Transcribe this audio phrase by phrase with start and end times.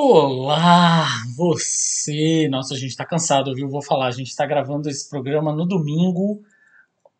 [0.00, 2.46] Olá, você!
[2.48, 3.68] Nossa, a gente tá cansado, viu?
[3.68, 6.40] Vou falar, a gente tá gravando esse programa no domingo,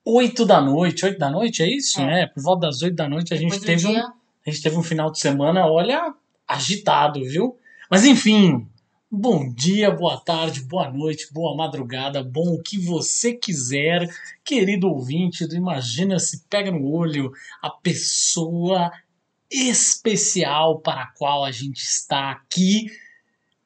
[0.04, 1.04] 8 da noite.
[1.04, 2.00] 8 da noite, é isso?
[2.00, 2.22] É.
[2.22, 4.04] É, por volta das 8 da noite a gente, Depois teve um, dia.
[4.46, 6.14] a gente teve um final de semana, olha,
[6.46, 7.58] agitado, viu?
[7.90, 8.64] Mas enfim,
[9.10, 14.08] bom dia, boa tarde, boa noite, boa madrugada, bom o que você quiser,
[14.44, 18.92] querido ouvinte do Imagina se Pega no Olho, a pessoa
[19.50, 22.86] especial para a qual a gente está aqui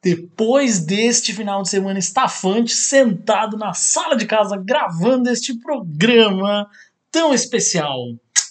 [0.02, 6.68] depois deste final de semana estafante, sentado na sala de casa gravando este programa
[7.10, 7.98] tão especial.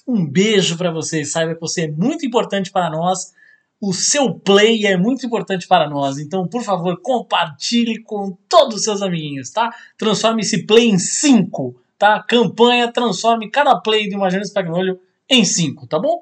[0.08, 3.34] Um beijo para você, saiba que você é muito importante para nós.
[3.82, 8.84] O seu play é muito importante para nós, então por favor compartilhe com todos os
[8.84, 9.74] seus amiguinhos, tá?
[9.98, 12.24] Transforme esse play em 5, tá?
[12.24, 16.22] Campanha transforme cada play do Imagina se Pega no Olho em 5, tá bom?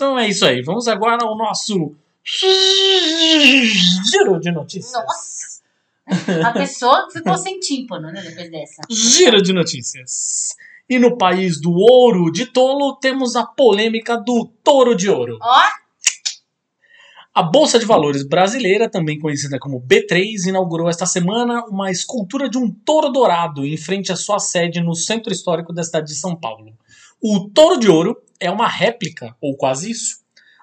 [0.00, 0.62] Então é isso aí.
[0.62, 1.94] Vamos agora ao nosso
[4.10, 4.94] giro de notícias.
[4.94, 5.60] Nossa!
[6.42, 8.80] A pessoa ficou sem tímpano, né, depois dessa.
[8.88, 10.56] Giro de notícias.
[10.88, 15.36] E no país do ouro de tolo temos a polêmica do touro de ouro.
[15.38, 15.62] Ó,
[17.34, 22.56] A Bolsa de Valores brasileira, também conhecida como B3, inaugurou esta semana uma escultura de
[22.56, 26.34] um touro dourado em frente à sua sede no centro histórico da cidade de São
[26.34, 26.72] Paulo.
[27.20, 30.20] O touro de ouro é uma réplica, ou quase isso,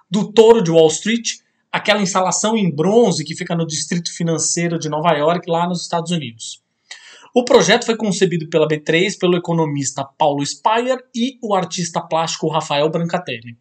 [0.09, 1.35] do touro de Wall Street,
[1.71, 6.11] aquela instalação em bronze que fica no distrito financeiro de Nova York, lá nos Estados
[6.11, 6.61] Unidos.
[7.35, 12.89] O projeto foi concebido pela B3 pelo economista Paulo Speyer e o artista plástico Rafael
[12.89, 13.57] Brancatelli.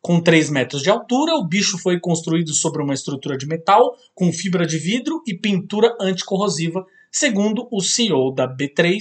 [0.00, 4.32] Com 3 metros de altura, o bicho foi construído sobre uma estrutura de metal com
[4.32, 8.98] fibra de vidro e pintura anticorrosiva, segundo o CEO da B3,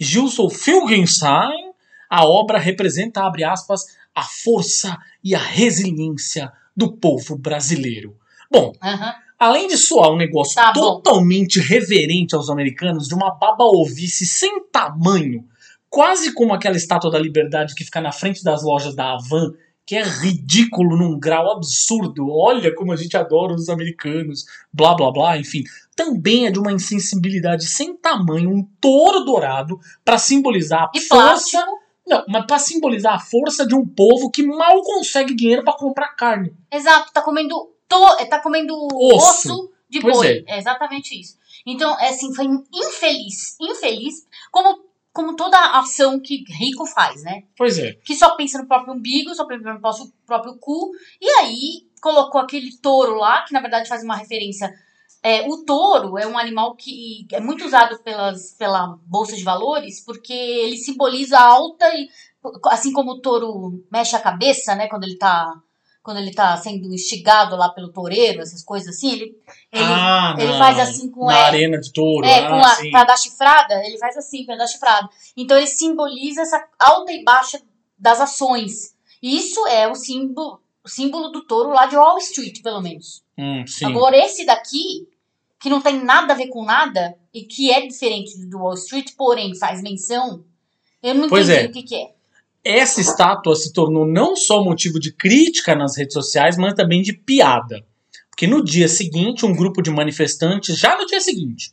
[0.00, 1.68] Gilson Filgenstein.
[2.10, 3.82] A obra representa, aspas,
[4.18, 8.16] a força e a resiliência do povo brasileiro.
[8.50, 9.14] Bom, aham.
[9.38, 14.64] além de soar um negócio Tá totalmente reverente aos americanos, de uma baba ovice sem
[14.70, 15.44] tamanho,
[15.90, 19.52] quase como aquela estátua da liberdade que fica na frente das lojas da Havan,
[19.86, 22.28] que é ridículo num grau absurdo.
[22.30, 25.64] Olha como a gente adora os americanos, blá blá blá, enfim.
[25.96, 31.14] Também é de uma insensibilidade sem tamanho, um touro dourado para simbolizar a E força.
[31.58, 31.77] plástico.
[32.08, 36.08] Não, mas para simbolizar a força de um povo que mal consegue dinheiro para comprar
[36.16, 36.56] carne.
[36.72, 37.54] Exato, tá comendo,
[37.86, 39.52] to, tá comendo Osso.
[39.52, 40.44] osso, de Pois boi.
[40.46, 40.58] É.
[40.58, 41.36] exatamente isso.
[41.66, 43.56] Então, é assim, foi infeliz.
[43.60, 44.82] Infeliz, como,
[45.12, 47.42] como toda ação que rico faz, né?
[47.56, 47.92] Pois é.
[48.04, 52.40] que só pensa no próprio umbigo, só pensa no próprio, próprio cu, e aí colocou
[52.40, 54.72] aquele touro lá, que na verdade faz uma referência.
[55.22, 60.04] É, o touro é um animal que é muito usado pelas, pela Bolsa de Valores,
[60.04, 62.08] porque ele simboliza a alta e.
[62.66, 64.86] Assim como o touro mexe a cabeça, né?
[64.88, 65.52] Quando ele tá.
[66.00, 69.24] Quando ele tá sendo instigado lá pelo toureiro, essas coisas assim, ele,
[69.70, 72.24] ele, ah, ele na- faz assim com na é, arena de touro.
[72.24, 72.90] é, ah, com a, sim.
[72.90, 75.06] pra dar chifrada, ele faz assim, pra dar chifrada.
[75.36, 77.60] Então ele simboliza essa alta e baixa
[77.98, 78.94] das ações.
[79.22, 83.22] Isso é o símbolo, o símbolo do touro lá de Wall Street, pelo menos.
[83.36, 83.62] Hum.
[83.84, 85.06] Agora, esse daqui,
[85.60, 89.12] que não tem nada a ver com nada, e que é diferente do Wall Street,
[89.16, 90.44] porém faz menção,
[91.02, 91.68] eu não Pois entendi é.
[91.68, 92.10] o que, que é.
[92.64, 97.12] Essa estátua se tornou não só motivo de crítica nas redes sociais, mas também de
[97.12, 97.84] piada.
[98.30, 101.72] Porque no dia seguinte, um grupo de manifestantes, já no dia seguinte,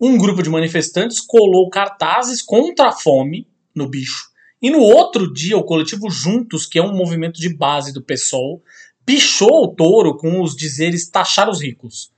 [0.00, 4.33] um grupo de manifestantes colou cartazes contra a fome no bicho.
[4.64, 8.62] E no outro dia, o coletivo Juntos, que é um movimento de base do PSOL,
[9.04, 12.10] pichou o touro com os dizeres taxar os ricos.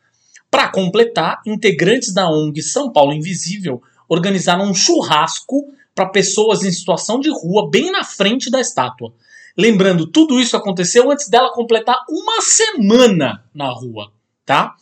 [0.48, 7.18] Para completar, integrantes da ONG São Paulo Invisível organizaram um churrasco para pessoas em situação
[7.18, 9.12] de rua bem na frente da estátua.
[9.58, 14.12] Lembrando, tudo isso aconteceu antes dela completar uma semana na rua,
[14.44, 14.76] tá?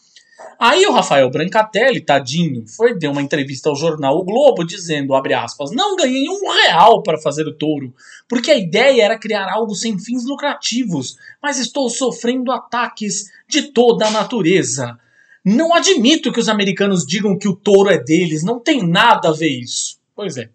[0.58, 5.35] Aí o Rafael Brancatelli, tadinho, foi deu uma entrevista ao jornal O Globo dizendo, abre
[5.35, 7.94] aspas, não ganhei um real para fazer o touro,
[8.29, 14.06] porque a ideia era criar algo sem fins lucrativos, mas estou sofrendo ataques de toda
[14.06, 14.99] a natureza.
[15.44, 19.32] Não admito que os americanos digam que o touro é deles, não tem nada a
[19.32, 19.99] ver isso.
[20.14, 20.49] Pois é.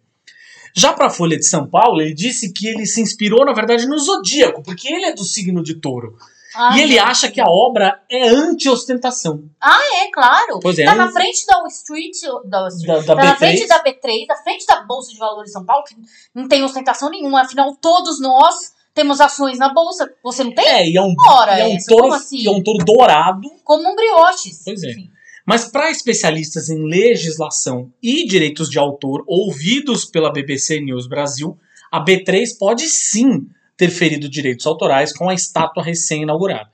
[0.75, 3.87] Já para a Folha de São Paulo, ele disse que ele se inspirou, na verdade,
[3.87, 6.15] no zodíaco, porque ele é do signo de touro.
[6.61, 9.49] Ai, e ele acha que a obra é anti-ostentação.
[9.63, 10.59] É, claro.
[10.61, 13.35] Pois é, tá na frente da Wall Street, da, Wall Street, da, da tá na
[13.35, 13.37] B3.
[13.37, 15.95] frente da B3, da frente da Bolsa de Valores de São Paulo, que
[16.35, 17.43] não tem ostentação nenhuma.
[17.43, 20.11] Afinal, todos nós temos ações na Bolsa.
[20.21, 20.67] Você não tem?
[20.67, 22.45] É, e é um, Ora, e é um essa, touro, assim?
[22.45, 23.49] é um touro dourado.
[23.63, 24.61] Como um brioches.
[24.65, 24.91] Pois é.
[24.91, 25.09] Enfim.
[25.45, 31.57] Mas para especialistas em legislação e direitos de autor ouvidos pela BBC News Brasil,
[31.89, 33.47] a B3 pode sim
[33.79, 36.69] ter ferido direitos autorais com a estátua recém-inaugurada.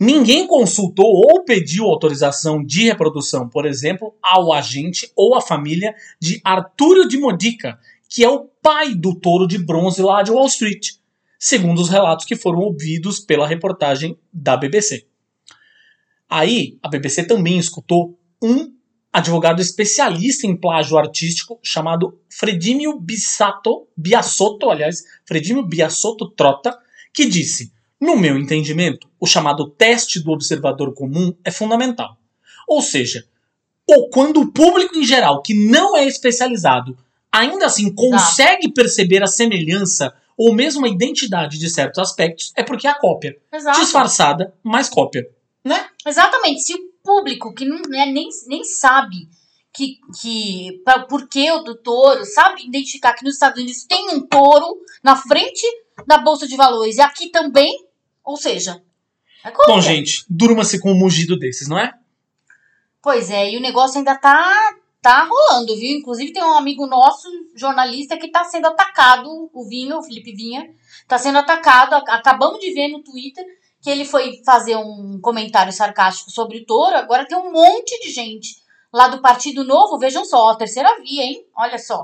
[0.00, 6.40] Ninguém consultou ou pediu autorização de reprodução, por exemplo, ao agente ou à família de
[6.42, 7.78] Arturo de Modica,
[8.08, 10.92] que é o pai do touro de bronze lá de Wall Street,
[11.38, 15.06] segundo os relatos que foram ouvidos pela reportagem da BBC.
[16.28, 18.73] Aí, a BBC também escutou um
[19.14, 26.76] advogado especialista em plágio artístico chamado Fredimio Bissato, Biasotto, aliás, Fredimio Biasotto Trota,
[27.12, 32.18] que disse: "No meu entendimento, o chamado teste do observador comum é fundamental.
[32.66, 33.24] Ou seja,
[33.86, 36.98] ou quando o público em geral, que não é especializado,
[37.30, 42.88] ainda assim consegue perceber a semelhança ou mesmo a identidade de certos aspectos, é porque
[42.88, 43.36] é a cópia.
[43.52, 43.78] Exato.
[43.78, 45.28] Disfarçada, mas cópia.
[45.64, 45.86] Né?
[46.04, 46.62] Exatamente.
[46.62, 49.28] Se público que não, né, nem, nem sabe
[49.72, 54.10] que, que pra, por que o do touro, sabe identificar que nos Estados Unidos tem
[54.10, 55.64] um touro na frente
[56.06, 57.86] da Bolsa de Valores e aqui também,
[58.24, 58.82] ou seja,
[59.44, 59.52] é.
[59.66, 61.92] Bom, gente, durma-se com um mugido desses, não é?
[63.02, 65.98] Pois é, e o negócio ainda tá, tá rolando, viu?
[65.98, 70.66] Inclusive tem um amigo nosso, jornalista, que tá sendo atacado, o Vinha, o Felipe Vinha,
[71.06, 71.94] tá sendo atacado.
[71.94, 73.44] Acabamos de ver no Twitter
[73.84, 76.96] que ele foi fazer um comentário sarcástico sobre o touro.
[76.96, 78.56] Agora tem um monte de gente
[78.90, 79.98] lá do Partido Novo.
[79.98, 81.44] Vejam só, a terceira via, hein?
[81.54, 82.02] Olha só.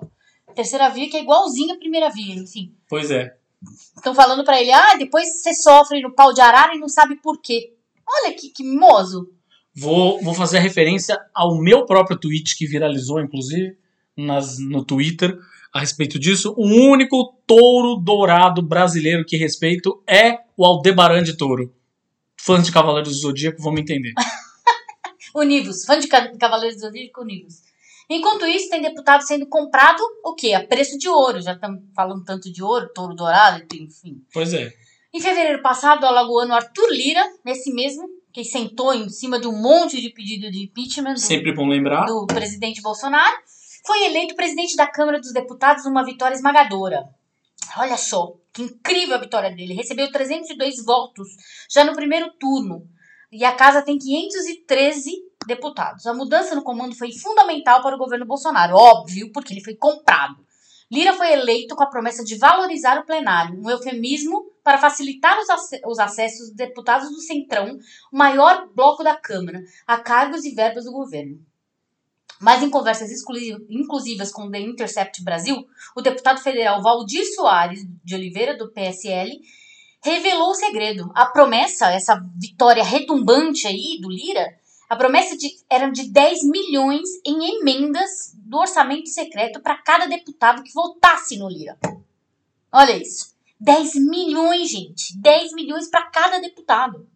[0.55, 2.75] Terceira via que é igualzinha à primeira via, enfim.
[2.87, 3.35] Pois é.
[3.97, 7.17] Estão falando pra ele, ah, depois você sofre no pau de arara e não sabe
[7.17, 7.73] por quê.
[8.07, 9.33] Olha que, que mimoso.
[9.75, 13.79] Vou, vou fazer a referência ao meu próprio tweet, que viralizou, inclusive,
[14.15, 15.35] nas, no Twitter,
[15.73, 16.55] a respeito disso.
[16.57, 21.73] O único touro dourado brasileiro que respeito é o Aldebaran de Touro.
[22.41, 24.13] Fãs de Cavaleiros do Zodíaco vão me entender.
[25.35, 27.55] Univos, fã de Ca- Cavaleiros do Zodíaco Univos.
[28.09, 30.53] Enquanto isso, tem deputado sendo comprado o quê?
[30.53, 31.41] A preço de ouro.
[31.41, 34.23] Já estamos falando tanto de ouro, touro dourado, enfim.
[34.33, 34.73] Pois é.
[35.15, 39.53] Em fevereiro passado, o alagoano Arthur Lira, nesse mesmo, que sentou em cima de um
[39.61, 42.05] monte de pedido de impeachment do, Sempre bom lembrar.
[42.07, 43.37] do presidente Bolsonaro,
[43.91, 47.09] foi eleito presidente da Câmara dos Deputados numa vitória esmagadora.
[47.77, 49.75] Olha só, que incrível a vitória dele.
[49.75, 51.27] Recebeu 302 votos
[51.69, 52.87] já no primeiro turno.
[53.33, 55.11] E a casa tem 513
[55.45, 56.07] deputados.
[56.07, 60.37] A mudança no comando foi fundamental para o governo Bolsonaro, óbvio, porque ele foi comprado.
[60.89, 65.51] Lira foi eleito com a promessa de valorizar o plenário, um eufemismo para facilitar os,
[65.51, 67.77] ac- os acessos dos deputados do Centrão,
[68.13, 71.39] o maior bloco da Câmara, a cargos e verbas do governo.
[72.41, 73.11] Mas em conversas
[73.69, 79.39] inclusivas com o The Intercept Brasil, o deputado federal Valdir Soares de Oliveira, do PSL,
[80.03, 81.11] revelou o segredo.
[81.15, 84.59] A promessa, essa vitória retumbante aí do Lira,
[84.89, 90.63] a promessa de, era de 10 milhões em emendas do orçamento secreto para cada deputado
[90.63, 91.79] que votasse no Lira.
[92.73, 93.35] Olha isso.
[93.61, 95.17] 10 milhões, gente.
[95.19, 97.07] 10 milhões para cada deputado.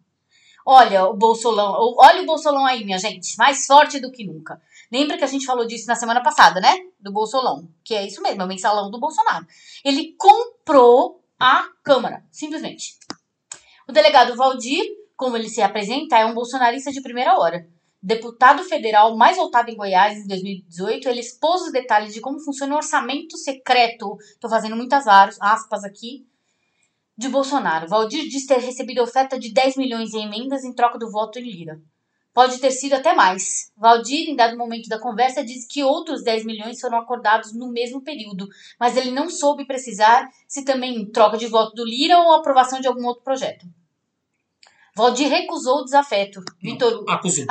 [0.65, 4.59] Olha o Bolsolão, olha o Bolsolão aí, minha gente, mais forte do que nunca.
[4.91, 6.77] Lembra que a gente falou disso na semana passada, né?
[6.99, 9.45] Do Bolsolão, que é isso mesmo, é o mensalão do Bolsonaro.
[9.83, 12.97] Ele comprou a Câmara, simplesmente.
[13.87, 14.83] O delegado Valdir,
[15.15, 17.67] como ele se apresenta, é um bolsonarista de primeira hora.
[18.01, 22.73] Deputado federal mais votado em Goiás em 2018, ele expôs os detalhes de como funciona
[22.73, 24.17] o orçamento secreto.
[24.39, 26.25] Tô fazendo muitas aspas aqui.
[27.17, 27.87] De Bolsonaro.
[27.87, 31.43] Valdir diz ter recebido oferta de 10 milhões em emendas em troca do voto em
[31.43, 31.81] Lira.
[32.35, 33.71] Pode ter sido até mais.
[33.77, 38.01] Valdir, em dado momento da conversa, diz que outros 10 milhões foram acordados no mesmo
[38.01, 38.45] período,
[38.77, 42.81] mas ele não soube precisar se também em troca de voto do Lira ou aprovação
[42.81, 43.65] de algum outro projeto.
[44.93, 46.43] Valdir recusou o desafeto.
[46.61, 47.45] Vitor Acusou.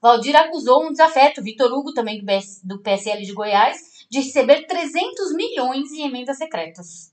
[0.00, 2.24] Valdir acusou um desafeto, Vitor Hugo, também
[2.62, 7.12] do PSL de Goiás, de receber 300 milhões em emendas secretas.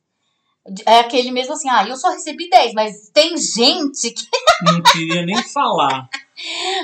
[0.86, 4.26] É aquele mesmo assim, ah, eu só recebi 10, mas tem gente que.
[4.66, 6.10] Não queria nem falar.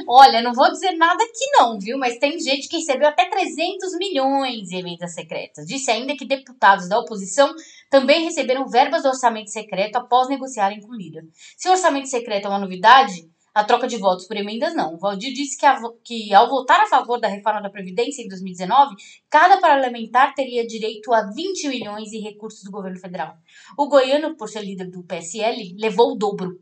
[0.08, 1.98] Olha, não vou dizer nada aqui não, viu?
[1.98, 5.66] Mas tem gente que recebeu até 300 milhões em emendas secretas.
[5.66, 7.54] Disse ainda que deputados da oposição
[7.90, 11.24] também receberam verbas do orçamento secreto após negociarem com Lira.
[11.58, 14.94] Se o orçamento secreto é uma novidade, a troca de votos por emendas não.
[14.94, 18.28] O Valdir disse que, a que ao votar a favor da reforma da Previdência em
[18.28, 18.96] 2019,
[19.30, 23.38] cada parlamentar teria direito a 20 milhões em recursos do governo federal.
[23.78, 26.62] O goiano, por ser líder do PSL, levou o dobro.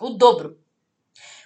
[0.00, 0.58] O dobro.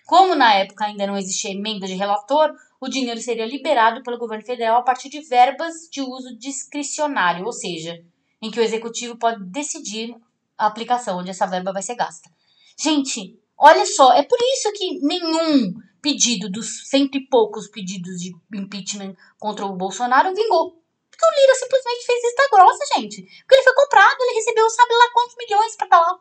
[0.06, 4.44] Como na época ainda não existia emenda de relator, o dinheiro seria liberado pelo governo
[4.44, 8.00] federal a partir de verbas de uso discricionário, ou seja,
[8.40, 10.14] em que o executivo pode decidir
[10.56, 12.30] a aplicação onde essa verba vai ser gasta.
[12.78, 18.32] Gente, olha só, é por isso que nenhum pedido dos cento e poucos pedidos de
[18.54, 20.80] impeachment contra o Bolsonaro vingou.
[21.10, 23.22] Porque o Lira simplesmente fez vista grossa, gente.
[23.22, 26.18] Porque ele foi comprado, ele recebeu sabe lá quantos milhões pra estar lá.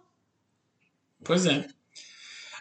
[1.24, 1.68] Pois é.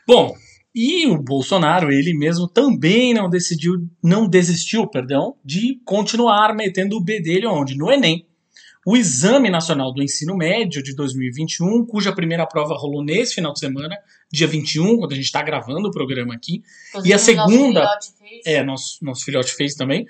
[0.07, 0.35] Bom,
[0.75, 7.03] e o Bolsonaro, ele mesmo também não decidiu, não desistiu, perdão, de continuar metendo o
[7.03, 7.77] B dele onde?
[7.77, 8.27] No Enem.
[8.85, 13.61] O Exame Nacional do Ensino Médio de 2021, cuja primeira prova rolou nesse final de
[13.61, 13.97] semana,
[14.35, 16.63] dia 21, quando a gente está gravando o programa aqui.
[16.91, 18.47] Inclusive, E a nosso segunda- filhote fez.
[18.47, 20.07] É, nosso, nosso filhote fez também.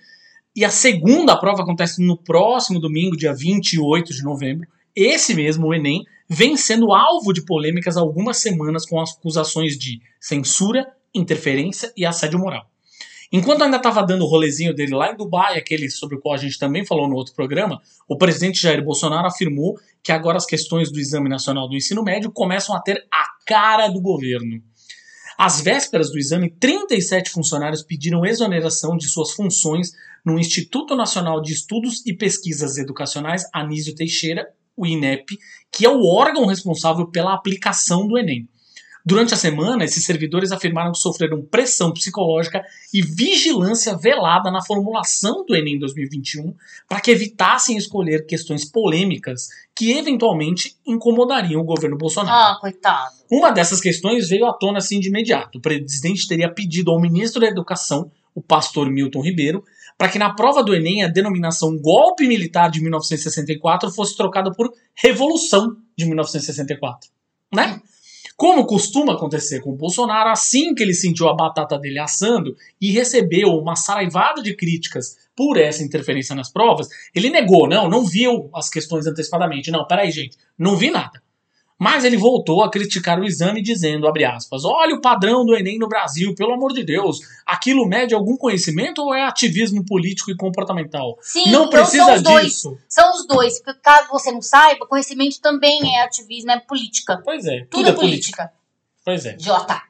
[0.56, 4.66] E a segunda prova acontece no próximo domingo, dia 28 de novembro.
[4.94, 10.00] Esse mesmo, o Enem, vem sendo alvo de polêmicas há algumas semanas com acusações de
[10.20, 12.70] censura, interferência e assédio moral.
[13.36, 16.38] Enquanto ainda estava dando o rolezinho dele lá em Dubai, aquele sobre o qual a
[16.38, 20.88] gente também falou no outro programa, o presidente Jair Bolsonaro afirmou que agora as questões
[20.88, 24.62] do Exame Nacional do Ensino Médio começam a ter a cara do governo.
[25.36, 29.90] Às vésperas do exame, 37 funcionários pediram exoneração de suas funções
[30.24, 35.36] no Instituto Nacional de Estudos e Pesquisas Educacionais Anísio Teixeira, o INEP,
[35.72, 38.48] que é o órgão responsável pela aplicação do Enem.
[39.06, 45.44] Durante a semana, esses servidores afirmaram que sofreram pressão psicológica e vigilância velada na formulação
[45.44, 46.54] do Enem 2021
[46.88, 52.54] para que evitassem escolher questões polêmicas que eventualmente incomodariam o governo Bolsonaro.
[52.54, 53.12] Ah, coitado.
[53.30, 55.58] Uma dessas questões veio à tona assim de imediato.
[55.58, 59.62] O presidente teria pedido ao ministro da Educação, o pastor Milton Ribeiro,
[59.98, 64.72] para que na prova do Enem a denominação golpe militar de 1964 fosse trocada por
[64.94, 67.10] revolução de 1964.
[67.54, 67.80] Né?
[68.36, 72.90] Como costuma acontecer com o Bolsonaro, assim que ele sentiu a batata dele assando e
[72.90, 78.50] recebeu uma saraivada de críticas por essa interferência nas provas, ele negou, não, não viu
[78.54, 79.70] as questões antecipadamente.
[79.70, 81.23] Não, peraí, gente, não vi nada.
[81.78, 85.78] Mas ele voltou a criticar o exame dizendo, abre aspas, olha o padrão do Enem
[85.78, 90.36] no Brasil, pelo amor de Deus, aquilo mede algum conhecimento ou é ativismo político e
[90.36, 91.18] comportamental?
[91.20, 92.46] Sim, não então precisa são os dois.
[92.46, 92.78] disso.
[92.88, 93.60] São os dois.
[93.60, 97.20] Porque caso você não saiba, conhecimento também é ativismo, é política.
[97.24, 98.52] Pois é, Tudo, é política.
[99.04, 99.36] Pois é.
[99.38, 99.82] Jota.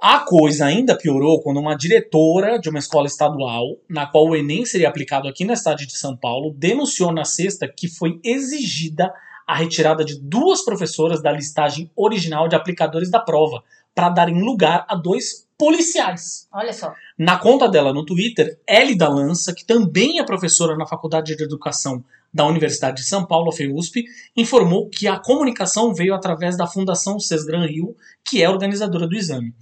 [0.00, 4.64] A coisa ainda piorou quando uma diretora de uma escola estadual, na qual o Enem
[4.64, 9.12] seria aplicado aqui na cidade de São Paulo, denunciou na sexta que foi exigida
[9.52, 13.62] a retirada de duas professoras da listagem original de aplicadores da prova,
[13.94, 16.48] para darem lugar a dois policiais.
[16.50, 16.94] Olha só.
[17.18, 22.02] Na conta dela no Twitter, Elida Lança, que também é professora na Faculdade de Educação
[22.32, 27.20] da Universidade de São Paulo, a FEUSP, informou que a comunicação veio através da Fundação
[27.20, 27.94] Cesgran Rio,
[28.24, 29.54] que é organizadora do exame.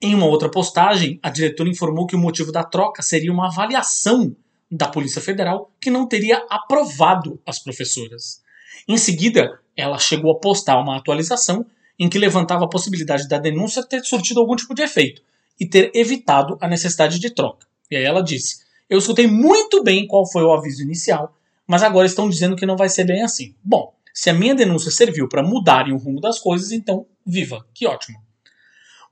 [0.00, 4.34] Em uma outra postagem, a diretora informou que o motivo da troca seria uma avaliação
[4.70, 8.40] da Polícia Federal que não teria aprovado as professoras.
[8.88, 11.64] Em seguida, ela chegou a postar uma atualização
[11.98, 15.22] em que levantava a possibilidade da denúncia ter surtido algum tipo de efeito
[15.58, 17.66] e ter evitado a necessidade de troca.
[17.90, 21.34] E aí ela disse: Eu escutei muito bem qual foi o aviso inicial,
[21.66, 23.54] mas agora estão dizendo que não vai ser bem assim.
[23.62, 27.86] Bom, se a minha denúncia serviu para mudarem o rumo das coisas, então viva, que
[27.86, 28.18] ótimo.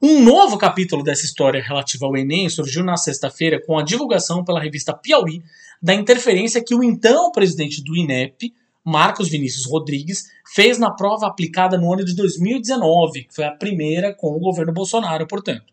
[0.00, 4.60] Um novo capítulo dessa história relativa ao Enem surgiu na sexta-feira com a divulgação pela
[4.60, 5.42] revista Piauí
[5.82, 8.54] da interferência que o então presidente do INEP,
[8.84, 14.14] Marcos Vinícius Rodrigues, fez na prova aplicada no ano de 2019, que foi a primeira
[14.14, 15.72] com o governo Bolsonaro, portanto.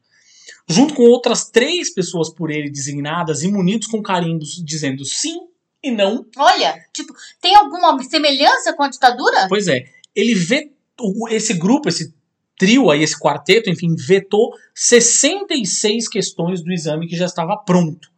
[0.68, 5.48] Junto com outras três pessoas por ele designadas e munidos com carimbos dizendo sim
[5.84, 9.48] e não, Olha, tipo, tem alguma semelhança com a ditadura?
[9.48, 9.86] Pois é,
[10.16, 12.12] ele vetou, esse grupo, esse
[12.58, 18.10] trio aí, esse quarteto, enfim, vetou 66 questões do exame que já estava pronto.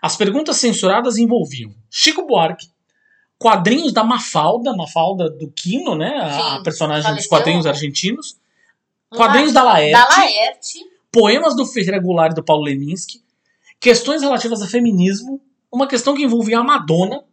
[0.00, 2.68] As perguntas censuradas envolviam Chico Buarque,
[3.40, 7.30] quadrinhos da Mafalda, Mafalda do Quino, né, a, Sim, personagem dos faleceu.
[7.30, 8.36] quadrinhos argentinos,
[9.08, 10.78] quadrinhos da La- Laerte, Da Laerte.
[11.10, 13.24] poemas do Ferreira Goulart e do Paulo Leminski,
[13.80, 15.40] questões relativas a feminismo,
[15.72, 17.24] uma questão que envolvia a Madonna,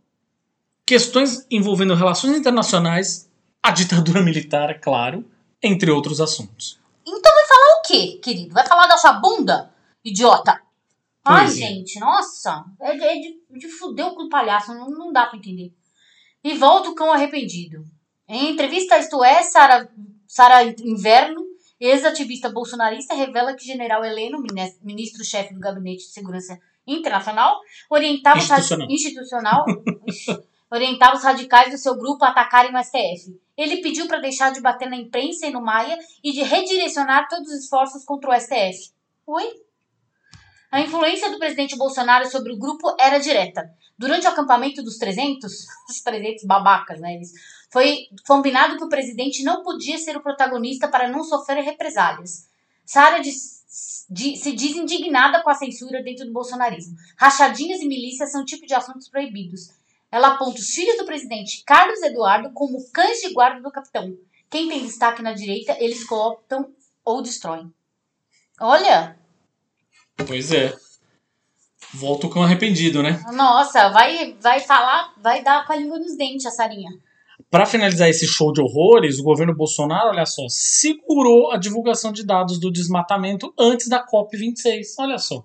[0.85, 3.29] questões envolvendo relações internacionais,
[3.61, 5.25] a ditadura militar, claro,
[5.61, 6.79] entre outros assuntos.
[7.05, 8.53] Então vai falar o quê, querido?
[8.53, 9.71] Vai falar da sua bunda,
[10.05, 10.61] idiota?
[11.25, 11.49] Ai, é.
[11.49, 12.63] gente, nossa.
[12.79, 15.73] É de, é de, de fuder o cu do palhaço, não, não dá pra entender.
[16.43, 17.83] E volta o cão arrependido.
[18.27, 19.89] Em entrevista a Isto É, Sara,
[20.27, 21.45] Sara Inverno,
[21.79, 24.43] ex-ativista bolsonarista, revela que general Heleno,
[24.81, 28.87] ministro-chefe do Gabinete de Segurança Internacional, orientava Institucional.
[28.89, 29.65] institucional
[30.69, 33.39] orientava os radicais do seu grupo a atacarem o STF.
[33.55, 37.49] Ele pediu para deixar de bater na imprensa e no Maia e de redirecionar todos
[37.49, 38.91] os esforços contra o STF.
[39.25, 39.49] Oi?
[40.71, 43.69] A influência do presidente Bolsonaro sobre o grupo era direta.
[43.97, 45.51] Durante o acampamento dos 300,
[45.89, 47.15] os 300 babacas, né?
[47.15, 47.31] Eles,
[47.69, 52.47] foi combinado que o presidente não podia ser o protagonista para não sofrer represálias.
[52.85, 56.95] Sara se diz indignada com a censura dentro do bolsonarismo.
[57.17, 59.71] Rachadinhas e milícias são tipo de assuntos proibidos.
[60.09, 64.17] Ela aponta os filhos do presidente Carlos Eduardo como cães de guarda do capitão.
[64.49, 66.73] Quem tem destaque na direita, eles cooptam
[67.03, 67.73] ou destroem.
[68.59, 69.19] Olha!
[70.25, 70.73] Pois é.
[71.99, 73.23] Volto com arrependido, né?
[73.33, 76.91] Nossa, vai, vai falar, vai dar com a língua nos dentes a Sarinha.
[77.49, 82.25] Para finalizar esse show de horrores, o governo Bolsonaro, olha só, segurou a divulgação de
[82.25, 84.95] dados do desmatamento antes da COP26.
[84.99, 85.43] Olha só.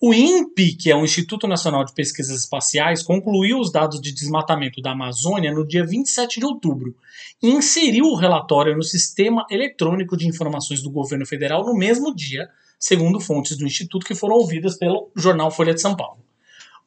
[0.00, 4.80] O INPE, que é o Instituto Nacional de Pesquisas Espaciais, concluiu os dados de desmatamento
[4.80, 6.94] da Amazônia no dia 27 de outubro
[7.42, 12.48] e inseriu o relatório no Sistema Eletrônico de Informações do Governo Federal no mesmo dia,
[12.78, 16.18] segundo fontes do Instituto que foram ouvidas pelo jornal Folha de São Paulo.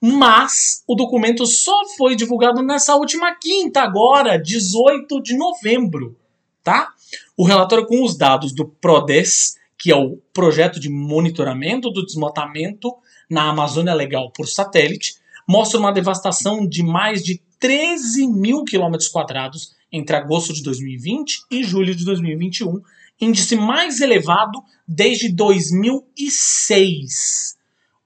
[0.02, 6.18] Mas o documento só foi divulgado nessa última quinta, agora, 18 de novembro,
[6.64, 6.90] tá?
[7.38, 12.96] O relatório com os dados do PRODES, que é o projeto de monitoramento do desmatamento
[13.30, 15.16] na Amazônia Legal por satélite,
[15.48, 21.64] mostra uma devastação de mais de 13 mil quilômetros quadrados entre agosto de 2020 e
[21.64, 22.82] julho de 2021,
[23.22, 27.62] índice mais elevado desde 2006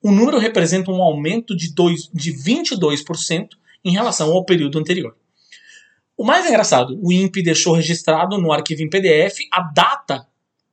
[0.06, 3.48] o número representa um aumento de, dois, de 22%
[3.84, 5.18] em relação ao período anterior.
[6.16, 10.28] O mais engraçado, o INPE deixou registrado no arquivo em PDF a data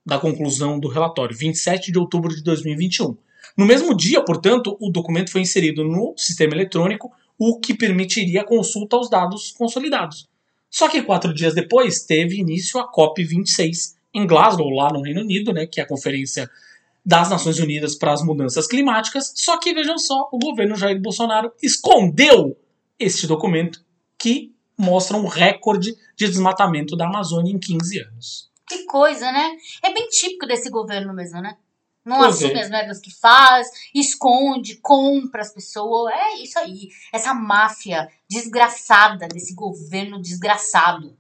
[0.05, 3.17] da conclusão do relatório, 27 de outubro de 2021.
[3.57, 8.47] No mesmo dia, portanto, o documento foi inserido no sistema eletrônico, o que permitiria a
[8.47, 10.29] consulta aos dados consolidados.
[10.71, 15.53] Só que quatro dias depois teve início a COP26 em Glasgow, lá no Reino Unido,
[15.53, 16.51] né, que é a conferência
[17.05, 21.53] das Nações Unidas para as Mudanças Climáticas, só que vejam só, o governo Jair Bolsonaro
[21.63, 22.57] escondeu
[22.99, 23.85] este documento
[24.17, 28.51] que mostra um recorde de desmatamento da Amazônia em 15 anos.
[28.69, 29.57] Que coisa, né?
[29.83, 31.57] É bem típico desse governo mesmo, né?
[32.05, 32.63] Não pois assume é.
[32.63, 36.13] as merdas que faz, esconde, compra as pessoas.
[36.13, 36.89] É isso aí.
[37.13, 41.17] Essa máfia desgraçada desse governo desgraçado.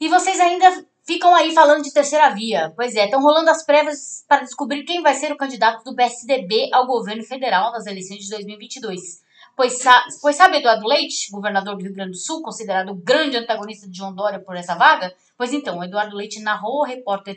[0.00, 2.72] E vocês ainda ficam aí falando de terceira via.
[2.76, 6.70] Pois é, estão rolando as prévias para descobrir quem vai ser o candidato do PSDB
[6.72, 9.20] ao governo federal nas eleições de 2022.
[9.56, 9.82] Pois,
[10.22, 13.98] pois sabe Eduardo Leite, governador do Rio Grande do Sul, considerado o grande antagonista de
[13.98, 15.12] João Dória por essa vaga?
[15.36, 17.36] Pois então, Eduardo Leite narrou ao repórter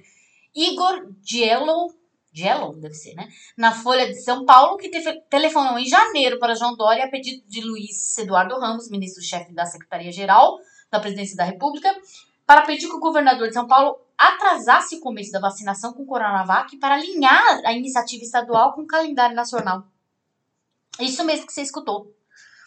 [0.55, 1.91] Igor Giello,
[2.31, 3.27] Giello, deve ser, né?
[3.57, 4.91] Na Folha de São Paulo, que
[5.31, 10.59] telefonou em janeiro para João Dória a pedido de Luiz Eduardo Ramos, ministro-chefe da Secretaria-Geral
[10.91, 11.91] da Presidência da República,
[12.45, 16.77] para pedir que o governador de São Paulo atrasasse o começo da vacinação com Coronavac
[16.77, 19.83] para alinhar a iniciativa estadual com o calendário nacional.
[20.99, 22.11] Isso mesmo que você escutou.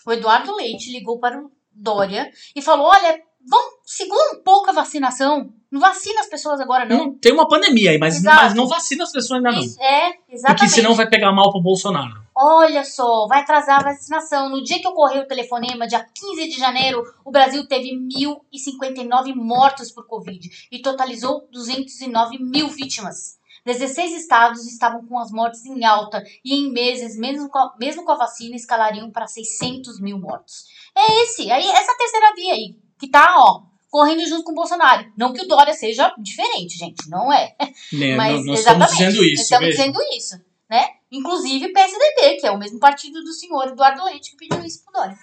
[0.07, 4.73] O Eduardo Leite ligou para o Dória e falou: olha, vamos segura um pouco a
[4.73, 5.53] vacinação.
[5.71, 7.15] Não vacina as pessoas agora, não.
[7.15, 9.61] tem uma pandemia aí, mas, mas não vacina as pessoas ainda não.
[9.61, 10.61] Isso, é, exatamente.
[10.61, 12.26] Porque senão vai pegar mal pro Bolsonaro.
[12.39, 14.51] Olha só, vai atrasar a vacinação.
[14.51, 19.91] No dia que ocorreu o telefonema, dia 15 de janeiro, o Brasil teve 1.059 mortos
[19.91, 23.39] por Covid e totalizou 209 mil vítimas.
[23.65, 28.05] 16 estados estavam com as mortes em alta e em meses, mesmo com a, mesmo
[28.05, 30.67] com a vacina, escalariam para 600 mil mortos.
[30.95, 35.11] É esse, aí essa terceira via aí, que tá, ó, correndo junto com o Bolsonaro.
[35.17, 37.57] Não que o Dória seja diferente, gente, não é.
[37.93, 39.43] Né, Mas nós estamos dizendo isso.
[39.43, 40.37] Estamos dizendo isso,
[40.69, 40.96] né?
[41.11, 44.93] Inclusive PSDB, que é o mesmo partido do senhor Eduardo Leite que pediu isso pro
[44.93, 45.17] Dória.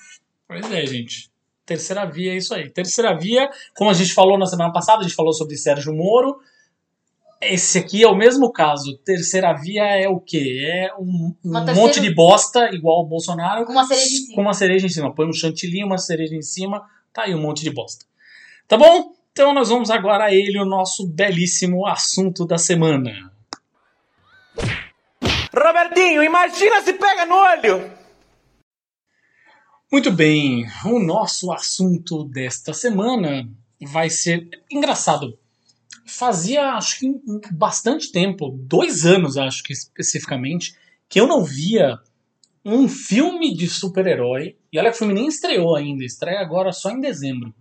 [0.48, 1.32] Pois é, gente.
[1.66, 2.70] Terceira via é isso aí.
[2.70, 6.40] Terceira via, como a gente falou na semana passada, a gente falou sobre Sérgio Moro.
[7.42, 8.98] Esse aqui é o mesmo caso.
[9.00, 10.62] Terceira via é o quê?
[10.66, 11.74] É um, um terceira...
[11.74, 13.66] monte de bosta, igual o Bolsonaro.
[13.66, 14.36] Com uma cereja em cima.
[14.36, 15.14] Com uma cereja em cima.
[15.16, 18.06] Põe um chantilly, uma cereja em cima, tá aí um monte de bosta.
[18.68, 19.14] Tá bom?
[19.32, 23.32] Então nós vamos agora a ele, o nosso belíssimo assunto da semana.
[25.56, 27.92] Robertinho, imagina se pega no olho!
[29.92, 33.48] Muito bem, o nosso assunto desta semana
[33.80, 35.38] vai ser engraçado.
[36.08, 40.76] Fazia, acho que bastante tempo, dois anos, acho que especificamente,
[41.08, 42.00] que eu não via
[42.66, 44.58] um filme de super-herói.
[44.72, 47.54] E olha que o filme nem estreou ainda, estreia agora só em dezembro.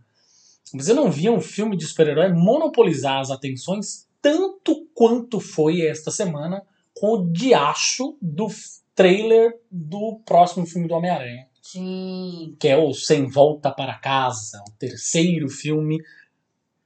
[0.72, 6.10] Mas eu não via um filme de super-herói monopolizar as atenções tanto quanto foi esta
[6.10, 6.62] semana
[7.02, 8.46] com o diacho do
[8.94, 10.94] trailer do próximo filme do
[11.60, 12.56] Sim.
[12.60, 16.00] Que é o Sem Volta para Casa, o terceiro filme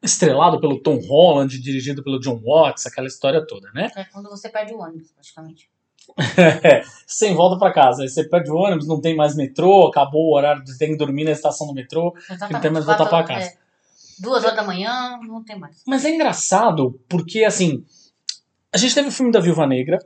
[0.02, 3.90] estrelado pelo Tom Holland, dirigido pelo John Watts, aquela história toda, né?
[3.94, 5.68] É quando você perde o ônibus, praticamente.
[7.06, 8.02] Sem volta pra casa.
[8.02, 11.24] Aí você perde o ônibus, não tem mais metrô, acabou o horário, tem que dormir
[11.24, 12.14] na estação do metrô.
[12.16, 12.52] Exatamente.
[12.54, 13.48] Não tem mais voltar pra casa.
[13.48, 13.56] é,
[14.18, 15.82] duas horas da manhã, não tem mais.
[15.86, 17.84] Mas é engraçado porque, assim,
[18.76, 19.98] a gente teve o filme da Viúva Negra,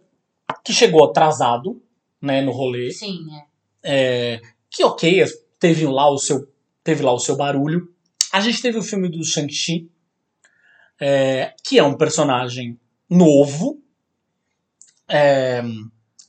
[0.64, 1.82] que chegou atrasado,
[2.22, 2.92] né, no rolê.
[2.92, 3.44] Sim, é.
[3.82, 5.24] É, que ok,
[5.58, 6.48] teve lá o seu,
[6.84, 7.92] teve lá o seu barulho.
[8.32, 9.90] A gente teve o filme do Shang-Chi,
[11.00, 12.78] é, que é um personagem
[13.10, 13.82] novo,
[15.08, 15.64] é,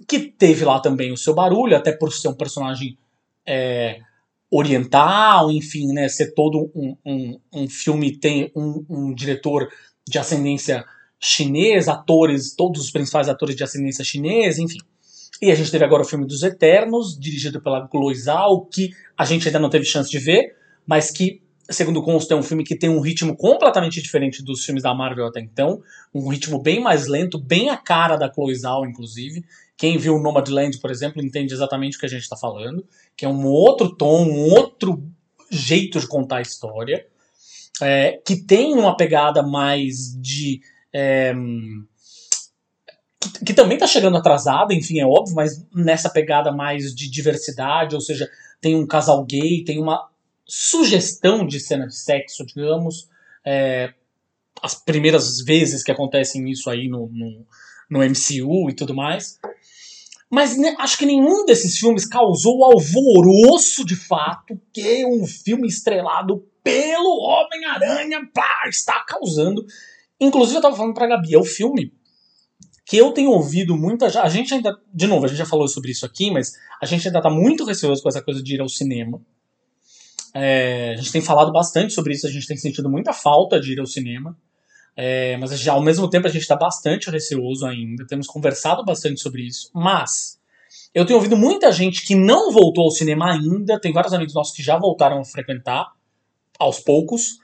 [0.08, 2.98] que teve lá também o seu barulho, até por ser um personagem
[3.46, 4.00] é,
[4.50, 9.72] oriental, enfim, né, ser todo um, um, um filme tem um, um diretor
[10.08, 10.84] de ascendência
[11.22, 14.80] chinesa, atores, todos os principais atores de ascendência chinesa, enfim.
[15.42, 19.26] E a gente teve agora o filme dos Eternos, dirigido pela Chloe Zhao, que a
[19.26, 20.56] gente ainda não teve chance de ver,
[20.86, 24.84] mas que, segundo consta, é um filme que tem um ritmo completamente diferente dos filmes
[24.84, 25.82] da Marvel até então,
[26.14, 29.44] um ritmo bem mais lento, bem a cara da Chloe Zhao, inclusive.
[29.78, 32.86] Quem viu Nomadland, por exemplo, entende exatamente o que a gente está falando,
[33.18, 35.04] que é um outro tom, um outro
[35.50, 37.06] jeito de contar a história,
[37.82, 40.62] é, que tem uma pegada mais de...
[40.94, 41.34] é,
[43.20, 47.96] que, que também tá chegando atrasada, enfim, é óbvio, mas nessa pegada mais de diversidade,
[47.96, 50.10] ou seja, tem um casal gay, tem uma
[50.46, 53.10] sugestão de cena de sexo, digamos,
[53.46, 53.94] é,
[54.62, 57.46] as primeiras vezes que acontecem isso aí no, no,
[57.90, 59.40] no MCU e tudo mais.
[60.30, 65.68] Mas né, acho que nenhum desses filmes causou o alvoroço de fato que um filme
[65.68, 68.22] estrelado pelo Homem-Aranha
[68.70, 69.66] está causando.
[70.22, 71.92] Inclusive, eu tava falando pra Gabi, é o filme
[72.86, 74.06] que eu tenho ouvido muita.
[74.22, 74.78] A gente ainda.
[74.94, 77.66] De novo, a gente já falou sobre isso aqui, mas a gente ainda tá muito
[77.66, 79.22] receoso com essa coisa de ir ao cinema.
[80.34, 83.74] É, a gente tem falado bastante sobre isso, a gente tem sentido muita falta de
[83.74, 84.38] ir ao cinema.
[84.96, 89.22] É, mas já, ao mesmo tempo a gente está bastante receoso ainda, temos conversado bastante
[89.22, 89.72] sobre isso.
[89.74, 90.40] Mas
[90.94, 94.56] eu tenho ouvido muita gente que não voltou ao cinema ainda, tem vários amigos nossos
[94.56, 95.94] que já voltaram a frequentar,
[96.60, 97.38] aos poucos.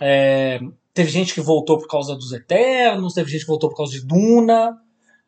[0.00, 0.60] É,
[0.94, 4.06] teve gente que voltou por causa dos Eternos, teve gente que voltou por causa de
[4.06, 4.78] Duna.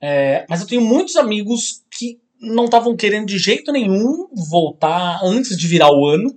[0.00, 5.56] é, mas eu tenho muitos amigos que não estavam querendo de jeito nenhum voltar antes
[5.56, 6.34] de virar o ano.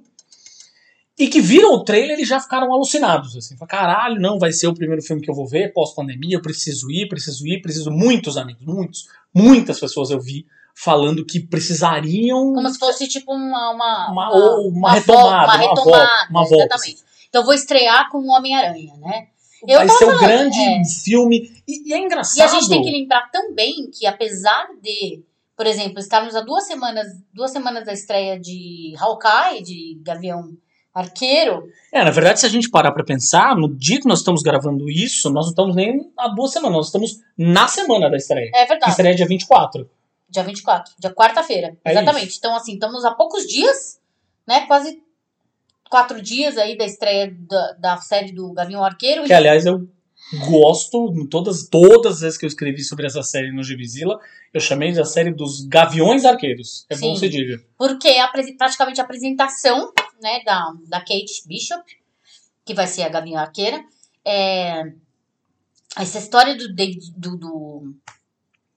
[1.17, 3.35] E que viram o trailer e já ficaram alucinados.
[3.35, 6.89] Assim, caralho, não, vai ser o primeiro filme que eu vou ver pós-pandemia, eu preciso
[6.89, 7.91] ir, preciso ir, preciso.
[7.91, 12.53] Muitos amigos, muitos, muitas pessoas eu vi falando que precisariam.
[12.53, 13.71] Como se fosse tipo uma.
[13.71, 14.29] Uma, Uma-
[14.61, 17.03] uma vo- retomada, Uma uma retomada, volta, uma volta, exatamente.
[17.29, 19.27] Então vou estrear com o Homem-Aranha, né?
[19.67, 20.83] Eu vai tava ser o grande é.
[21.03, 21.51] filme.
[21.67, 22.37] E, e é engraçado.
[22.37, 25.23] E a gente tem que lembrar também que apesar de,
[25.55, 30.57] por exemplo, estarmos a duas semanas, duas semanas da estreia de Hawkeye, de Gavião
[30.93, 34.41] Arqueiro, É, na verdade, se a gente parar pra pensar, no dia que nós estamos
[34.41, 38.49] gravando isso, nós não estamos nem há duas semanas, nós estamos na semana da estreia.
[38.53, 39.89] é Que verdade, estreia dia 24.
[40.29, 42.37] dia 24, dia quarta-feira, É exatamente.
[42.37, 43.99] Então assim, estamos a poucos dias,
[44.47, 45.01] né, quase
[45.89, 49.25] quatro dias aí da estreia da, da série do Gavião Arqueiro.
[49.25, 49.89] Que, aliás, eu
[50.47, 54.19] gosto, todas, todas as vezes que eu escrevi sobre essa série no Gibizilla,
[54.53, 56.85] eu chamei de a série dos Gaviões Arqueiros.
[56.89, 57.19] É bom Sim.
[57.19, 57.63] se diga.
[57.77, 61.83] Porque é apre- praticamente a apresentação né, da, da Kate Bishop,
[62.63, 63.83] que vai ser a Gavinha Arqueira.
[64.23, 64.83] É,
[65.97, 67.95] essa história do David, do, do,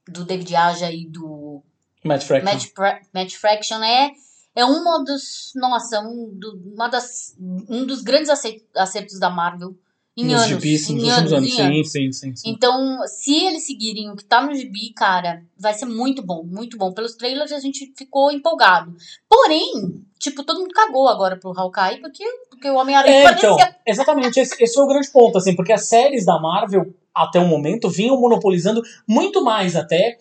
[0.09, 1.63] do David Aja e do
[2.03, 2.51] Matt Fraction.
[2.79, 4.13] Matt, Matt Fraction é,
[4.55, 7.35] é uma dos, nossa, um, do, uma das,
[7.69, 8.29] um dos grandes
[8.75, 9.75] acertos da Marvel
[10.15, 10.47] em Nos anos.
[10.49, 11.49] gibis, em nos últimos anos.
[11.49, 12.51] em Sim, sim, sim, sim.
[12.51, 16.77] então, se eles seguirem o que tá no gibi, cara, vai ser muito bom, muito
[16.77, 16.93] bom.
[16.93, 18.95] Pelos trailers a gente ficou empolgado.
[19.27, 23.51] Porém, tipo, todo mundo cagou agora pro Hawkeye, porque, porque o Homem-Aranha É, parecia...
[23.53, 27.41] então, exatamente, esse, esse é o grande ponto, assim, porque as séries da Marvel, até
[27.41, 30.19] o momento, vinham monopolizando muito mais até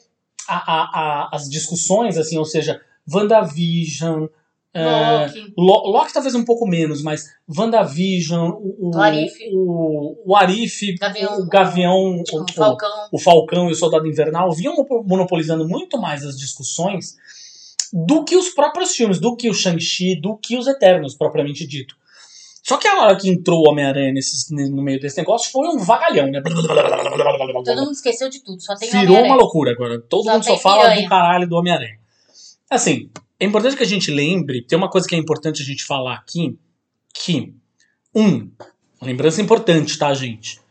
[0.48, 2.82] a, a, a- as discussões, assim, ou seja,
[3.14, 4.26] WandaVision,
[4.74, 5.54] é, Loki.
[5.58, 7.26] Lo- Loki talvez um pouco menos, mas
[7.58, 9.34] WandaVision, o, o, O Arif.
[9.54, 11.40] o, o Arif, Gavião.
[11.40, 12.90] o Gavião, o, O o- Falcão.
[13.12, 17.16] o Falcão e o Soldado Invernal vinham mono- monopolizando muito mais as discussões
[17.94, 21.96] do que os próprios filmes, do que o Shang-Chi, do que os Eternos, propriamente dito.
[22.64, 24.14] Só que a hora que entrou o Homem-Aranha
[24.70, 26.42] no meio desse negócio foi um vagalhão, né?
[26.42, 30.00] Todo mundo esqueceu de tudo, só tem Virou uma loucura agora.
[30.00, 31.02] Todo Só mundo só fala piranha.
[31.02, 32.00] do caralho do Homem-Aranha.
[32.71, 35.84] Assim, é importante que a gente lembre, tem uma coisa que é importante a gente
[35.84, 36.57] falar aqui,
[37.13, 37.53] que,
[38.15, 38.49] um,
[39.01, 40.62] lembrança importante, tá, gente?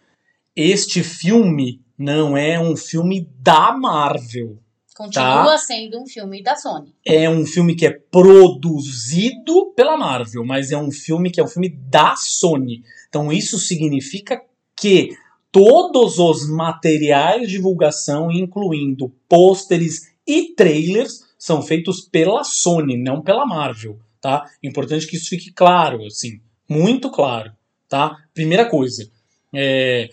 [0.56, 4.58] Este filme não é um filme da Marvel.
[4.96, 5.58] Continua Tá.
[5.58, 6.94] sendo um filme da Sony.
[7.04, 11.48] É um filme que é produzido pela Marvel, mas é um filme que é um
[11.48, 12.82] filme da Sony.
[13.08, 14.40] Então isso significa
[14.74, 15.16] que
[15.52, 23.46] todos os materiais de divulgação, incluindo pôsteres e trailers, são feitos pela Sony, não pela
[23.46, 24.44] Marvel, tá?
[24.62, 27.50] Importante que isso fique claro, assim, muito claro,
[27.88, 28.14] tá?
[28.34, 29.10] Primeira coisa.
[29.54, 30.10] É,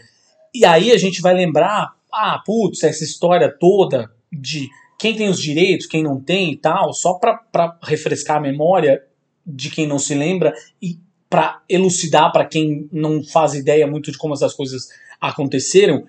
[0.56, 5.42] E aí a gente vai lembrar, ah, putz, essa história toda de quem tem os
[5.42, 9.04] direitos, quem não tem e tal, só pra refrescar a memória
[9.46, 10.98] de quem não se lembra e
[11.30, 14.88] pra elucidar pra quem não faz ideia muito de como essas coisas
[15.20, 16.08] aconteceram.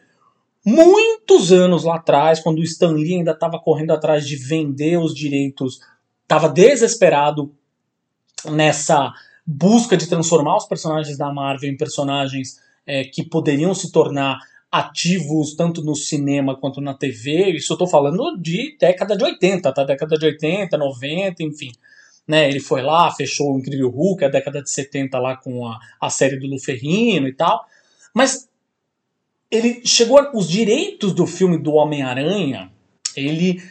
[0.71, 5.15] Muitos anos lá atrás, quando o Stan Lee ainda estava correndo atrás de vender os
[5.15, 5.81] direitos,
[6.23, 7.55] estava desesperado
[8.45, 9.15] nessa
[9.47, 15.55] busca de transformar os personagens da Marvel em personagens é, que poderiam se tornar ativos
[15.55, 17.53] tanto no cinema quanto na TV.
[17.53, 19.85] Isso eu tô falando de década de 80, tá?
[19.85, 21.73] Década de 80, 90, enfim.
[22.27, 25.79] Né, ele foi lá, fechou o Incrível Hulk, a década de 70 lá com a,
[25.99, 27.65] a série do Lu Ferrino e tal.
[28.13, 28.48] Mas
[29.51, 32.71] ele chegou a, os direitos do filme do Homem-Aranha,
[33.17, 33.63] eles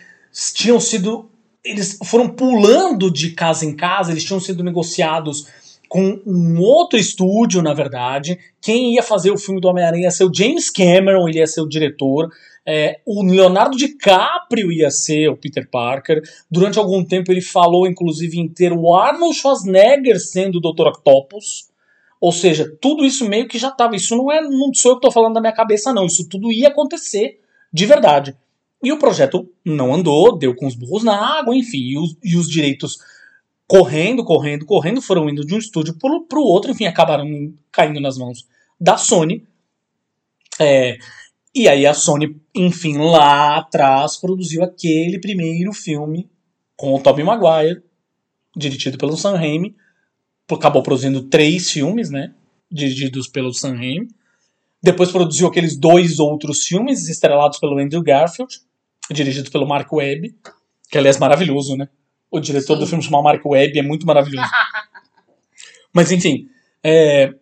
[0.53, 1.29] tinham sido
[1.63, 5.47] eles foram pulando de casa em casa, eles tinham sido negociados
[5.89, 8.37] com um outro estúdio, na verdade.
[8.61, 11.61] Quem ia fazer o filme do Homem-Aranha ia ser o James Cameron, ele ia ser
[11.61, 12.29] o diretor.
[12.65, 16.21] É, o Leonardo DiCaprio ia ser o Peter Parker.
[16.51, 20.87] Durante algum tempo ele falou, inclusive, em ter o Arnold Schwarzenegger sendo o Dr.
[20.87, 21.66] Octopus.
[22.19, 23.95] Ou seja, tudo isso meio que já estava.
[23.95, 26.05] Isso não é, não sou eu que estou falando da minha cabeça, não.
[26.05, 27.39] Isso tudo ia acontecer
[27.71, 28.35] de verdade.
[28.83, 32.35] E o projeto não andou, deu com os burros na água, enfim, e os, e
[32.35, 32.97] os direitos
[33.67, 38.17] correndo, correndo, correndo, foram indo de um estúdio para o outro, enfim, acabaram caindo nas
[38.17, 38.47] mãos
[38.79, 39.45] da Sony.
[40.59, 40.97] É,
[41.53, 46.29] e aí a Sony, enfim, lá atrás produziu aquele primeiro filme
[46.75, 47.81] com o Tobey Maguire,
[48.55, 49.75] dirigido pelo Sam Raimi,
[50.55, 52.33] acabou produzindo três filmes, né,
[52.71, 54.07] dirigidos pelo Sam Raimi.
[54.81, 58.61] Depois produziu aqueles dois outros filmes estrelados pelo Andrew Garfield,
[59.11, 60.35] dirigidos pelo Mark Webb,
[60.89, 61.89] que aliás é maravilhoso, né?
[62.29, 62.79] O diretor Sim.
[62.79, 64.49] do filme chamado Mark Webb é muito maravilhoso.
[65.93, 66.47] Mas enfim,
[66.83, 67.33] é...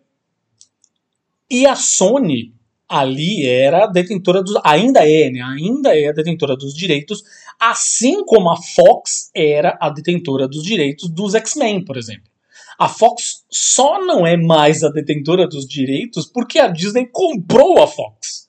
[1.50, 2.54] e a Sony
[2.88, 5.42] ali era a detentora dos, ainda é, né?
[5.42, 7.22] Ainda é a detentora dos direitos,
[7.60, 12.30] assim como a Fox era a detentora dos direitos dos X-Men, por exemplo.
[12.78, 17.86] A Fox só não é mais a detentora dos direitos porque a Disney comprou a
[17.86, 18.46] Fox.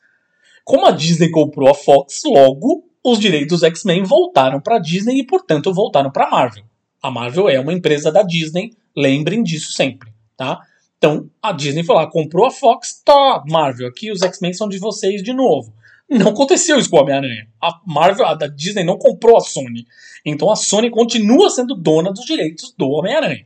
[0.66, 5.26] Como a Disney comprou a Fox, logo os direitos X-Men voltaram para a Disney e,
[5.26, 6.66] portanto, voltaram para a Marvel.
[7.02, 10.60] A Marvel é uma empresa da Disney, lembrem disso sempre, tá?
[10.98, 14.78] Então, a Disney foi lá, comprou a Fox, tá, Marvel, aqui os X-Men são de
[14.78, 15.74] vocês de novo.
[16.10, 17.48] Não aconteceu isso com o Homem-Aranha.
[17.62, 19.86] A Marvel, a da Disney não comprou a Sony.
[20.26, 23.46] Então a Sony continua sendo dona dos direitos do Homem-Aranha.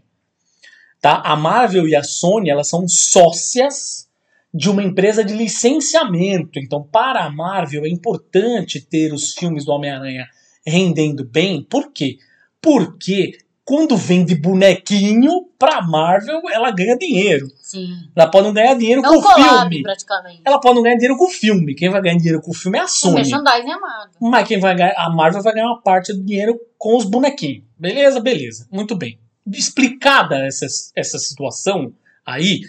[1.02, 1.22] Tá?
[1.26, 4.08] A Marvel e a Sony, elas são sócias
[4.54, 6.60] de uma empresa de licenciamento.
[6.60, 10.28] Então, para a Marvel é importante ter os filmes do Homem-Aranha
[10.66, 11.64] rendendo bem.
[11.64, 12.18] Por quê?
[12.62, 17.48] Porque quando vende bonequinho pra Marvel, ela ganha dinheiro.
[17.62, 17.88] Sim.
[18.16, 19.82] Ela pode não ganhar dinheiro É com o filme.
[19.82, 20.42] praticamente.
[20.46, 21.74] Ela pode não ganhar dinheiro com o filme.
[21.74, 23.16] Quem vai ganhar dinheiro com o filme é a O Sony.
[23.16, 24.12] merchandising é amado.
[24.20, 27.64] Mas quem vai ganhar, a Marvel vai ganhar uma parte do dinheiro com os bonequinhos.
[27.78, 28.68] Beleza, beleza.
[28.72, 29.18] Muito bem.
[29.48, 31.94] Explicada essa, essa situação
[32.26, 32.62] aí,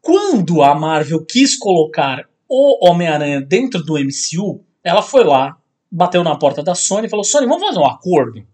[0.00, 5.56] quando a Marvel quis colocar o Homem-Aranha dentro do MCU, ela foi lá,
[5.90, 8.44] bateu na porta da Sony e falou: Sony, vamos fazer um acordo.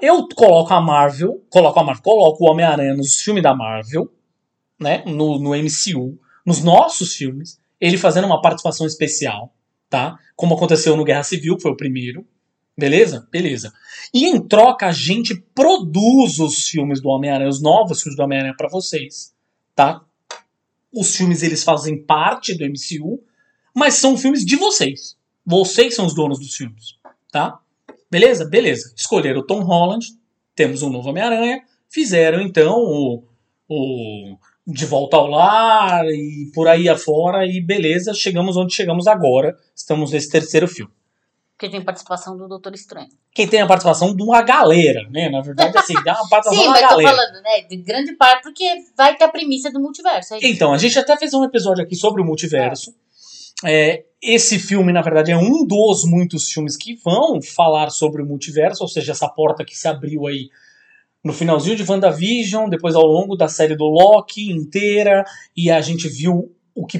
[0.00, 4.10] Eu coloco a Marvel, coloco a Marvel, coloco o Homem-Aranha nos filmes da Marvel,
[4.80, 9.54] né, no, no MCU, nos nossos filmes, ele fazendo uma participação especial,
[9.88, 10.18] tá?
[10.34, 12.26] Como aconteceu no Guerra Civil, que foi o primeiro.
[12.76, 13.26] Beleza?
[13.30, 13.72] Beleza.
[14.12, 18.54] E em troca, a gente produz os filmes do Homem-Aranha, os novos filmes do Homem-Aranha
[18.56, 19.32] pra vocês,
[19.74, 20.02] tá?
[20.92, 23.22] Os filmes eles fazem parte do MCU,
[23.74, 25.16] mas são filmes de vocês.
[25.46, 26.96] Vocês são os donos dos filmes,
[27.30, 27.60] tá?
[28.10, 28.44] Beleza?
[28.44, 28.92] Beleza.
[28.96, 30.06] Escolheram o Tom Holland,
[30.54, 33.24] temos um novo Homem-Aranha, fizeram então o,
[33.68, 39.56] o De Volta ao Lar e por aí afora, e beleza, chegamos onde chegamos agora.
[39.76, 40.92] Estamos nesse terceiro filme.
[41.64, 43.08] Porque tem participação do Doutor Estranho.
[43.34, 45.28] Quem tem a participação de uma galera, né?
[45.30, 47.16] Na verdade, assim, dá uma participação Sim, de uma mas tô galera.
[47.16, 48.64] falando, né, de grande parte, porque
[48.96, 50.34] vai ter a premissa do multiverso.
[50.34, 50.38] é.
[50.42, 52.94] Então, a gente até fez um episódio aqui sobre o multiverso.
[53.64, 58.26] É, esse filme, na verdade, é um dos muitos filmes que vão falar sobre o
[58.26, 60.50] multiverso, ou seja, essa porta que se abriu aí
[61.24, 65.24] no finalzinho de WandaVision, depois ao longo da série do Loki inteira,
[65.56, 66.98] e a gente viu o que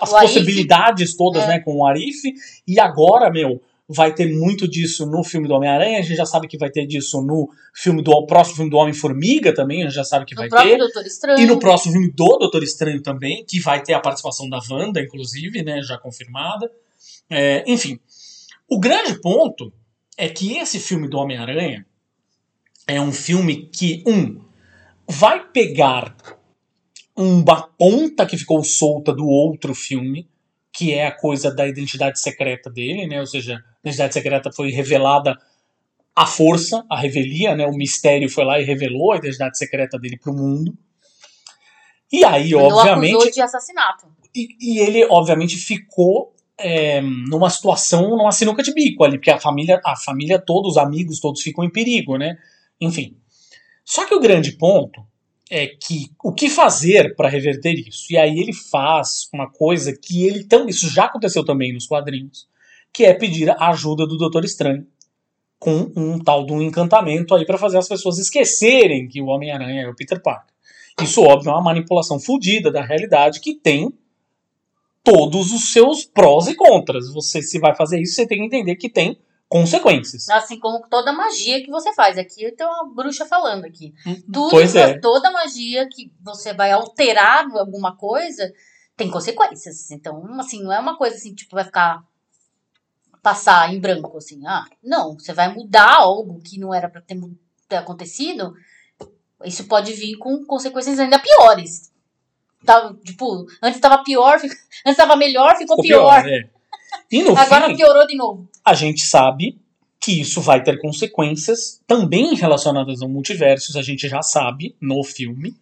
[0.00, 0.32] as O Arif.
[0.34, 1.46] possibilidades todas, É.
[1.48, 2.22] né, com o Arif,
[2.66, 6.48] e agora, meu, vai ter muito disso no filme do Homem-Aranha, a gente já sabe
[6.48, 10.04] que vai ter disso no filme do próximo filme do Homem-Formiga também, a gente já
[10.04, 10.78] sabe que No vai ter.
[10.78, 11.40] Doutor Estranho.
[11.40, 15.00] E no próximo filme do Doutor Estranho também, que vai ter a participação da Wanda,
[15.00, 16.70] inclusive, né, já confirmada.
[17.28, 17.98] É, enfim,
[18.68, 19.72] o grande ponto
[20.16, 21.84] é que esse filme do Homem-Aranha
[22.86, 24.40] é um filme que, um,
[25.08, 26.16] vai pegar
[27.16, 30.28] uma ponta que ficou solta do outro filme,
[30.72, 33.20] que é a coisa da identidade secreta dele, né?
[33.20, 35.38] Ou seja, a identidade secreta foi revelada
[36.16, 37.66] à força, a revelia, né?
[37.66, 40.76] O mistério foi lá e revelou a identidade secreta dele pro mundo.
[42.10, 44.06] E aí, Quando obviamente, de assassinato.
[44.34, 49.40] e, e ele, obviamente, ficou é, numa situação, numa sinuca de bico ali, porque a
[49.40, 52.36] família, a família toda, os amigos todos ficam em perigo, né?
[52.80, 53.16] Enfim.
[53.84, 55.04] Só que o grande ponto
[55.54, 58.06] é que o que fazer para reverter isso?
[58.10, 62.48] E aí ele faz uma coisa que ele também, isso já aconteceu também nos quadrinhos,
[62.90, 64.86] que é pedir a ajuda do Doutor Estranho
[65.58, 69.82] com um tal de um encantamento aí para fazer as pessoas esquecerem que o Homem-Aranha
[69.82, 70.54] é o Peter Parker.
[71.02, 73.92] Isso, óbvio, é uma manipulação fodida da realidade que tem
[75.04, 77.12] todos os seus prós e contras.
[77.12, 79.18] Você, se vai fazer isso, você tem que entender que tem
[79.52, 80.28] consequências.
[80.30, 82.16] Assim como toda magia que você faz.
[82.16, 83.92] Aqui tem uma bruxa falando aqui.
[84.32, 84.98] Tudo, Pois é.
[84.98, 88.50] Toda magia que você vai alterar alguma coisa
[88.96, 89.90] tem consequências.
[89.90, 92.02] Então, assim, não é uma coisa assim, tipo, vai ficar
[93.22, 94.40] passar em branco, assim.
[94.46, 97.20] Ah, não, você vai mudar algo que não era pra ter,
[97.68, 98.54] ter acontecido.
[99.44, 101.92] Isso pode vir com consequências ainda piores.
[102.64, 104.40] Tá, tipo, antes tava pior,
[104.86, 106.26] antes tava melhor, ficou, Ficou pior.
[106.26, 106.48] é.
[107.12, 108.48] E no Agora fim, piorou de novo.
[108.64, 109.60] a gente sabe
[110.00, 115.54] que isso vai ter consequências também relacionadas ao multiversos, a gente já sabe no filme,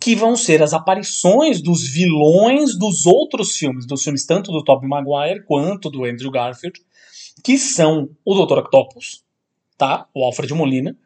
[0.00, 4.88] que vão ser as aparições dos vilões dos outros filmes, dos filmes tanto do Tobey
[4.88, 6.80] Maguire quanto do Andrew Garfield,
[7.44, 8.58] que são o Dr.
[8.58, 9.22] Octopus,
[9.78, 10.06] tá?
[10.12, 10.96] O Alfred Molina,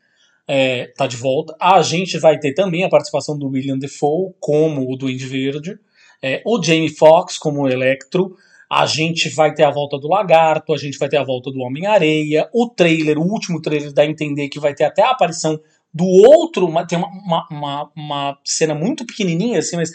[0.47, 1.55] é, tá de volta.
[1.61, 5.79] A gente vai ter também a participação do William Defoe como o Duende Verde,
[6.23, 8.35] é, o Jamie Foxx como o Electro,
[8.71, 11.61] a gente vai ter a volta do Lagarto, a gente vai ter a volta do
[11.61, 15.59] Homem-Areia, o trailer, o último trailer dá a entender que vai ter até a aparição
[15.93, 19.91] do outro, uma- tem uma, uma, uma, uma cena muito pequenininha assim, mas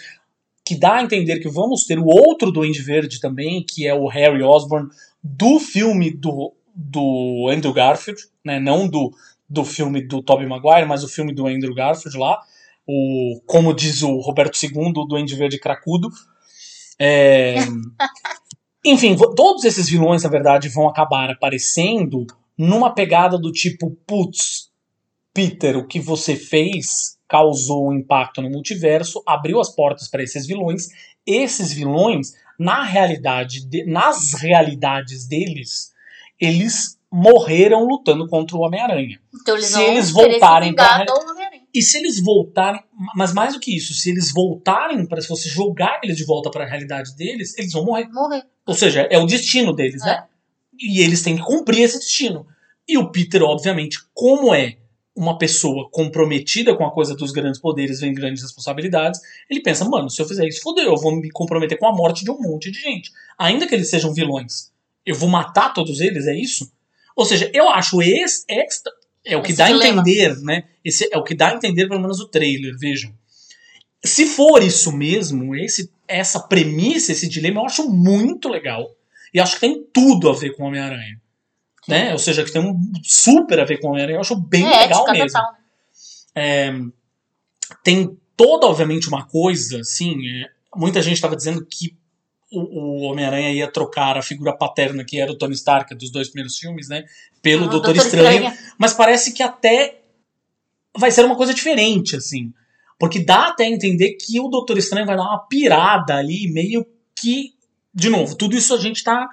[0.66, 4.08] que dá a entender que vamos ter o outro Duende Verde também, que é o
[4.08, 4.90] Harry Osborn,
[5.22, 9.14] do filme do, do Andrew Garfield, né, não do,
[9.48, 12.42] do filme do Tobey Maguire, mas o filme do Andrew Garfield lá,
[12.88, 16.10] o, como diz o Roberto II, o Duende Verde cracudo.
[17.00, 17.56] É,
[18.86, 22.26] enfim, todos esses vilões, na verdade, vão acabar aparecendo
[22.58, 24.70] numa pegada do tipo, putz,
[25.34, 30.46] Peter, o que você fez causou um impacto no multiverso, abriu as portas para esses
[30.46, 30.88] vilões.
[31.26, 35.92] Esses vilões, na realidade, de- nas realidades deles,
[36.40, 39.20] eles morreram lutando contra o Homem-Aranha.
[39.42, 41.06] Então eles Se eles voltarem Homem-Aranha.
[41.74, 42.82] E se eles voltarem,
[43.16, 46.52] mas mais do que isso, se eles voltarem para se você jogar eles de volta
[46.52, 48.08] para a realidade deles, eles vão morrer.
[48.10, 48.46] Morrer.
[48.66, 50.26] Ou seja, é o destino deles, né?
[50.80, 52.46] E eles têm que cumprir esse destino.
[52.88, 54.78] E o Peter, obviamente, como é
[55.16, 60.10] uma pessoa comprometida com a coisa dos grandes poderes, vem grandes responsabilidades, ele pensa, mano,
[60.10, 62.72] se eu fizer isso, fodeu, eu vou me comprometer com a morte de um monte
[62.72, 63.12] de gente.
[63.38, 64.72] Ainda que eles sejam vilões.
[65.06, 66.72] Eu vou matar todos eles, é isso?
[67.16, 68.92] Ou seja, eu acho esse, extra,
[69.26, 70.02] é o que Esse dá a dilema.
[70.02, 70.64] entender, né?
[70.84, 73.14] Esse é o que dá a entender, pelo menos, o trailer, vejam.
[74.04, 78.94] Se for isso mesmo, esse, essa premissa, esse dilema, eu acho muito legal.
[79.34, 81.22] E acho que tem tudo a ver com Homem-Aranha.
[81.88, 82.12] Né?
[82.12, 84.18] Ou seja, que tem um super a ver com Homem-Aranha.
[84.18, 85.40] Eu acho bem é, legal mesmo.
[86.36, 86.92] né?
[87.84, 90.16] Tem toda, obviamente, uma coisa, assim.
[90.28, 91.96] é, muita gente estava dizendo que
[92.54, 96.30] o, o Homem-Aranha ia trocar a figura paterna, que era o Tony Stark dos dois
[96.30, 97.04] primeiros filmes, né?
[97.42, 98.48] Pelo Ah, Doutor, Doutor Estranho.
[98.48, 98.74] Estranho.
[98.78, 100.00] Mas parece que até
[100.98, 102.54] vai ser uma coisa diferente, assim.
[103.00, 106.86] Porque dá até a entender que o Doutor Estranho vai dar uma pirada ali, meio
[107.16, 107.54] que.
[107.94, 109.28] De novo, tudo isso a gente tá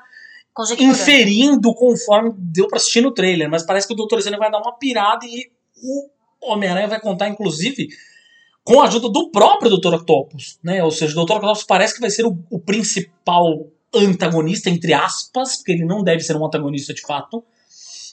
[0.78, 4.58] inferindo conforme deu pra assistir no trailer, mas parece que o Doutor Estranho vai dar
[4.58, 5.50] uma pirada e
[5.82, 6.10] o
[6.42, 7.88] Homem-Aranha vai contar, inclusive,
[8.64, 9.94] com a ajuda do próprio Dr.
[9.94, 10.82] Octopus, né?
[10.84, 11.32] Ou seja, o Dr.
[11.36, 16.20] Octopus parece que vai ser o, o principal antagonista, entre aspas, porque ele não deve
[16.22, 17.42] ser um antagonista de fato.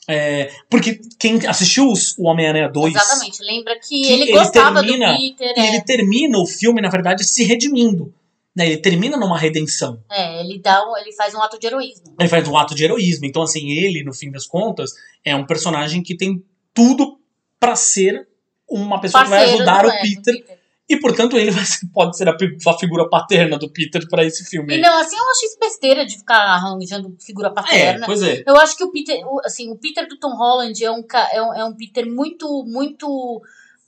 [0.09, 1.85] É, porque quem assistiu
[2.17, 3.43] o Homem-Aranha 2 Exatamente.
[3.43, 5.53] Lembra que, que ele ele gostava termina- do Peter.
[5.57, 5.67] É.
[5.67, 8.13] ele termina o filme, na verdade, se redimindo.
[8.55, 8.67] Né?
[8.67, 10.01] Ele termina numa redenção.
[10.09, 12.15] É, ele, dá um- ele faz um ato de heroísmo.
[12.17, 13.25] Ele faz um ato de heroísmo.
[13.25, 14.91] Então, assim, ele, no fim das contas,
[15.25, 16.41] é um personagem que tem
[16.73, 17.19] tudo
[17.59, 18.27] pra ser
[18.69, 20.57] uma pessoa que vai Parceiro ajudar o é, do Peter
[20.89, 22.31] E, portanto, ele ser- pode ser a,
[22.67, 24.77] a figura paterna do Peter pra esse filme.
[24.77, 28.05] E não, assim, eu acho isso besteira de ficar arranjando figura É, paterna.
[28.05, 28.43] pois é.
[28.47, 31.03] Eu acho que o Peter, assim, o Peter do Tom Holland é um,
[31.33, 33.41] é um, é um Peter muito, muito,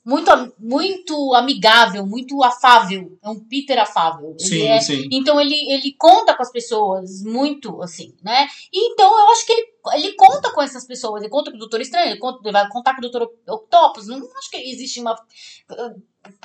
[0.04, 3.18] muito, muito amigável, muito afável.
[3.22, 4.30] É um Peter afável.
[4.38, 5.08] Ele Sim, é- sim.
[5.12, 8.48] Então ele, ele conta com as pessoas muito, assim, né?
[8.72, 11.22] E então eu acho que ele, ele conta com essas pessoas.
[11.22, 14.06] Ele conta com o Doutor Estranho, ele, conta, ele vai contar com o Doutor Octopus.
[14.06, 15.16] Não acho que existe uma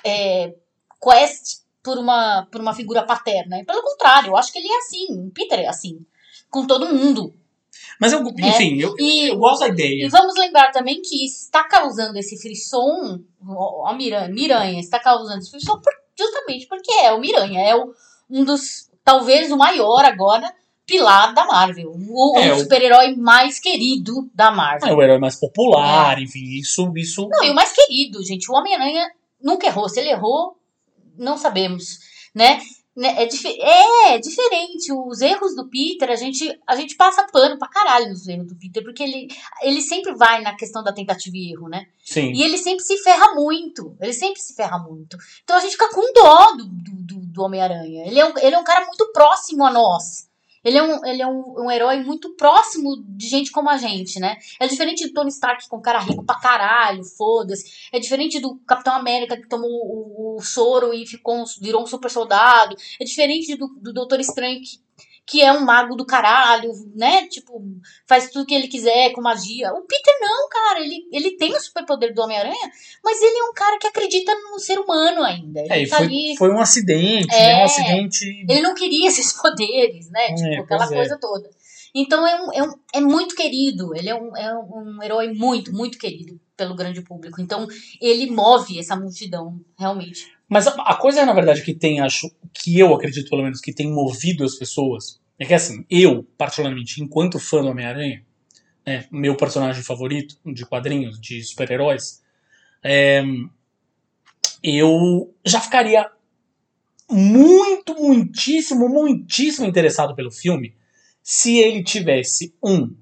[0.04, 0.54] é,
[1.02, 3.64] quest por uma, por uma figura paterna.
[3.64, 5.28] Pelo contrário, eu acho que ele é assim.
[5.28, 6.06] O Peter é assim.
[6.50, 7.34] Com todo mundo.
[8.00, 10.10] Mas, eu, enfim, eu, E, eu gosto da e ideia.
[10.10, 15.50] vamos lembrar também que está causando esse frisson, ó, a Miranha, Miranha está causando esse
[15.52, 17.94] frisson por- justamente porque é o Miranha, é o,
[18.30, 20.54] um dos, talvez o maior agora,
[20.86, 21.94] pilar da Marvel.
[22.10, 24.88] O, É, o o- super-herói mais querido da Marvel.
[24.90, 27.28] É o herói mais popular, enfim, isso, isso.
[27.30, 29.10] Não, e o mais querido, gente, o Homem-Aranha
[29.42, 29.90] nunca errou.
[29.90, 30.58] Se ele errou,
[31.18, 32.00] não sabemos,
[32.36, 32.60] né?
[32.96, 34.94] Né, É, dife- é diferente.
[34.94, 38.56] Os erros do Peter, a gente, a gente passa pano pra caralho nos erros do
[38.56, 39.28] Peter, porque ele,
[39.62, 41.88] ele sempre vai na questão da tentativa e erro, né?
[42.04, 42.32] Sim.
[42.34, 43.98] E ele sempre se ferra muito.
[44.00, 45.18] Ele sempre se ferra muito.
[45.44, 48.08] Então a gente fica com dó do, do, do- do Homem-Aranha.
[48.08, 50.30] Ele, é um, ele é um cara muito próximo a nós.
[50.66, 54.20] Ele é, um, ele é um, um herói muito próximo de gente como a gente,
[54.20, 54.36] né?
[54.60, 57.88] É diferente do Tony Stark com cara rico pra caralho, foda-se.
[57.92, 61.86] É diferente do Capitão América que tomou o, o soro e ficou, um- virou um
[61.86, 62.76] super soldado.
[63.00, 64.80] É diferente do, do Doutor Estranho que,
[65.28, 67.26] que é um mago do caralho, né?
[67.28, 67.60] Tipo,
[68.08, 69.74] faz tudo que ele quiser com magia.
[69.74, 70.80] O Peter não, cara.
[70.80, 72.72] Ele, ele tem o superpoder do Homem-Aranha,
[73.04, 75.62] mas ele é um cara que acredita no ser humano ainda.
[75.62, 76.36] Ele É, tá foi, ali.
[76.38, 77.40] foi um acidente, É.
[77.56, 77.62] né?
[77.62, 78.46] Um acidente.
[78.48, 80.28] Ele não queria esses poderes, né?
[80.36, 80.96] Tipo, É, aquela pois é.
[80.96, 81.50] coisa toda.
[81.98, 83.96] Então é, um, é, um, é muito querido.
[83.96, 87.42] Ele é um, é um herói muito, muito querido pelo grande público.
[87.42, 87.68] Então
[88.02, 90.35] ele move essa multidão, realmente.
[90.48, 93.74] Mas a, a coisa, na verdade, que tem, acho, que eu acredito, pelo menos, que
[93.74, 98.24] tem movido as pessoas, é que assim, eu, particularmente, enquanto fã do Homem-Aranha,
[98.86, 102.24] né, meu personagem favorito de quadrinhos, de super-heróis,
[102.84, 103.24] é,
[104.64, 106.10] eu já ficaria
[107.10, 110.76] muito, muitíssimo, muitíssimo interessado pelo filme
[111.22, 112.96] se ele tivesse, um,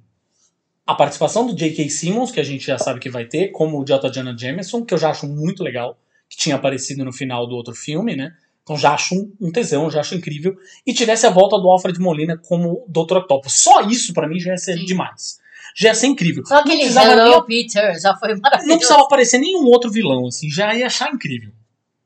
[0.85, 1.89] a participação do J.K.
[1.89, 4.09] Simmons, que a gente já sabe que vai ter, como o J.
[4.09, 5.97] Jonah Jameson, que eu já acho muito legal,
[6.33, 8.31] que tinha aparecido no final do outro filme, né?
[8.63, 10.55] Então já acho um, um tesão, já acho incrível.
[10.85, 13.17] E tivesse a volta do Alfred Molina como Dr.
[13.17, 13.61] Octopus.
[13.61, 14.85] Só isso pra mim já ia ser Sim.
[14.85, 15.39] demais.
[15.75, 16.43] Já ia ser incrível.
[16.45, 18.77] Só aquele Hello Peter já foi Não maravilhoso.
[18.77, 21.51] precisava aparecer nenhum outro vilão, assim, já ia achar incrível.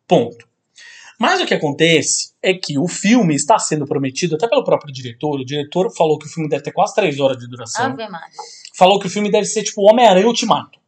[0.07, 0.47] Ponto.
[1.19, 5.39] Mas o que acontece é que o filme está sendo prometido até pelo próprio diretor.
[5.39, 7.85] O diretor falou que o filme deve ter quase três horas de duração.
[7.85, 8.27] Ave Maria.
[8.75, 10.79] Falou que o filme deve ser tipo Homem-Aranha Ultimato.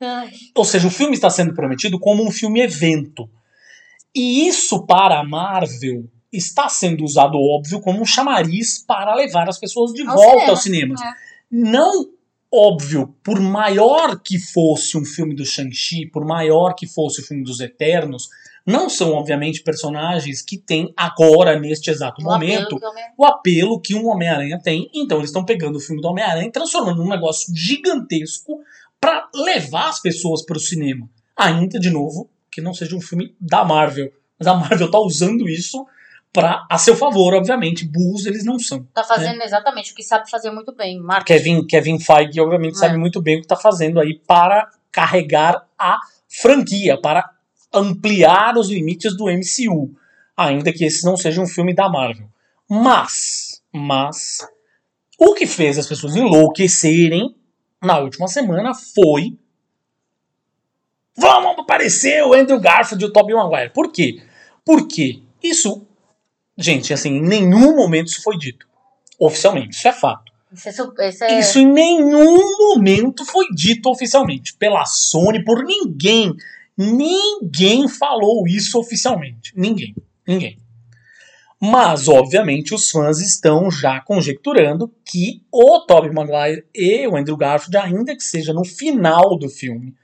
[0.00, 3.28] Ai, Ou seja, o filme está sendo prometido como um filme evento.
[4.14, 9.58] E isso para a Marvel está sendo usado, óbvio, como um chamariz para levar as
[9.58, 11.00] pessoas de Ao volta cinema, aos cinemas.
[11.00, 11.12] é.
[11.50, 12.08] Não,
[12.52, 17.42] óbvio, por maior que fosse um filme do Shang-Chi, por maior que fosse o filme
[17.42, 18.28] dos Eternos,
[18.66, 23.94] não são, obviamente, personagens que têm agora, neste exato o momento, apelo o apelo que
[23.94, 24.88] um Homem-Aranha tem.
[24.94, 28.60] Então eles estão pegando o filme do Homem-Aranha e transformando num negócio gigantesco
[29.00, 31.08] para levar as pessoas para o cinema.
[31.36, 34.12] Ainda, de novo, que não seja um filme da Marvel.
[34.38, 35.86] Mas a Marvel tá usando isso
[36.32, 37.84] para a seu favor, obviamente.
[37.84, 38.84] Burros eles não são.
[38.94, 41.00] Tá fazendo exatamente o que sabe fazer muito bem.
[41.00, 41.26] Marcos.
[41.26, 42.78] Kevin, Kevin Feige, obviamente, É.
[42.78, 45.98] sabe muito bem o que está fazendo aí para carregar a
[46.28, 47.28] franquia, para
[47.72, 49.94] ampliar os limites do MCU.
[50.36, 52.28] Ainda que esse não seja um filme da Marvel.
[52.68, 54.38] Mas, mas,
[55.18, 57.34] o que fez as pessoas enlouquecerem
[57.82, 59.38] na última semana foi.
[61.16, 63.70] Vamos aparecer o Andrew Garfield e o Tobey Maguire.
[63.70, 64.22] Por quê?
[64.64, 65.86] Porque isso,
[66.56, 68.66] gente, assim, em nenhum momento isso foi dito.
[69.18, 70.30] Oficialmente, isso é fato.
[70.52, 76.34] Isso é, isso é- Isso em nenhum momento foi dito oficialmente pela Sony, por ninguém.
[76.76, 79.52] Ninguém falou isso oficialmente.
[79.54, 79.94] Ninguém.
[80.26, 80.58] Ninguém.
[81.60, 87.76] Mas, obviamente, os fãs estão já conjecturando que o Tobey Maguire e o Andrew Garfield,
[87.76, 89.94] ainda que seja no final do filme,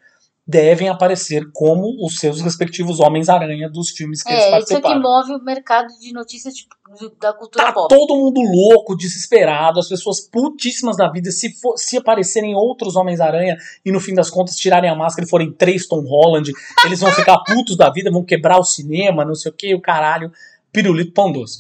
[0.47, 4.83] devem aparecer como os seus respectivos Homens-Aranha dos filmes que eles É, isso é que
[4.83, 5.01] participaram.
[5.03, 7.89] move o mercado de notícias tipo, de- da cultura Tá pop.
[7.89, 11.33] todo mundo louco, desesperado, as pessoas putíssimas da vida.
[11.33, 15.29] Se, for, se aparecerem outros Homens-Aranha e no fim das contas tirarem a máscara e
[15.31, 16.53] forem três Tom Holland,
[16.85, 19.81] eles vão ficar putos da vida, vão quebrar o cinema, não sei o que, o
[19.81, 20.31] caralho,
[20.77, 21.59] pirulito pão doce.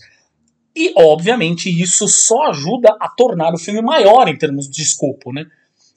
[0.74, 5.46] E, obviamente, isso só ajuda a tornar o filme maior em termos de escopo, né?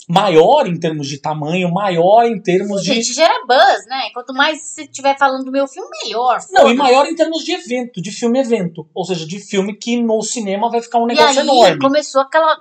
[0.08, 2.94] Maior em termos de tamanho, maior em termos de.
[2.94, 4.10] Gente, gera buzz, né?
[4.14, 6.40] Quanto mais você estiver falando do meu filme, melhor.
[6.52, 8.90] Não, e maior em termos de evento, de filme-evento.
[8.96, 11.78] Ou seja, de filme que no cinema vai ficar um E negócio aí enorme.
[11.80, 12.58] começou aquela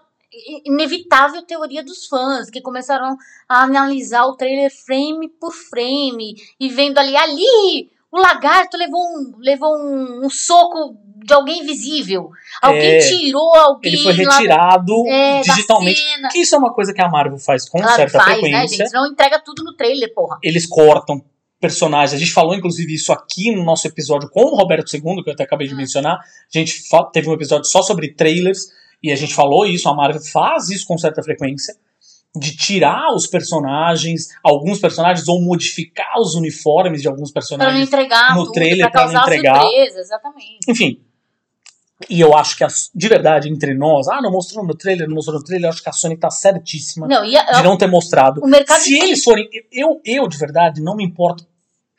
[0.67, 3.17] inevitável teoria dos fãs, que começaram
[3.49, 9.33] a analisar o trailer frame por frame, e vendo ali, ali, o lagarto levou um,
[9.39, 12.31] levou um, um soco de alguém invisível.
[12.63, 16.03] Alguém É, tirou alguém Ele foi lá- retirado é, da digitalmente.
[16.33, 18.77] Que isso é uma coisa que a Marvel faz com Claro, certa faz, né, frequência.
[18.79, 18.89] gente?
[18.91, 20.39] Senão entrega tudo no trailer, porra.
[20.43, 21.23] Eles cortam
[21.61, 22.15] personagens.
[22.15, 25.35] A gente falou, inclusive, isso aqui no nosso episódio com o Roberto II, que eu
[25.35, 25.71] até acabei Hum.
[25.71, 26.15] de mencionar.
[26.19, 26.81] A gente
[27.13, 28.69] teve um episódio só sobre trailers
[29.03, 29.89] e a gente falou isso.
[29.89, 31.75] A Marvel faz isso com certa frequência.
[32.37, 37.87] De tirar os personagens, alguns personagens, ou modificar os uniformes de alguns Pra não personagens.
[37.89, 39.61] entregar no tudo, trailer, pra pra não entregar.
[39.63, 40.59] surpresa, exatamente.
[40.69, 41.01] Enfim.
[42.09, 45.17] E eu acho que, a- de verdade, entre nós, ah, não mostrou no trailer, não
[45.17, 47.89] mostrou no trailer, eu acho que a Sony tá certíssima Não, a- de não ter
[47.89, 48.41] mostrado.
[48.45, 49.49] o mercado Se eles forem.
[49.73, 51.45] Eu, eu, de verdade, não me importo.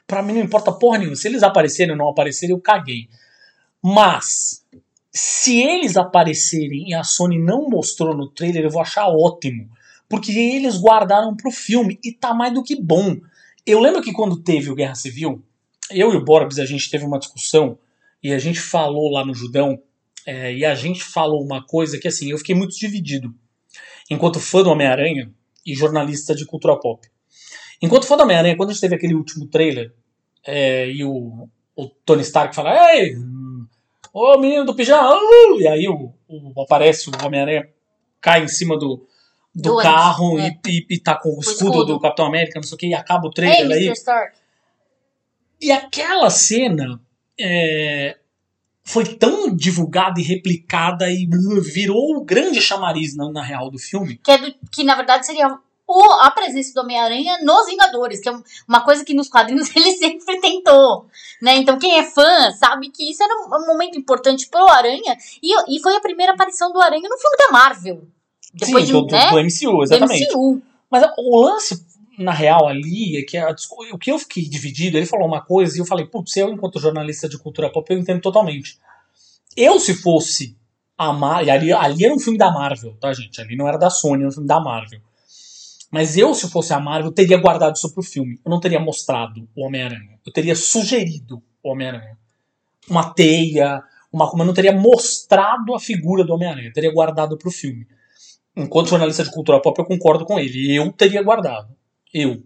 [0.08, 1.18] Pra mim não importa porra nenhuma.
[1.18, 3.10] Se eles aparecerem ou não aparecerem, eu caguei.
[3.84, 4.64] Mas,
[5.12, 9.68] se eles aparecerem e a Sony não mostrou no trailer, eu vou achar ótimo.
[10.10, 13.16] Porque eles guardaram pro filme e tá mais do que bom.
[13.66, 15.42] Eu lembro que quando teve o Guerra Civil,
[15.92, 17.78] eu e o Borbs, a gente teve uma discussão
[18.22, 19.80] e a gente falou lá no Judão,
[20.26, 23.34] é, e a gente falou uma coisa que assim, eu fiquei muito dividido.
[24.10, 25.32] Enquanto fã do Homem-Aranha
[25.66, 27.08] e jornalista de cultura pop.
[27.82, 29.94] Enquanto fã do Homem-Aranha, quando a gente teve aquele último trailer,
[30.46, 33.66] é, e o, o Tony Stark fala, Ei, hum,
[34.12, 37.70] ô menino do pijama, uh", e aí o, o- aparece o Homem-Aranha,
[38.20, 39.08] cai em cima do,
[39.54, 41.86] do Do carro e, e, e tá com o escudo, escudo.
[41.86, 43.88] do Capitão América, não sei o que, e acaba o Ei, trailer Mr.
[43.90, 43.94] aí.
[43.94, 44.38] Stark.
[45.62, 47.02] E aquela cena
[47.40, 48.18] é,
[48.84, 51.28] foi tão divulgada e replicada e
[51.62, 54.18] virou o grande chamariz na, na real do filme.
[54.24, 58.30] que, é do- que na verdade seria o- a presença do Homem-Aranha nos Vingadores, que
[58.30, 61.08] é um- uma coisa que nos quadrinhos ele sempre tentou,
[61.42, 61.56] né?
[61.58, 65.76] Então quem é fã sabe que isso era um, um momento importante pro Aranha e,
[65.76, 68.08] e foi a primeira aparição do Aranha no filme da Marvel.
[68.54, 70.28] Depois Sim, de, do, do- né, do MCU, do exatamente.
[70.32, 70.62] MCU.
[70.90, 71.86] Mas o lance,
[72.18, 73.56] na real, ali, é que a
[73.92, 76.80] o que eu fiquei dividido, ele falou uma coisa e eu falei, putz, eu, enquanto
[76.80, 78.80] jornalista de cultura pop, eu entendo totalmente.
[79.56, 80.58] Eu, se fosse
[80.98, 83.40] a Marvel, ali, ali era um filme da Marvel, tá, gente?
[83.40, 85.00] Ali não era da Sony, era um filme da Marvel.
[85.92, 88.40] Mas eu, se fosse a Marvel, teria guardado isso pro filme.
[88.46, 90.20] Eu não teria mostrado o Homem-Aranha.
[90.26, 92.18] Eu teria sugerido o Homem-Aranha.
[92.88, 93.82] Uma teia,
[94.12, 96.68] uma eu não teria mostrado a figura do Homem-Aranha.
[96.68, 97.88] Eu teria guardado pro filme.
[98.60, 100.76] Enquanto jornalista de cultura pop, eu concordo com ele.
[100.76, 101.70] Eu teria guardado.
[102.14, 102.42] Eu.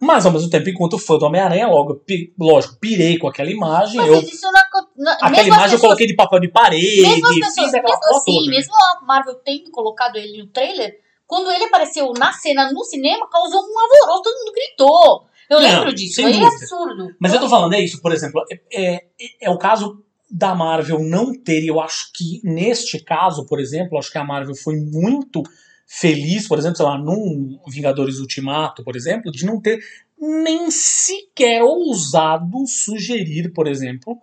[0.00, 3.96] Mas, ao mesmo tempo, enquanto fã do Homem-Aranha, logo, pi- lógico, pirei com aquela imagem.
[3.96, 4.52] Mas eu, isso não,
[4.96, 7.98] não aquela imagem eu pessoas- coloquei de papel de parede, Mesmo as pessoas, fiz aquela
[7.98, 8.50] mesmo assim, toda.
[8.50, 13.28] mesmo a Marvel tendo colocado ele no trailer, quando ele apareceu na cena no cinema,
[13.30, 15.26] causou um alvoroço, todo mundo gritou.
[15.48, 16.46] Eu Não, lembro disso, dúvida.
[16.46, 17.14] absurdo.
[17.20, 18.42] Mas eu tô falando, é isso, por exemplo,
[18.72, 19.00] é, é,
[19.42, 20.02] é o caso
[20.36, 24.24] da Marvel não ter, e eu acho que neste caso, por exemplo, acho que a
[24.24, 25.44] Marvel foi muito
[25.86, 29.78] feliz, por exemplo, sei lá, num Vingadores Ultimato, por exemplo, de não ter
[30.18, 34.18] nem sequer ousado sugerir, por exemplo,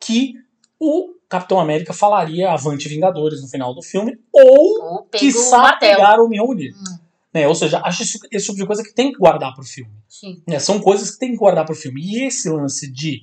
[0.00, 0.34] que
[0.80, 6.20] o Capitão América falaria Avante Vingadores no final do filme, ou Ou que sabe pegar
[6.20, 6.74] o Mjolnir.
[6.74, 6.98] Hum.
[7.32, 7.46] Né?
[7.46, 9.92] Ou seja, acho isso- esse tipo de coisa que tem que guardar pro filme.
[10.08, 10.42] Sim.
[10.46, 10.58] né?
[10.58, 12.00] São coisas que tem que guardar pro filme.
[12.02, 13.22] E esse lance de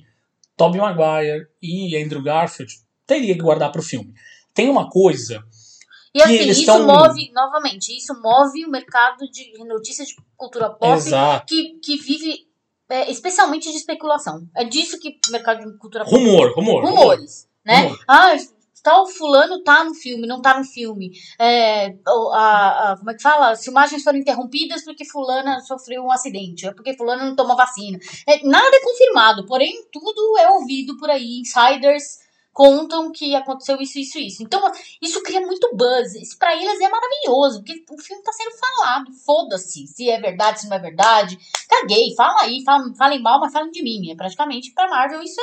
[0.56, 2.72] Tobey Maguire e Andrew Garfield
[3.06, 4.12] teria que guardar pro filme.
[4.54, 5.44] Tem uma coisa
[6.14, 10.16] E Que assim, eles isso tão- move, novamente, isso move o mercado de notícias de
[10.36, 11.46] cultura pop Exato.
[11.46, 12.46] que, que vive
[12.88, 14.48] é, especialmente de especulação.
[14.56, 16.84] É disso que o mercado de cultura pop Rumor, rumor.
[16.84, 17.82] rumores, né?
[17.84, 18.04] Rumor.
[18.08, 18.36] Ah,
[18.82, 21.10] tal fulano tá no filme, não tá no filme.
[21.38, 21.94] É,
[22.32, 23.50] a, a- como é que fala?
[23.50, 27.98] As filmagens foram interrompidas porque fulana sofreu um acidente, é porque fulano não tomou vacina.
[28.26, 31.40] É, nada é confirmado, porém tudo é ouvido por aí.
[31.40, 32.18] Insiders
[32.52, 34.42] contam que aconteceu isso, isso, isso.
[34.42, 34.60] Então,
[35.00, 36.14] isso cria muito buzz.
[36.14, 39.12] Isso pra eles é maravilhoso, porque o filme tá sendo falado.
[39.24, 41.38] Foda-se se é verdade, se não é verdade.
[41.68, 44.10] Caguei, fala aí, fala- falem mal, mas falem de mim.
[44.10, 45.40] É praticamente pra Marvel isso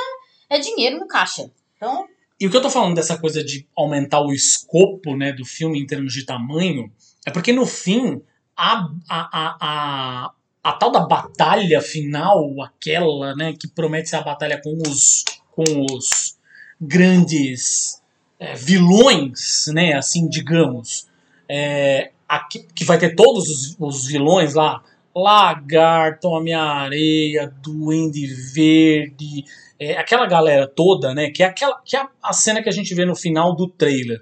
[0.50, 1.50] é, é dinheiro no caixa.
[1.76, 2.06] Então,
[2.40, 5.80] E o que eu tô falando dessa coisa de aumentar o escopo né, do filme
[5.80, 6.90] em termos de tamanho
[7.26, 8.22] é porque no fim
[8.56, 9.28] a, a,
[9.60, 10.30] a,
[10.62, 15.64] a, tal da batalha final, aquela né, que promete ser a batalha com os, com
[15.92, 16.38] os
[16.80, 18.00] grandes
[18.38, 21.08] é, vilões, né, assim, digamos,
[21.48, 24.82] é, aqui, que vai ter todos os, os vilões lá,
[25.20, 29.44] Lagarto, Homem-Areia, Duende Verde,
[29.78, 31.30] é, aquela galera toda, né?
[31.30, 34.20] Que é, aquela, que é a, cena que a gente vê no final do trailer.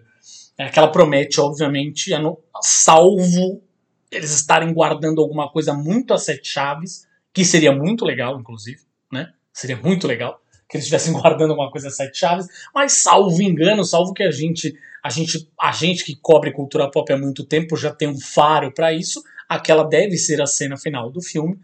[0.58, 3.62] É, ela promete, obviamente, no- salvo
[4.10, 8.80] eles estarem guardando alguma coisa muito a sete chaves, que seria muito legal, inclusive,
[9.12, 9.30] né?
[9.52, 13.84] Seria muito legal que eles estivessem guardando alguma coisa a sete chaves, mas salvo engano,
[13.84, 17.76] salvo que a gente, a gente, a gente que cobre cultura pop há muito tempo
[17.76, 21.58] já tem um faro para isso, aquela deve ser a cena final do filme.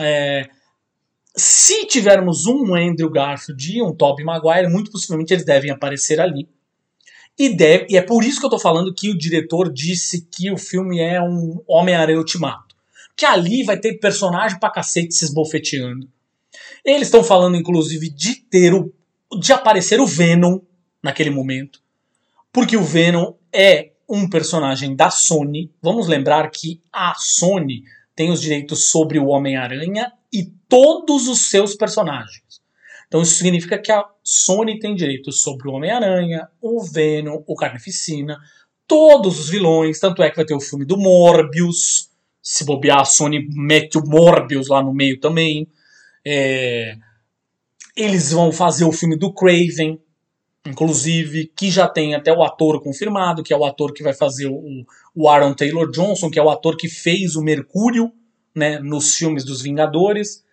[0.00, 0.48] É,
[1.36, 6.48] se tivermos um Andrew Garfield e um Tobey Maguire, muito possivelmente eles devem aparecer ali.
[7.36, 10.52] E, deve, e é por isso que eu tô falando que o diretor disse que
[10.52, 12.76] o filme é um Homem-Aranha Ultimato.
[13.16, 16.08] Que ali vai ter personagem pra cacete se esbofeteando.
[16.84, 18.92] Eles estão falando, inclusive, de ter o.
[19.40, 20.60] de aparecer o Venom
[21.02, 21.80] naquele momento.
[22.52, 25.70] Porque o Venom é um personagem da Sony.
[25.82, 27.82] Vamos lembrar que a Sony
[28.14, 32.42] tem os direitos sobre o Homem-Aranha e todos os seus personagens.
[33.06, 38.38] Então isso significa que a Sony tem direitos sobre o Homem-Aranha, o Venom, o Carnificina,
[38.86, 42.10] todos os vilões, tanto é que vai ter o filme do Morbius,
[42.42, 45.66] se bobear a Sony mete o Morbius lá no meio também.
[46.24, 46.96] É...
[47.96, 50.00] Eles vão fazer o filme do Craven,
[50.66, 54.46] inclusive, que já tem até o ator confirmado, que é o ator que vai fazer
[54.46, 54.84] o,
[55.14, 58.12] o Aaron Taylor Johnson, que é o ator que fez o Mercúrio
[58.54, 60.44] né, nos filmes dos Vingadores.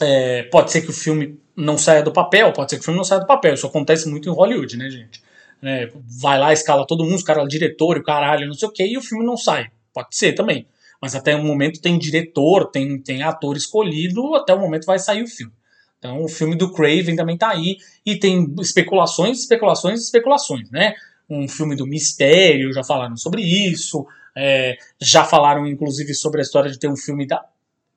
[0.00, 2.98] É, pode ser que o filme não saia do papel, pode ser que o filme
[2.98, 3.54] não saia do papel.
[3.54, 5.22] Isso acontece muito em Hollywood, né, gente?
[5.62, 5.90] É,
[6.20, 8.84] vai lá, escala todo mundo, os caras, diretor e o caralho, não sei o que,
[8.84, 9.70] e o filme não sai.
[9.92, 10.66] Pode ser também.
[11.02, 15.22] Mas até o momento tem diretor, tem, tem ator escolhido, até o momento vai sair
[15.22, 15.52] o filme.
[16.00, 20.94] Então o filme do Craven também tá aí, e tem especulações, especulações, especulações, né?
[21.28, 26.70] Um filme do Mistério, já falaram sobre isso, é, já falaram inclusive sobre a história
[26.70, 27.44] de ter um filme da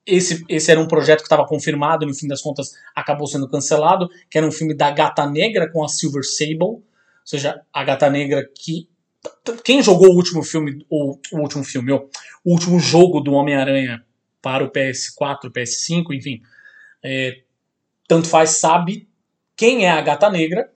[0.06, 4.10] esse, esse era um projeto que estava confirmado, no fim das contas acabou sendo cancelado,
[4.30, 6.84] que era um filme da Gata Negra com a Silver Sable, ou
[7.24, 8.90] seja, a Gata Negra que
[9.64, 12.10] quem jogou o último filme, o, o último filme, o
[12.44, 14.04] último jogo do Homem-Aranha
[14.42, 16.42] para o PS4, PS5, enfim,
[17.02, 17.43] é,
[18.08, 19.08] tanto faz sabe
[19.56, 20.72] quem é a Gata Negra,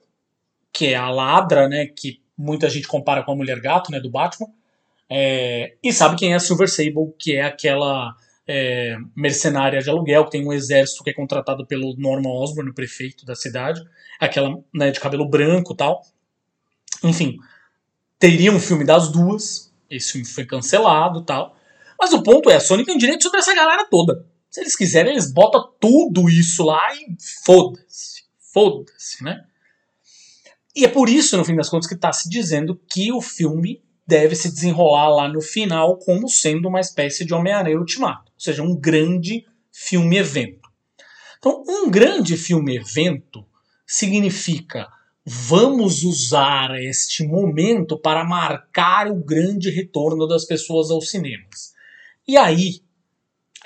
[0.72, 4.10] que é a ladra, né, que muita gente compara com a Mulher Gato, né, do
[4.10, 4.48] Batman,
[5.10, 8.14] é, e sabe quem é a Silver Sable, que é aquela
[8.46, 12.74] é, mercenária de aluguel, que tem um exército que é contratado pelo Norman Osborn, o
[12.74, 13.82] prefeito da cidade,
[14.20, 16.02] aquela né, de cabelo branco tal.
[17.02, 17.38] Enfim,
[18.18, 21.56] teria um filme das duas, esse filme foi cancelado tal.
[21.98, 24.24] Mas o ponto é, a Sony tem direito sobre essa galera toda.
[24.50, 28.22] Se eles quiserem, eles botam tudo isso lá e foda-se.
[28.52, 29.44] Foda-se, né?
[30.74, 33.82] E é por isso, no fim das contas, que está se dizendo que o filme
[34.06, 38.62] deve se desenrolar lá no final como sendo uma espécie de Homem-Aranha Ultimato ou seja,
[38.62, 40.68] um grande filme-evento.
[41.38, 43.44] Então, um grande filme-evento
[43.84, 44.88] significa
[45.24, 51.72] vamos usar este momento para marcar o grande retorno das pessoas aos cinemas.
[52.26, 52.80] E aí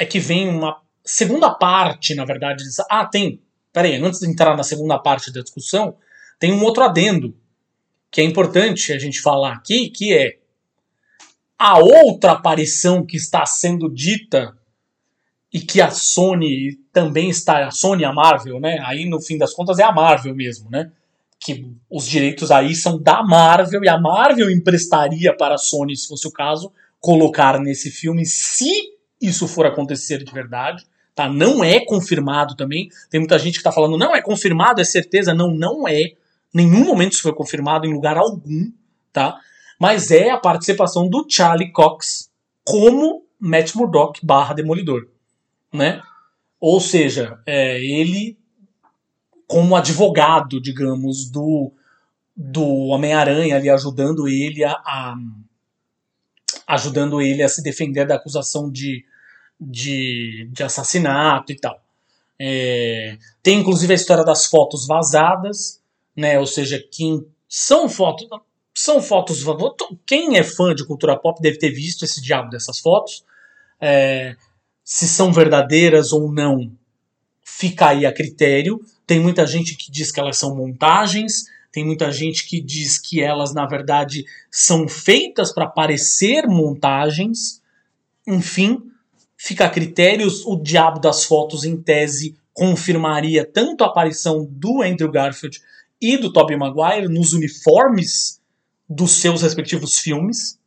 [0.03, 2.65] é que vem uma segunda parte, na verdade.
[2.91, 3.41] Ah, tem.
[3.73, 5.97] Peraí, antes de entrar na segunda parte da discussão,
[6.41, 7.37] tem um outro adendo
[8.11, 10.39] que é importante a gente falar aqui, que é
[11.57, 14.53] a outra aparição que está sendo dita
[15.53, 18.79] e que a Sony também está, a Sony a Marvel, né?
[18.85, 20.91] Aí no fim das contas é a Marvel mesmo, né?
[21.39, 26.09] Que os direitos aí são da Marvel e a Marvel emprestaria para a Sony, se
[26.09, 28.93] fosse o caso, colocar nesse filme, se
[29.23, 30.87] isso for acontecer de verdade.
[31.15, 31.29] Tá?
[31.29, 32.89] Não é confirmado também.
[33.11, 35.35] Tem muita gente que está falando, não é confirmado, é certeza.
[35.35, 36.13] Não, não é.
[36.53, 38.71] Nenhum momento isso foi confirmado em lugar algum,
[39.13, 39.39] tá?
[39.79, 42.31] Mas é a participação do Charlie Cox
[42.65, 45.07] como Matt Murdock barra Demolidor
[45.73, 46.03] né?
[46.61, 48.39] Ou seja, é, ele
[49.47, 51.73] como advogado, digamos, do,
[52.37, 55.17] do Homem-Aranha ali ajudando ele a, a,
[56.67, 59.05] ajudando ele a se defender da acusação de,
[59.63, 61.81] de, de assassinato e tal.
[62.39, 65.81] É, tem inclusive a história das fotos vazadas,
[66.17, 66.39] né?
[66.39, 68.27] Ou seja, quem são fotos
[68.75, 69.45] são fotos
[70.07, 73.25] quem é fã de cultura pop deve ter visto esse diabo dessas fotos.
[73.81, 74.35] É,
[74.85, 76.73] se são verdadeiras ou não,
[77.45, 78.81] fica aí a critério.
[79.07, 83.21] Tem muita gente que diz que elas são montagens, tem muita gente que diz que
[83.21, 87.63] elas, na verdade, são feitas para parecer montagens.
[88.27, 88.92] Enfim,
[89.43, 90.29] fica a critério.
[90.47, 95.61] O diabo das fotos, em tese, confirmaria tanto a aparição do Andrew Garfield
[96.01, 98.41] e do Tobey Maguire nos uniformes
[98.89, 100.59] dos seus respectivos filmes,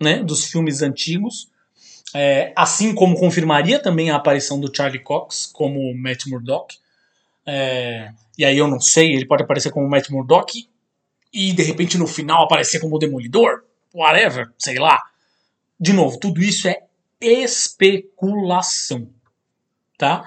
[0.00, 1.48] né, dos filmes antigos.
[2.12, 6.76] É, assim como confirmaria também a aparição do Charlie Cox como Matt Murdock.
[7.46, 10.68] É, e aí eu não sei, ele pode aparecer como Matt Murdock
[11.32, 15.00] e de repente no final aparecer como Demolidor, whatever, sei lá.
[15.78, 16.83] de novo, tudo isso é
[17.26, 19.10] especulação,
[19.98, 20.24] tá?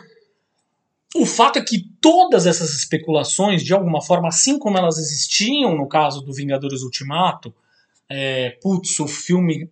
[1.16, 5.88] O fato é que todas essas especulações, de alguma forma, assim como elas existiam no
[5.88, 7.54] caso do Vingadores Ultimato,
[8.10, 9.70] é, putz, o filme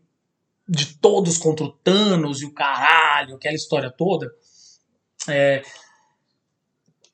[0.67, 4.33] de todos contra o Thanos e o caralho, aquela história toda,
[5.27, 5.61] é,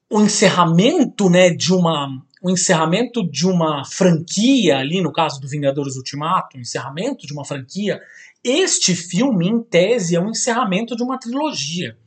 [0.09, 5.95] o encerramento né, de uma o encerramento de uma franquia ali no caso do Vingadores
[5.95, 8.01] Ultimato, o encerramento de uma franquia,
[8.43, 11.97] este filme em tese é um encerramento de uma trilogia.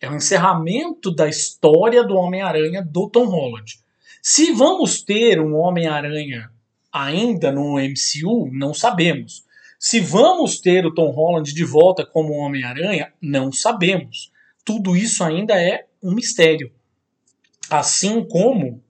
[0.00, 3.78] É um encerramento da história do Homem-Aranha do Tom Holland.
[4.22, 6.50] Se vamos ter um Homem-Aranha
[6.92, 9.44] ainda no MCU, não sabemos.
[9.78, 14.30] Se vamos ter o Tom Holland de volta como Homem-Aranha, não sabemos.
[14.64, 16.70] Tudo isso ainda é um mistério.
[17.68, 18.82] Assim como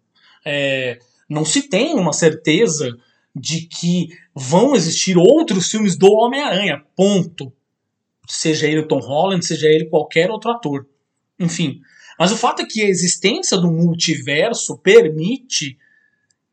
[0.44, 0.98] é,
[1.28, 2.96] não se tem uma certeza
[3.34, 7.53] de que vão existir outros filmes do Homem-Aranha, ponto.
[8.28, 10.87] Seja ele o Tom Holland, seja ele qualquer outro ator.
[11.39, 11.81] Enfim.
[12.18, 15.78] Mas o fato é que a existência do multiverso permite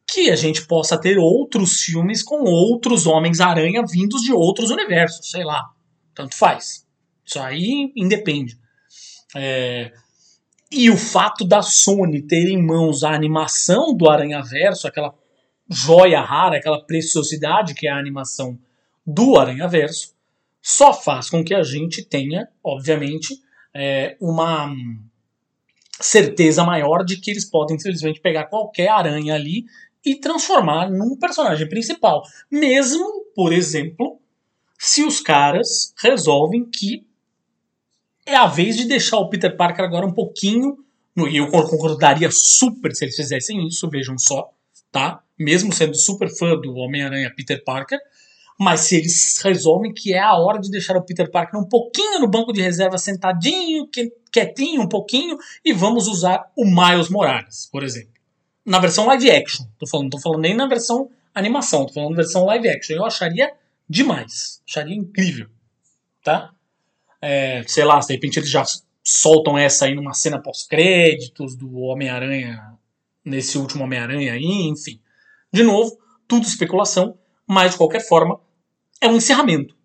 [0.09, 5.43] que a gente possa ter outros filmes com outros Homens-Aranha vindos de outros universos, sei
[5.43, 5.69] lá.
[6.15, 6.85] Tanto faz.
[7.25, 8.57] Isso aí independe.
[9.35, 9.91] É,
[10.71, 15.13] e o fato da Sony ter em mãos a animação do Aranha Verso, aquela
[15.69, 18.57] joia rara, aquela preciosidade que é a animação
[19.05, 20.13] do Aranha Verso,
[20.61, 23.41] só faz com que a gente tenha, obviamente,
[23.73, 24.73] é, uma
[25.99, 29.65] certeza maior de que eles podem simplesmente pegar qualquer aranha ali
[30.05, 32.23] e transformar num personagem principal.
[32.51, 34.19] Mesmo, por exemplo,
[34.77, 37.05] se os caras resolvem que
[38.25, 40.77] é a vez de deixar o Peter Parker agora um pouquinho.
[41.17, 44.51] E eu concordaria super se eles fizessem isso, vejam só,
[44.91, 45.21] tá?
[45.37, 47.99] Mesmo sendo super fã do Homem-Aranha Peter Parker.
[48.59, 52.19] Mas se eles resolvem que é a hora de deixar o Peter Parker um pouquinho
[52.19, 53.87] no banco de reserva, sentadinho,
[54.31, 58.13] quietinho, um pouquinho, e vamos usar o Miles Morales, por exemplo.
[58.65, 59.65] Na versão live action.
[59.77, 62.95] Tô falando, tô falando nem na versão animação, tô falando na versão live action.
[62.95, 63.53] Eu acharia
[63.87, 64.61] demais.
[64.67, 65.47] Acharia incrível.
[66.23, 66.51] Tá?
[67.21, 68.63] É, sei lá, de repente eles já
[69.03, 72.66] soltam essa aí numa cena pós-créditos do Homem-Aranha,
[73.27, 74.99] nesse último Homem-Aranha aí, enfim.
[75.51, 75.97] De novo,
[76.27, 78.39] tudo especulação, mas de qualquer forma,
[79.01, 79.75] é um encerramento.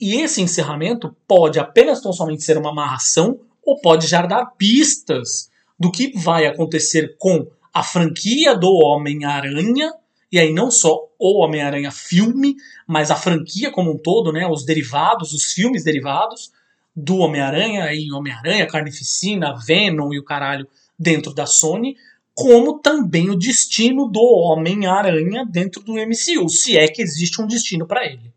[0.00, 5.50] E esse encerramento pode apenas tão somente ser uma amarração ou pode já dar pistas
[5.78, 9.92] do que vai acontecer com a franquia do Homem-Aranha,
[10.30, 12.54] e aí não só o Homem-Aranha filme,
[12.86, 16.52] mas a franquia como um todo, né, os derivados, os filmes derivados,
[16.94, 20.68] do Homem-Aranha e Homem-Aranha, Carnificina, Venom e o caralho
[20.98, 21.96] dentro da Sony,
[22.34, 27.86] como também o destino do Homem-Aranha dentro do MCU, se é que existe um destino
[27.86, 28.34] para ele,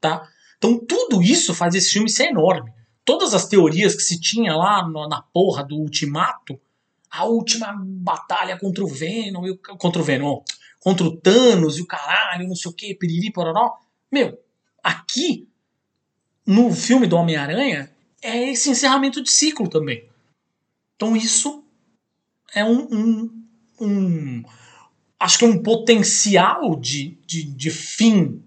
[0.00, 0.28] tá?
[0.56, 2.72] Então tudo isso faz esse filme ser enorme.
[3.04, 6.60] Todas as teorias que se tinha lá na porra do Ultimato,
[7.10, 10.40] a última batalha contra o Venom, e o, contra o Venom,
[10.78, 13.78] contra o Thanos e o caralho, não sei o que, piriri, pororó.
[14.12, 14.38] Meu,
[14.82, 15.48] aqui,
[16.46, 17.90] no filme do Homem-Aranha,
[18.22, 20.08] é esse encerramento de ciclo também.
[20.94, 21.64] Então isso
[22.54, 23.39] é um, um,
[23.80, 24.42] um
[25.18, 28.42] acho que um potencial de, de, de fim,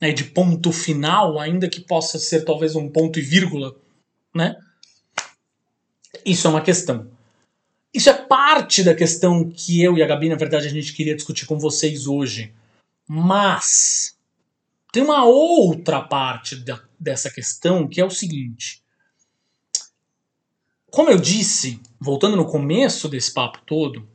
[0.00, 3.76] né, de ponto final, ainda que possa ser talvez um ponto e vírgula,
[4.34, 4.56] né?
[6.24, 7.08] Isso é uma questão.
[7.94, 11.14] Isso é parte da questão que eu e a Gabi, na verdade, a gente queria
[11.14, 12.52] discutir com vocês hoje.
[13.06, 14.16] Mas
[14.92, 18.82] tem uma outra parte da, dessa questão que é o seguinte:
[20.90, 24.06] como eu disse, voltando no começo desse papo todo,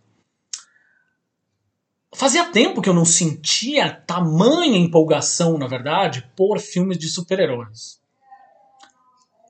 [2.13, 7.99] fazia tempo que eu não sentia tamanha empolgação, na verdade, por filmes de super-heróis.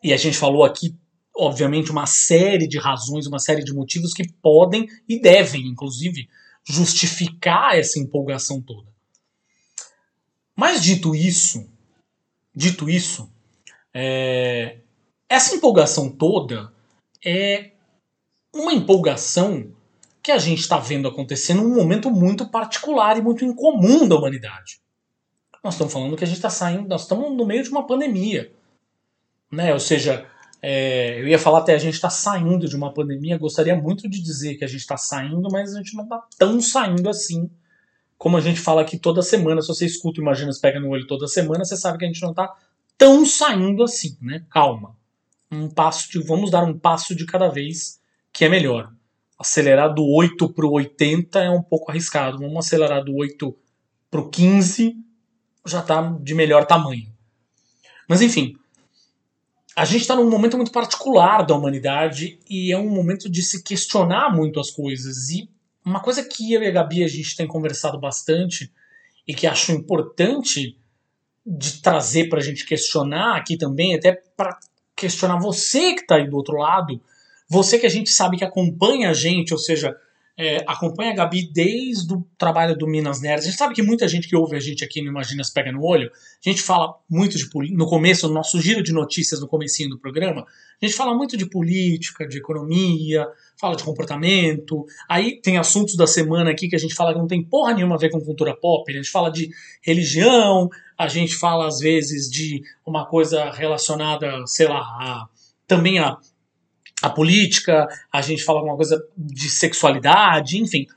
[0.04, 0.96] E a gente falou aqui,
[1.36, 6.30] obviamente, uma série de razões, uma série de motivos que podem e devem, inclusive,
[6.64, 8.88] justificar essa empolgação toda.
[10.56, 11.68] Mas dito isso,
[12.56, 13.30] dito isso,
[13.94, 14.78] é,
[15.28, 16.72] essa empolgação toda
[17.26, 17.72] é
[18.54, 19.74] uma empolgação
[20.24, 24.80] que a gente está vendo acontecer num momento muito particular e muito incomum da humanidade.
[25.62, 28.52] Nós estamos falando que a gente está saindo, nós estamos no meio de uma pandemia.
[29.52, 29.74] Né?
[29.74, 30.26] Ou seja,
[30.62, 34.22] é, eu ia falar até a gente está saindo de uma pandemia, gostaria muito de
[34.22, 37.50] dizer que a gente está saindo, mas a gente não está tão saindo assim.
[38.18, 41.06] Como a gente fala aqui toda semana, se você escuta Imagina se pega no olho
[41.06, 42.56] toda semana, você sabe que a gente não está
[42.98, 44.46] tão saindo assim, né?
[44.50, 44.96] Calma
[45.54, 48.02] um passo de vamos dar um passo de cada vez
[48.32, 48.92] que é melhor.
[49.44, 52.40] Acelerar do 8 para o 80 é um pouco arriscado.
[52.40, 53.54] Vamos acelerar do 8
[54.10, 54.96] para o 15
[55.66, 57.12] já está de melhor tamanho.
[58.08, 58.56] Mas enfim,
[59.76, 63.62] a gente está num momento muito particular da humanidade e é um momento de se
[63.62, 65.30] questionar muito as coisas.
[65.30, 65.50] E
[65.86, 68.72] uma coisa que eu e a Gabi a gente tem conversado bastante
[69.28, 70.78] e que acho importante
[71.46, 74.58] de trazer para a gente questionar aqui também, até para
[74.96, 77.02] questionar você que está aí do outro lado,
[77.54, 79.96] você que a gente sabe que acompanha a gente, ou seja,
[80.36, 83.46] é, acompanha a Gabi desde o trabalho do Minas Nerds.
[83.46, 85.72] A gente sabe que muita gente que ouve a gente aqui no Imagina se pega
[85.72, 86.10] no olho.
[86.44, 90.00] A gente fala muito de no começo, no nosso giro de notícias no comecinho do
[90.00, 90.42] programa,
[90.82, 94.84] a gente fala muito de política, de economia, fala de comportamento.
[95.08, 97.94] Aí tem assuntos da semana aqui que a gente fala que não tem porra nenhuma
[97.96, 98.92] a ver com cultura pop.
[98.92, 99.52] A gente fala de
[99.84, 105.28] religião, a gente fala às vezes de uma coisa relacionada, sei lá, a,
[105.68, 106.18] também a
[107.04, 110.88] a política, a gente fala alguma coisa de sexualidade, enfim.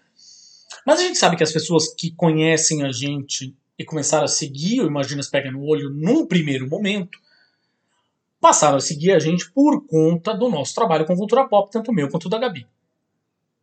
[0.86, 4.82] Mas a gente sabe que as pessoas que conhecem a gente e começaram a seguir
[4.82, 7.18] o Imaginas Pega no Olho num primeiro momento,
[8.40, 12.09] passaram a seguir a gente por conta do nosso trabalho com cultura pop, tanto meu
[12.09, 12.64] quanto da Gabi.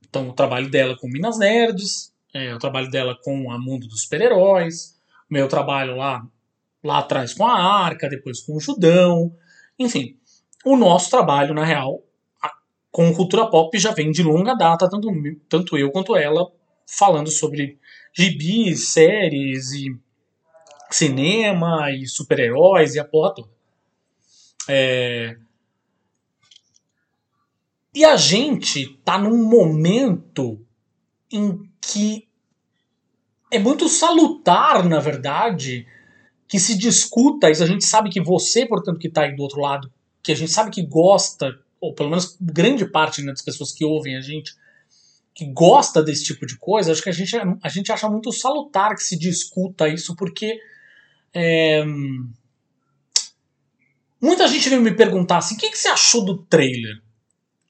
[0.06, 4.02] Então, o trabalho dela com Minas Nerds, é, o trabalho dela com a Mundo dos
[4.02, 6.28] Super-Heróis, meu trabalho lá,
[6.84, 9.34] lá atrás com a Arca, depois com o Judão,
[9.80, 10.18] enfim.
[10.66, 12.04] O nosso trabalho, na real,
[12.94, 15.10] com cultura pop já vem de longa data, tanto,
[15.50, 16.48] tanto eu quanto ela,
[16.88, 17.80] falando sobre
[18.14, 19.98] gibis, séries e
[20.92, 23.50] cinema e super-heróis e a porra toda.
[24.70, 25.36] É...
[27.96, 30.64] E a gente tá num momento
[31.32, 32.28] em que
[33.50, 35.88] é muito salutar, na verdade,
[36.48, 37.64] que se discuta isso.
[37.64, 39.92] A gente sabe que você, portanto, que está aí do outro lado,
[40.22, 43.84] que a gente sabe que gosta ou pelo menos grande parte né, das pessoas que
[43.84, 44.56] ouvem a gente,
[45.36, 48.96] que gosta desse tipo de coisa, acho que a gente, a gente acha muito salutar
[48.96, 50.58] que se discuta isso, porque
[51.34, 51.84] é,
[54.22, 57.02] muita gente veio me perguntar assim, o que, que você achou do trailer,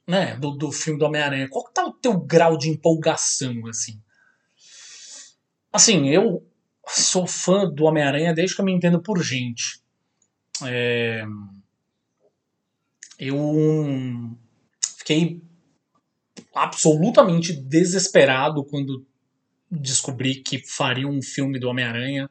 [0.05, 1.49] né, do, do filme do Homem-Aranha?
[1.49, 3.99] Qual que tá o teu grau de empolgação, assim?
[5.71, 6.45] Assim, eu
[6.87, 9.81] sou fã do Homem-Aranha desde que eu me entendo por gente.
[10.63, 11.25] É,
[13.19, 14.35] eu
[14.97, 15.41] fiquei
[16.53, 19.05] absolutamente desesperado quando
[19.69, 22.29] descobri que faria um filme do Homem-Aranha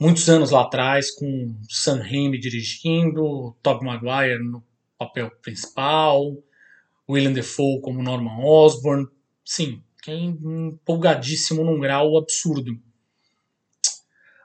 [0.00, 4.64] muitos anos lá atrás, com Sam Raimi dirigindo, Tobey Maguire no
[4.96, 6.34] papel principal,
[7.08, 9.06] William Defoe como Norman Osborn.
[9.44, 12.80] Sim, fiquei empolgadíssimo num grau absurdo.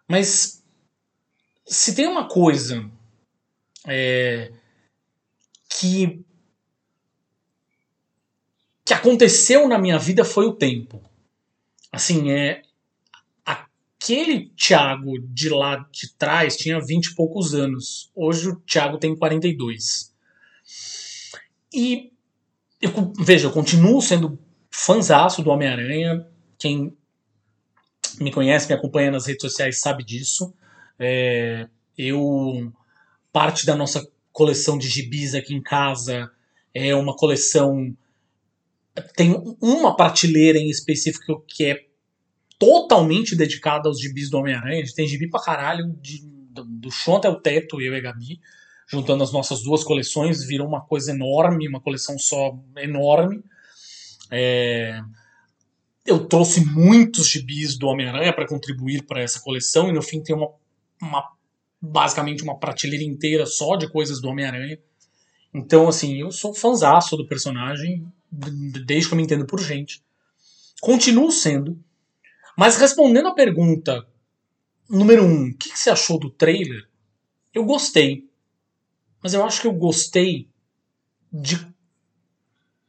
[0.07, 0.61] Mas
[1.65, 2.89] se tem uma coisa
[3.87, 4.51] é,
[5.69, 6.25] que
[8.85, 11.01] que aconteceu na minha vida foi o tempo.
[11.91, 12.61] Assim, é
[13.43, 18.11] aquele Thiago de lá de trás tinha 20 e poucos anos.
[18.15, 20.13] Hoje o Thiago tem 42.
[21.73, 22.11] E
[22.79, 24.37] eu, veja, eu continuo sendo
[24.69, 26.27] fanzaço do Homem-Aranha.
[26.59, 26.95] Quem
[28.19, 30.53] me conhece, me acompanha nas redes sociais sabe disso.
[30.99, 32.71] É, eu
[33.33, 36.29] parte da nossa coleção de gibis aqui em casa
[36.73, 37.95] é uma coleção.
[39.15, 41.85] Tem uma prateleira em específico que é
[42.59, 44.81] totalmente dedicada aos gibis do Homem-Aranha.
[44.81, 46.21] A gente tem gibi pra caralho, de,
[46.51, 48.41] do chão até o teto, eu e a Gabi.
[48.87, 53.41] Juntando as nossas duas coleções, virou uma coisa enorme, uma coleção só enorme.
[54.29, 54.99] É,
[56.05, 60.35] eu trouxe muitos gibis do Homem-Aranha para contribuir para essa coleção, e no fim tem
[60.35, 60.49] uma,
[61.01, 61.34] uma
[61.85, 64.79] basicamente uma prateleira inteira só de coisas do Homem-Aranha.
[65.53, 70.03] Então, assim, eu sou fãzaço do personagem, desde que eu me entendo por gente.
[70.81, 71.79] Continuo sendo.
[72.57, 74.05] Mas respondendo a pergunta
[74.89, 76.87] número um, o que, que você achou do trailer?
[77.53, 78.29] Eu gostei.
[79.21, 80.47] Mas eu acho que eu gostei
[81.31, 81.65] de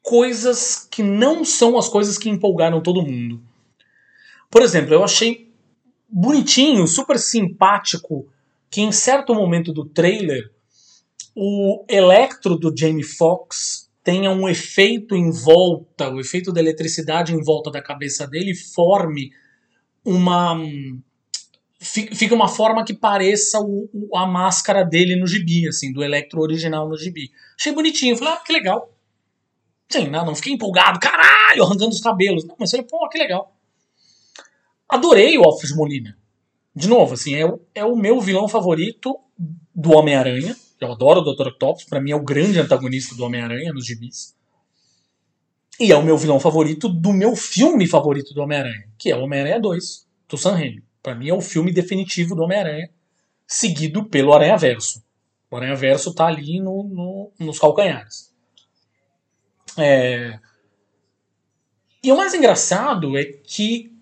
[0.02, 3.42] coisas que não são as coisas que empolgaram todo mundo.
[4.50, 5.52] Por exemplo, eu achei
[6.08, 8.28] bonitinho, super simpático
[8.70, 10.50] que em certo momento do trailer
[11.34, 17.42] o electro do Jamie Foxx tenha um efeito em volta, o efeito da eletricidade em
[17.42, 19.32] volta da cabeça dele forme
[20.04, 20.56] uma
[21.78, 26.40] fica uma forma que pareça o, o, a máscara dele no gibi, assim, do Electro
[26.40, 27.30] original no gibi.
[27.58, 28.92] Achei bonitinho, falei, ah, que legal.
[29.88, 32.44] Sim, não, não fiquei empolgado, caralho, arrancando os cabelos.
[32.44, 33.54] Não, mas falei, pô, que legal.
[34.88, 36.16] Adorei o Alfred Molina
[36.76, 39.18] de novo, assim, é, é o meu vilão favorito
[39.74, 40.54] do Homem-Aranha.
[40.78, 41.48] Eu adoro o Dr.
[41.48, 44.36] Octopus, para mim é o grande antagonista do Homem-Aranha nos gibis.
[45.80, 49.20] E é o meu vilão favorito do meu filme favorito do Homem-Aranha, que é o
[49.22, 50.84] Homem-Aranha 2, do Sam Raimi.
[51.02, 52.90] Pra mim é o filme definitivo do Homem-Aranha,
[53.46, 55.02] seguido pelo Aranha Verso.
[55.50, 58.34] O Aranha Verso tá ali no, no- nos calcanhares.
[59.78, 60.38] É,
[62.02, 63.92] E o mais engraçado é que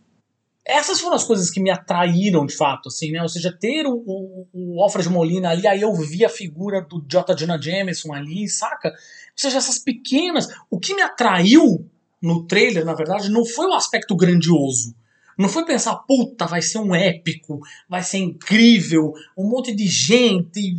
[0.67, 3.21] essas foram as coisas que me atraíram de fato, assim, né?
[3.21, 7.05] Ou seja, ter o, o, o Alfred Molina ali, aí eu vi a figura do
[7.07, 7.35] J.
[7.35, 8.89] Jonah Jameson ali, saca?
[8.89, 8.95] Ou
[9.37, 10.49] seja, essas pequenas.
[10.71, 11.87] O que me atraiu
[12.21, 14.95] no trailer, na verdade, não foi o aspecto grandioso.
[15.37, 17.59] Não foi pensar, puta, vai ser um épico,
[17.89, 20.75] vai ser incrível, um monte de gente,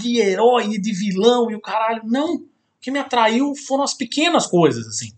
[0.00, 2.02] de herói de vilão e o caralho.
[2.04, 2.36] Não.
[2.36, 2.48] O
[2.80, 5.12] que me atraiu foram as pequenas coisas, assim.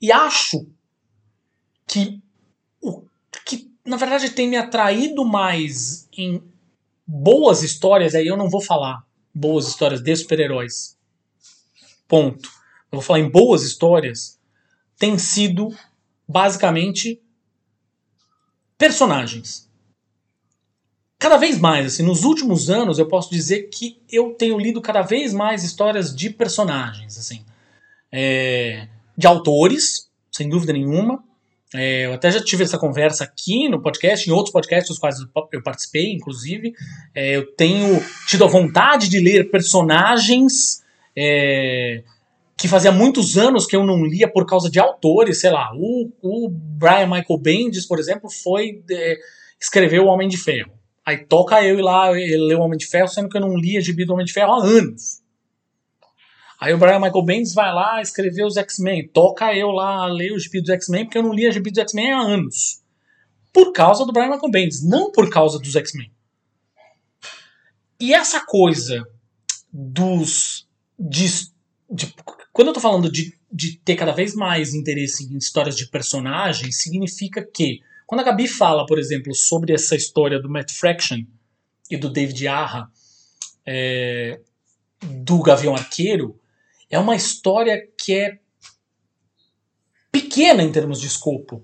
[0.00, 0.66] E acho
[1.86, 2.22] que
[3.88, 6.42] na verdade tem me atraído mais em
[7.06, 9.02] boas histórias, aí eu não vou falar
[9.34, 10.96] boas histórias de super-heróis.
[12.06, 12.48] Ponto.
[12.92, 14.38] Eu vou falar em boas histórias,
[14.98, 15.74] tem sido
[16.26, 17.22] basicamente
[18.76, 19.68] personagens.
[21.18, 25.02] Cada vez mais, assim, nos últimos anos eu posso dizer que eu tenho lido cada
[25.02, 27.44] vez mais histórias de personagens, assim.
[28.12, 31.24] É, de autores, sem dúvida nenhuma.
[31.74, 35.16] É, eu até já tive essa conversa aqui no podcast, em outros podcasts dos quais
[35.52, 36.72] eu participei, inclusive.
[37.14, 40.82] É, eu tenho tido a vontade de ler personagens
[41.16, 42.02] é,
[42.56, 45.70] que fazia muitos anos que eu não lia por causa de autores, sei lá.
[45.74, 49.16] O, o Brian Michael Bendis, por exemplo, foi é,
[49.60, 50.72] escrever O Homem de Ferro.
[51.04, 53.80] Aí toca eu ir lá ler O Homem de Ferro, sendo que eu não lia
[53.80, 55.17] Gibi do Homem de Ferro há anos.
[56.60, 59.08] Aí o Brian Michael Bendis vai lá escrever os X-Men.
[59.08, 61.78] Toca eu lá ler o gibi dos X-Men, porque eu não li a gibi dos
[61.78, 62.82] X-Men há anos.
[63.52, 66.10] Por causa do Brian Michael Bendis, não por causa dos X-Men.
[68.00, 69.06] E essa coisa
[69.72, 70.66] dos.
[70.98, 71.28] De,
[71.88, 72.14] de,
[72.52, 76.82] quando eu tô falando de, de ter cada vez mais interesse em histórias de personagens,
[76.82, 77.80] significa que.
[78.04, 81.24] Quando a Gabi fala, por exemplo, sobre essa história do Matt Fraction
[81.90, 82.90] e do David Arra,
[83.66, 84.40] é,
[85.02, 86.40] do Gavião Arqueiro,
[86.90, 88.38] é uma história que é
[90.10, 91.62] pequena em termos de escopo.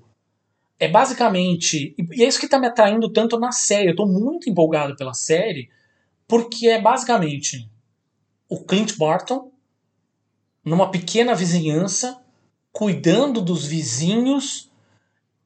[0.79, 1.95] É basicamente.
[1.99, 3.89] E é isso que está me atraindo tanto na série.
[3.89, 5.70] Eu estou muito empolgado pela série,
[6.29, 7.70] porque é basicamente
[8.49, 9.51] o Clint Barton
[10.64, 12.20] numa pequena vizinhança,
[12.72, 14.70] cuidando dos vizinhos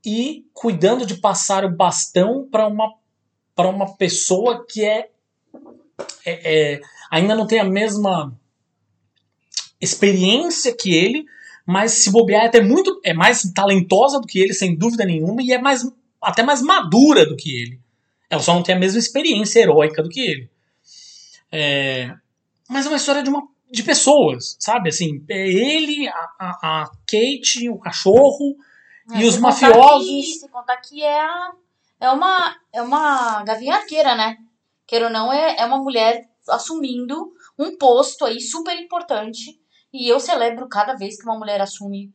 [0.05, 2.95] e cuidando de passar o bastão para uma,
[3.55, 5.11] para uma pessoa que é,
[6.25, 8.33] é, é ainda não tem a mesma
[9.81, 11.25] experiência que ele,
[11.67, 15.43] mas se bobear é até muito é mais talentosa do que ele, sem dúvida nenhuma,
[15.43, 15.83] e é mais
[16.21, 17.81] até mais madura do que ele.
[18.31, 20.51] Ela só não tem a mesma experiência heróica do que ele.
[21.51, 22.15] É,
[22.69, 24.89] mas é uma história de uma de pessoas, sabe?
[24.89, 28.57] Assim, é ele, a, a, a Kate, o cachorro
[29.13, 30.09] É, e os contar mafiosos.
[30.09, 31.53] que- sem contar que é, a-
[32.01, 34.39] é uma, é uma gavinha arqueira, né?
[34.87, 39.59] Queira ou não, é, é uma mulher assumindo um posto aí super importante.
[39.93, 42.13] E eu celebro cada vez que uma mulher assume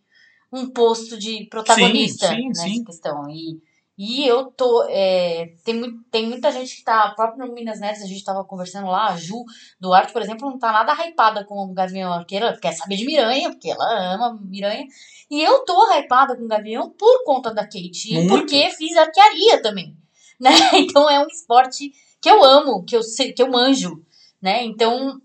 [0.53, 2.84] um posto de protagonista Sim, sim, nessa sim.
[2.84, 3.28] questão.
[3.28, 3.59] E,
[3.97, 4.86] e eu tô.
[4.88, 7.11] é, tem, tem muita gente que tá.
[7.15, 9.43] Próprio no Minas Neves, a gente tava conversando lá, a Ju
[9.80, 12.45] Duarte, por exemplo, não tá nada hypada com o Gavião Arqueiro.
[12.45, 14.86] Ela quer saber de Miranha, porque ela ama Miranha.
[15.30, 18.13] E eu tô hypada com o Gavião por conta da Kate.
[18.13, 18.30] E Muito.
[18.30, 19.97] porque fiz arquearia também.
[20.39, 20.49] Né?
[20.74, 24.03] Então é um esporte que eu amo, que eu, sei, que eu manjo.
[24.41, 24.65] Né?
[24.65, 25.21] Então.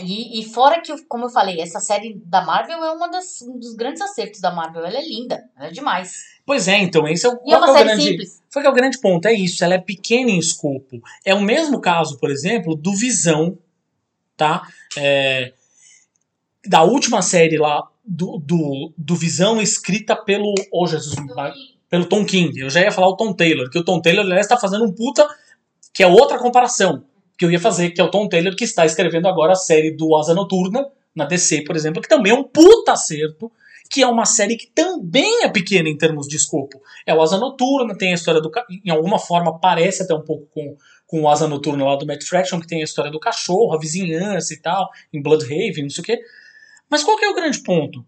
[0.00, 3.58] E, e fora que, como eu falei, essa série da Marvel é uma das, um
[3.58, 4.84] dos grandes acertos da Marvel.
[4.84, 6.12] Ela é linda, ela é demais.
[6.46, 8.42] Pois é, então, esse é o, E é uma é o série grande, simples.
[8.50, 11.00] Foi que é o grande ponto, é isso, ela é pequena em escopo.
[11.24, 13.58] É o mesmo caso, por exemplo, do Visão,
[14.34, 14.66] tá?
[14.96, 15.52] É,
[16.66, 20.54] da última série lá do, do, do Visão, escrita pelo.
[20.72, 21.14] Oh, Jesus,
[21.90, 22.58] pelo Tom King.
[22.58, 24.92] Eu já ia falar o Tom Taylor, que o Tom Taylor, aliás, está fazendo um
[24.92, 25.28] puta.
[25.92, 27.04] que é outra comparação
[27.38, 29.90] que eu ia fazer, que é o Tom Taylor, que está escrevendo agora a série
[29.90, 33.50] do Asa Noturna, na DC, por exemplo, que também é um puta acerto,
[33.90, 36.80] que é uma série que também é pequena em termos de escopo.
[37.06, 38.50] É o Asa Noturna, tem a história do.
[38.84, 40.76] Em alguma forma parece até um pouco com,
[41.06, 43.78] com o Asa Noturna lá do Matt Fraction, que tem a história do cachorro, a
[43.78, 46.20] vizinhança e tal, em Bloodhaven, não sei o quê.
[46.88, 48.04] Mas qual que é o grande ponto?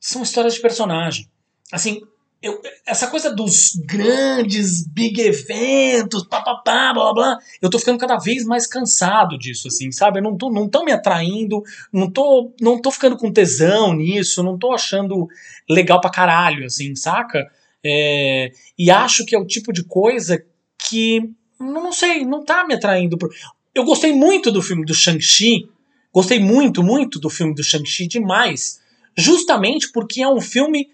[0.00, 1.28] São histórias de personagem.
[1.70, 2.00] Assim,
[2.42, 8.16] eu- essa coisa dos grandes big eventos, papapá, blá blá blá, eu tô ficando cada
[8.18, 10.18] vez mais cansado disso, assim, sabe?
[10.18, 11.62] Eu não tô, não tão me atraindo,
[11.92, 15.26] não tô, não tô ficando com tesão nisso, não tô achando
[15.68, 17.46] legal pra caralho, assim, saca?
[17.84, 20.42] É, e acho que é o tipo de coisa
[20.78, 23.16] que, não sei, não tá me atraindo.
[23.16, 23.30] pro-
[23.74, 25.68] Eu gostei muito do filme do Shang-Chi,
[26.12, 28.80] gostei muito, muito do filme do Shang-Chi demais,
[29.16, 30.88] justamente porque é um filme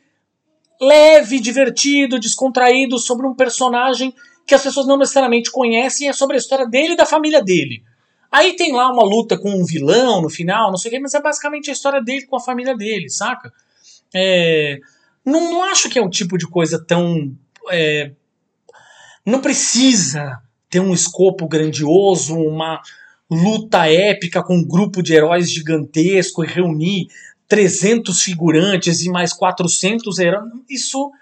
[0.83, 4.13] leve, divertido, descontraído sobre um personagem
[4.45, 7.85] que as pessoas não necessariamente conhecem, é sobre a história dele e da família dele.
[8.31, 11.15] Aí tem lá uma luta com um vilão no final, não sei o quê, mas
[11.15, 13.53] é basicamente a história dele com a família dele, saca?
[14.13, 14.79] É,
[15.25, 17.33] não, não acho que é um tipo de coisa tão.
[17.71, 18.11] é,
[19.25, 22.81] não precisa ter um escopo grandioso, uma
[23.31, 27.09] luta épica com um grupo de heróis gigantesco e reunir
[27.53, 30.51] 300 figurantes e mais 400 heróis.
[30.71, 31.13] Isso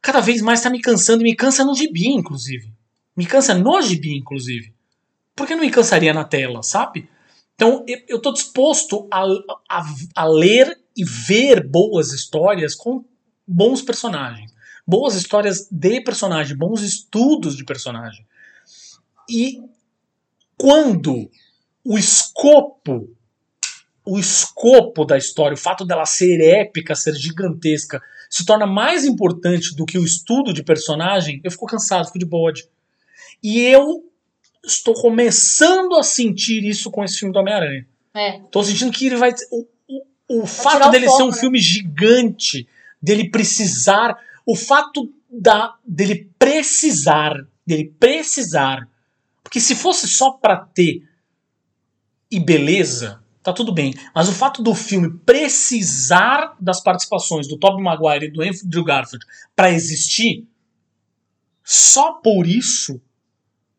[0.00, 2.72] cada vez mais está me cansando e me cansa no gibi, inclusive.
[3.14, 4.72] Me cansa no gibi, inclusive.
[5.36, 7.06] Por que não me cansaria na tela, sabe?
[7.54, 9.26] Então eu, tô disposto a,
[9.68, 9.84] a,
[10.16, 13.04] a ler e ver boas histórias com
[13.46, 14.54] bons personagens.
[14.86, 18.26] Boas histórias de personagem, bons estudos de personagem.
[19.28, 19.60] E
[20.56, 21.30] quando
[21.84, 23.14] o escopo,
[24.04, 29.76] o escopo da história, o fato dela ser épica, ser gigantesca, se torna mais importante
[29.76, 32.68] do que o estudo de personagem, eu fico cansado, fico de bode.
[33.42, 34.04] E eu
[34.64, 37.86] estou começando a sentir isso com esse filme do Homem-Aranha.
[38.14, 38.40] É.
[38.50, 39.34] Tô sentindo que ele vai.
[39.50, 41.38] O, o, o fato o dele foco, ser um né?
[41.38, 42.68] filme gigante,
[43.00, 44.16] dele precisar.
[44.46, 47.34] O fato da, dele precisar.
[47.66, 48.88] Dele precisar.
[49.42, 51.02] Porque se fosse só pra ter
[52.30, 53.94] e beleza, tá tudo bem.
[54.14, 59.24] Mas o fato do filme precisar das participações do Tobey Maguire e do Andrew Garfield
[59.54, 60.46] pra existir,
[61.64, 63.00] só por isso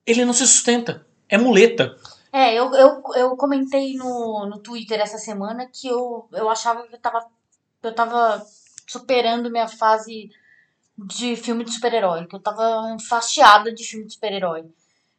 [0.05, 1.05] ele não se sustenta.
[1.29, 1.95] É muleta.
[2.31, 6.95] É, eu, eu, eu comentei no, no Twitter essa semana que eu, eu achava que
[6.95, 7.25] eu tava,
[7.83, 8.45] eu tava
[8.87, 10.29] superando minha fase
[10.97, 14.65] de filme de super-herói, que eu tava enfastiada de filme de super-herói.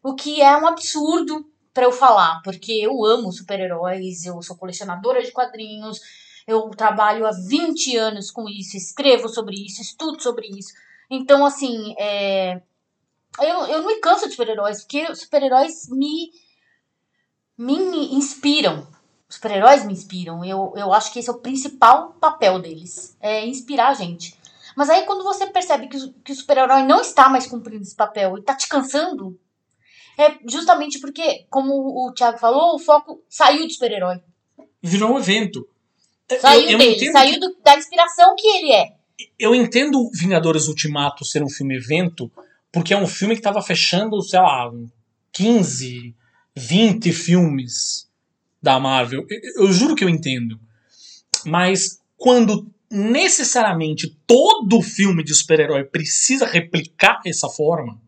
[0.02, 5.20] O que é um absurdo pra eu falar, porque eu amo super-heróis, eu sou colecionadora
[5.22, 6.00] de quadrinhos,
[6.46, 10.72] eu trabalho há 20 anos com isso, escrevo sobre isso, estudo sobre isso.
[11.10, 12.62] Então, assim, é,
[13.40, 16.30] eu, eu não me canso de super-heróis, porque super-heróis me,
[17.58, 18.86] me inspiram.
[19.28, 20.44] Super-heróis me inspiram.
[20.44, 23.16] Eu, eu acho que esse é o principal papel deles.
[23.20, 24.38] É inspirar a gente.
[24.76, 28.38] Mas aí quando você percebe que, que o super-herói não está mais cumprindo esse papel
[28.38, 29.38] e tá te cansando,
[30.18, 34.20] é justamente porque, como o Thiago falou, o foco saiu do super-herói.
[34.82, 35.66] Virou um evento.
[36.40, 38.94] Saiu eu dele, entendo saiu do- da inspiração que ele é.
[39.38, 42.30] eu entendo Vingadores Ultimato ser um filme evento,
[42.72, 44.70] porque é um filme que tava fechando, sei lá,
[45.32, 46.14] 15,
[46.56, 48.08] 20 filmes
[48.62, 49.26] da Marvel.
[49.28, 50.58] Eu, eu juro que eu entendo.
[51.44, 58.00] Mas quando necessariamente todo filme de super-herói precisa replicar essa forma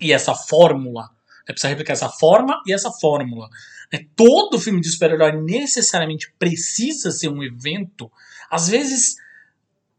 [0.00, 1.10] e essa fórmula,
[1.48, 3.48] é precisa replicar essa forma e essa fórmula.
[3.92, 4.00] né?
[4.14, 8.10] Todo filme de super-herói necessariamente precisa ser um evento.
[8.50, 9.16] Às vezes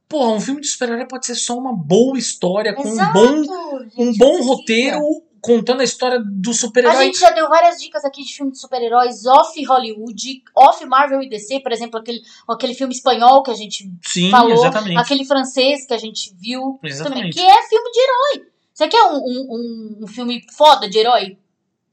[0.07, 3.93] Porra, um filme de super-herói pode ser só uma boa história com um bom, gente,
[3.95, 4.99] um bom roteiro
[5.39, 7.05] contando a história do A super-herói.
[7.05, 11.29] gente já deu várias dicas aqui de filmes de super-heróis off Hollywood, off Marvel e
[11.29, 14.97] DC, por exemplo, aquele, aquele filme espanhol que a gente Sim, falou, exatamente.
[14.97, 17.33] aquele francês que a gente viu também, Exatamente.
[17.35, 18.47] que é filme de herói.
[18.79, 21.37] Você quer um, um, um, filme foda de herói?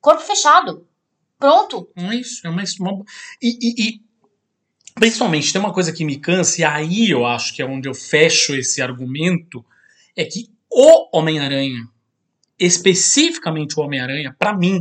[0.00, 0.86] Corpo fechado.
[1.36, 1.90] Pronto.
[1.96, 2.46] É isso.
[2.46, 2.62] É uma,
[3.42, 4.00] e, e- e,
[4.94, 7.94] principalmente tem uma coisa que me cansa, e aí eu acho que é onde eu
[7.94, 9.64] fecho esse argumento,
[10.14, 11.88] é que o Homem-Aranha,
[12.56, 14.80] especificamente o Homem-Aranha, pra mim,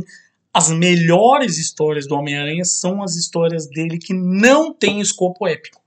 [0.54, 5.82] as melhores histórias do Homem-Aranha são as histórias dele que não têm escopo épico.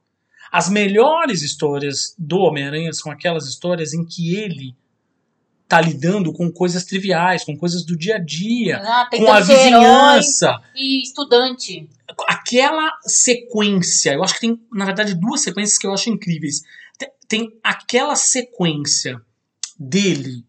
[0.52, 4.76] As melhores histórias do Homem-Aranha são aquelas histórias em que ele
[5.70, 10.60] tá lidando com coisas triviais, com coisas do dia a dia, Ah, com a vizinhança
[10.76, 11.88] e estudante.
[12.28, 16.64] aquela sequência, eu acho que tem, na verdade, duas sequências que eu acho incríveis.
[16.98, 19.22] Tem, tem aquela sequência
[19.80, 20.44] dele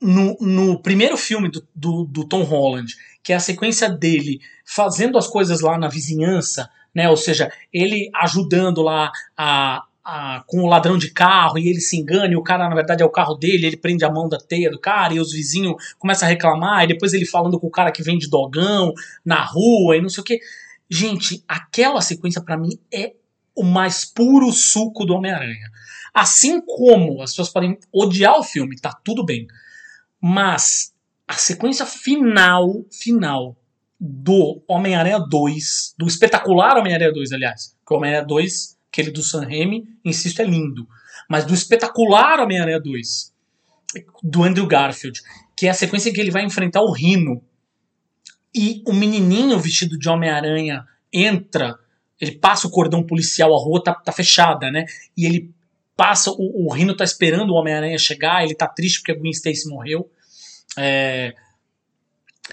[0.00, 2.94] no, no primeiro filme do, do, do Tom Holland,
[3.24, 7.10] que é a sequência dele fazendo as coisas lá na vizinhança, né?
[7.10, 11.96] Ou seja, ele ajudando lá a, a- com o ladrão de carro e ele se
[11.96, 14.38] engana e o cara, na verdade, é o carro dele, ele prende a mão da
[14.38, 17.70] teia do cara e os vizinhos começam a reclamar e depois ele falando com o
[17.70, 18.92] cara que vende dogão
[19.24, 20.38] na rua e não sei o que.
[20.88, 23.14] Gente, aquela sequência pra mim é
[23.52, 25.70] o mais puro suco do Homem-Aranha.
[26.14, 29.46] Assim como as pessoas podem odiar o filme, tá tudo bem.
[30.20, 30.94] Mas
[31.26, 33.56] a sequência final, final
[33.98, 39.42] do Homem-Aranha 2, do espetacular Homem-Aranha 2, aliás, que o Homem-Aranha 2, aquele do Sam
[39.42, 40.88] Raimi, insisto, é lindo.
[41.28, 43.32] Mas do espetacular Homem-Aranha 2,
[44.22, 45.20] do Andrew Garfield,
[45.54, 47.42] que é a sequência em que ele vai enfrentar o Rino.
[48.54, 51.78] E o menininho vestido de Homem-Aranha entra,
[52.18, 54.86] ele passa o cordão policial, a rua tá, tá fechada, né?
[55.16, 55.50] E ele
[55.94, 59.30] passa, o, o Rino tá esperando o Homem-Aranha chegar, ele tá triste porque a Gwen
[59.30, 60.10] Stacy morreu.
[60.78, 61.34] É,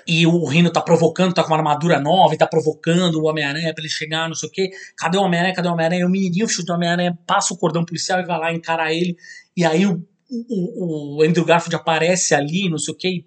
[0.08, 3.74] e o Rino tá provocando, tá com uma armadura nova e tá provocando o Homem-Aranha
[3.74, 4.72] pra ele chegar, não sei o quê.
[4.98, 5.56] Cadê o Homem-Aranha?
[5.56, 6.08] Cadê o Homem-Aranha?
[6.08, 9.16] O menininho chuta o Homem-Aranha, passa o cordão policial e vai lá encarar ele.
[9.56, 13.26] E aí o, o, o Andrew Garfield aparece ali, não sei o quê,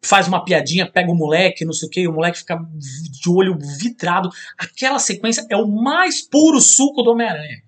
[0.00, 3.58] faz uma piadinha, pega o moleque, não sei o que, o moleque fica de olho
[3.58, 4.30] vidrado.
[4.56, 7.62] Aquela sequência é o mais puro suco do Homem-Aranha.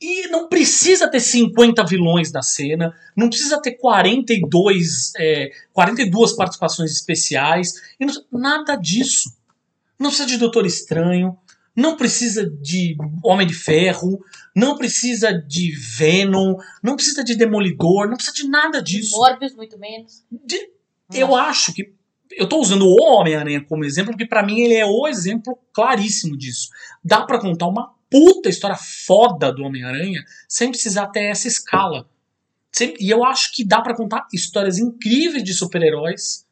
[0.00, 6.90] E não precisa ter 50 vilões na cena, não precisa ter 42, é, 42 participações
[6.92, 9.34] especiais, e não, nada disso.
[9.98, 11.38] Não precisa de Doutor Estranho,
[11.74, 14.22] não precisa de Homem de Ferro,
[14.54, 19.16] não precisa de Venom, não precisa de Demolidor, não precisa de nada disso.
[19.16, 20.24] Morbius, muito menos.
[20.30, 20.70] De-
[21.14, 21.94] eu acho que.
[22.32, 26.36] Eu tô usando o Homem-Aranha como exemplo, porque pra mim ele é o exemplo claríssimo
[26.36, 26.68] disso.
[27.02, 32.08] Dá pra contar uma puta história foda do Homem-Aranha sem precisar ter essa escala.
[32.98, 36.46] E eu acho que dá pra contar histórias incríveis de super-heróis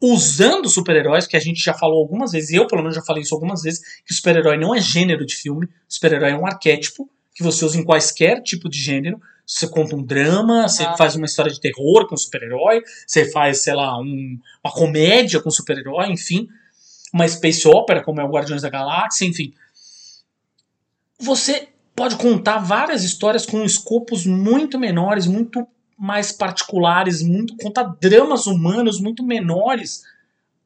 [0.00, 3.34] usando super-heróis, que a gente já falou algumas vezes, eu pelo menos já falei isso
[3.34, 7.64] algumas vezes, que super-herói não é gênero de filme, super-herói é um arquétipo que você
[7.64, 9.18] usa em quaisquer tipo de gênero.
[9.46, 10.96] Você conta um drama, você Ah.
[10.96, 15.50] faz uma história de terror com super-herói, você faz, sei lá, um- uma comédia com
[15.50, 16.48] super-herói, enfim,
[17.12, 19.52] uma space opera como é o Guardiões da Galáxia, enfim.
[21.24, 28.46] Você pode contar várias histórias com escopos muito menores, muito mais particulares, muito contar dramas
[28.46, 30.02] humanos muito menores.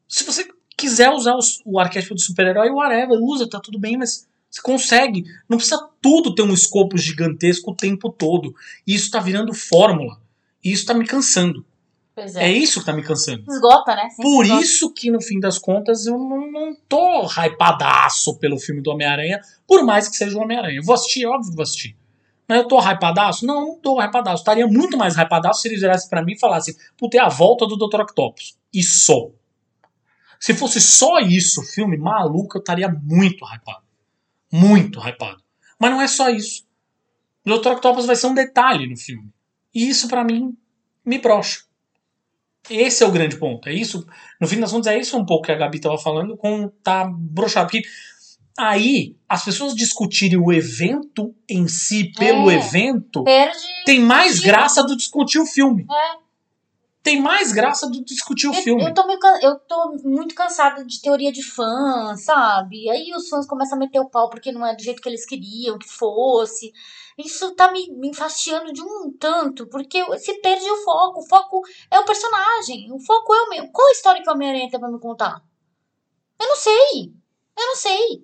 [0.05, 0.45] Se você
[0.75, 5.23] quiser usar os- o arquétipo do super-herói, whatever, usa, tá tudo bem, mas você consegue.
[5.47, 8.53] Não precisa tudo ter um escopo gigantesco o tempo todo.
[8.85, 10.19] E isso tá virando fórmula.
[10.61, 11.65] E isso tá me cansando.
[12.35, 12.51] É é.
[12.51, 13.43] isso que tá me cansando.
[13.49, 14.09] Esgota, né?
[14.09, 14.61] Sempre Por esgota.
[14.61, 19.39] isso que, no fim das contas, eu não, não tô hypadaço pelo filme do Homem-Aranha,
[19.67, 20.79] por mais que seja o Homem-Aranha.
[20.79, 21.97] Eu Vou assistir, óbvio que vou assistir.
[22.47, 23.45] Mas eu tô hypadaço?
[23.45, 24.41] Não, não tô hypadaço.
[24.41, 27.67] Estaria muito mais hypadaço se eles virassem pra mim e falassem, puta, é a volta
[27.67, 28.01] do Dr.
[28.01, 28.57] Octopus.
[28.73, 29.29] E só.
[30.39, 33.83] Se fosse só isso, o filme maluco, eu estaria muito hypado.
[34.51, 35.43] Muito hypado.
[35.77, 36.63] Mas não é só isso.
[37.45, 37.73] O Dr.
[37.73, 39.29] Octopus vai ser um detalhe no filme.
[39.73, 40.57] E isso, pra mim,
[41.05, 41.68] me brocha.
[42.69, 43.69] Esse é o grande ponto.
[43.69, 44.05] É isso.
[44.39, 47.05] No fim das contas, é isso um pouco que a Gabi tava falando com tá
[47.05, 47.69] broxado.
[47.69, 47.87] Porque
[48.57, 52.55] aí, as pessoas discutirem o evento em si pelo É.
[52.55, 53.23] evento
[53.85, 55.83] tem mais graça do discutir o filme.
[55.83, 56.28] É.
[57.01, 58.83] Tem mais graça do discutir o Eu, filme.
[58.83, 62.89] eu tô, meio eu tô muito cansada de teoria de fã, sabe?
[62.89, 65.25] Aí os fãs começam a meter o pau porque não é do jeito que eles
[65.25, 66.73] queriam que fosse.
[67.17, 71.21] Isso tá me, me enfastiando de um tanto, porque se perde o foco.
[71.21, 72.91] O foco é o personagem.
[72.91, 73.67] O foco é o meu.
[73.71, 75.41] Qual a história que o Homem-Aranha tem pra me contar?
[76.39, 77.13] Eu não sei.
[77.57, 78.23] Eu não sei.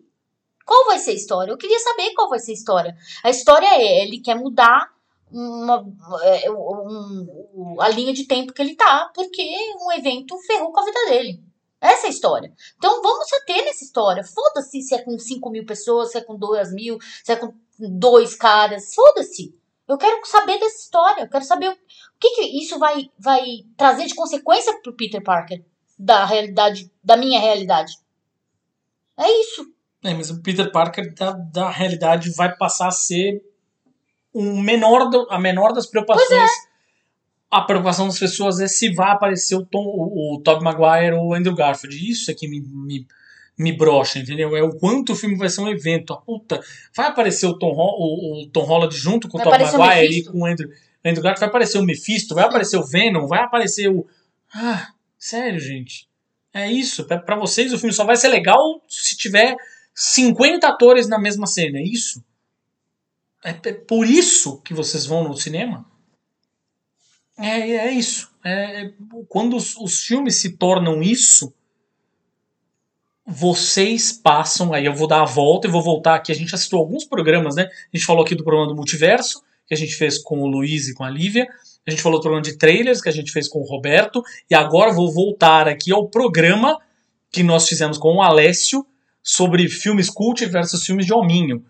[0.66, 1.52] Qual vai ser a história?
[1.52, 2.98] Eu queria saber qual vai ser a história.
[3.24, 4.95] A história é, ele quer mudar
[5.32, 5.86] uma,
[6.24, 9.42] é, um- a linha de tempo que ele tá, porque
[9.82, 11.44] um evento ferrou com a vida dele.
[11.82, 12.54] Essa é a história.
[12.78, 14.24] Então vamos ater nessa história.
[14.24, 17.54] Foda-se se é com 5 mil pessoas, se é com 2 mil, se é com
[17.78, 18.94] dois caras.
[18.96, 19.54] Foda-se.
[19.88, 21.24] Eu quero saber dessa história.
[21.24, 21.78] Eu quero saber o
[22.20, 23.44] que, que isso vai, vai
[23.78, 25.64] trazer de consequência pro Peter Parker.
[25.98, 27.94] Da realidade, da minha realidade.
[29.18, 29.66] É isso.
[30.04, 33.42] É, mas o Peter Parker da, da realidade vai passar a ser
[34.36, 36.30] um menor do- a menor das preocupações.
[37.50, 41.28] A preocupação das pessoas é se vai aparecer o Tom, o, o Tobey Maguire ou
[41.30, 41.96] o Andrew Garfield.
[42.12, 43.08] Isso é que me, me,
[43.58, 44.56] me brocha, entendeu?
[44.58, 46.12] É o quanto o filme vai ser um evento.
[46.14, 46.60] A puta,
[46.96, 50.18] vai aparecer o Tom, o, o Tom Holland junto com o Vai Tobey o Maguire
[50.20, 50.70] e com o Andrew,
[51.06, 51.40] Andrew Garfield.
[51.40, 54.06] Vai aparecer o Mephisto, vai aparecer o Venom, vai aparecer o...
[54.54, 56.08] Ah, sério, gente.
[56.54, 57.06] É isso.
[57.06, 59.56] Pra vocês o filme só vai ser legal se tiver
[59.94, 61.78] 50 atores na mesma cena.
[61.80, 62.22] É isso.
[63.46, 65.86] É por isso que vocês vão no cinema.
[67.38, 68.32] É, é isso.
[68.44, 68.92] É,
[69.30, 71.54] quando os, os filmes se tornam isso,
[73.24, 74.74] vocês passam.
[74.74, 76.32] Aí eu vou dar a volta e vou voltar aqui.
[76.32, 77.64] A gente assistiu alguns programas, né?
[77.64, 80.88] A gente falou aqui do programa do multiverso, que a gente fez com o Luiz
[80.88, 81.48] e com a Lívia.
[81.86, 84.24] A gente falou do programa de trailers, que a gente fez com o Roberto.
[84.50, 86.80] E agora vou voltar aqui ao programa
[87.32, 88.84] que nós fizemos com o Alessio
[89.22, 91.64] sobre filmes cult versus filmes de hominho.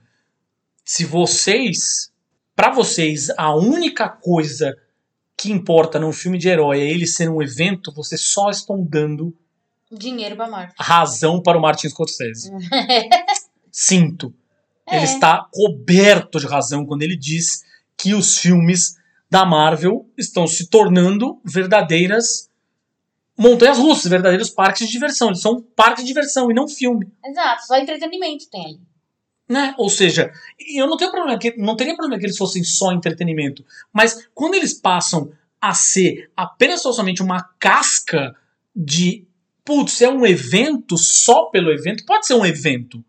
[0.85, 2.13] Se vocês,
[2.55, 4.77] Pra vocês, a única coisa
[5.37, 9.35] que importa num filme de herói é ele ser um evento, vocês só estão dando
[9.91, 10.73] Dinheiro pra Marvel.
[10.79, 12.51] razão para o Martin Scorsese.
[13.69, 14.33] Sinto.
[14.87, 14.95] É.
[14.95, 17.63] Ele está coberto de razão quando ele diz
[17.97, 18.95] que os filmes
[19.29, 22.49] da Marvel estão se tornando verdadeiras
[23.37, 25.27] montanhas russas, verdadeiros parques de diversão.
[25.27, 27.11] Eles são parques de diversão e não filme.
[27.25, 28.79] Exato, só entretenimento tem ali.
[29.47, 29.76] Né?
[29.77, 30.34] Ou seja,
[30.73, 33.63] eu não tenho problema que não teria problema que eles fossem só entretenimento,
[33.93, 35.31] mas quando eles passam
[35.61, 38.35] a ser apenas somente uma casca
[38.76, 39.27] de,
[39.63, 42.05] putz, é um evento só pelo evento.
[42.05, 43.03] Pode ser um evento,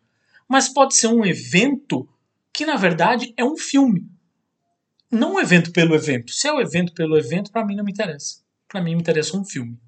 [0.46, 2.08] mas pode ser um evento
[2.52, 4.06] que na verdade é um filme.
[5.10, 6.32] Não um evento pelo evento.
[6.32, 8.40] Se é o um evento pelo evento, para mim não me interessa.
[8.68, 9.78] Para mim me interessa um filme.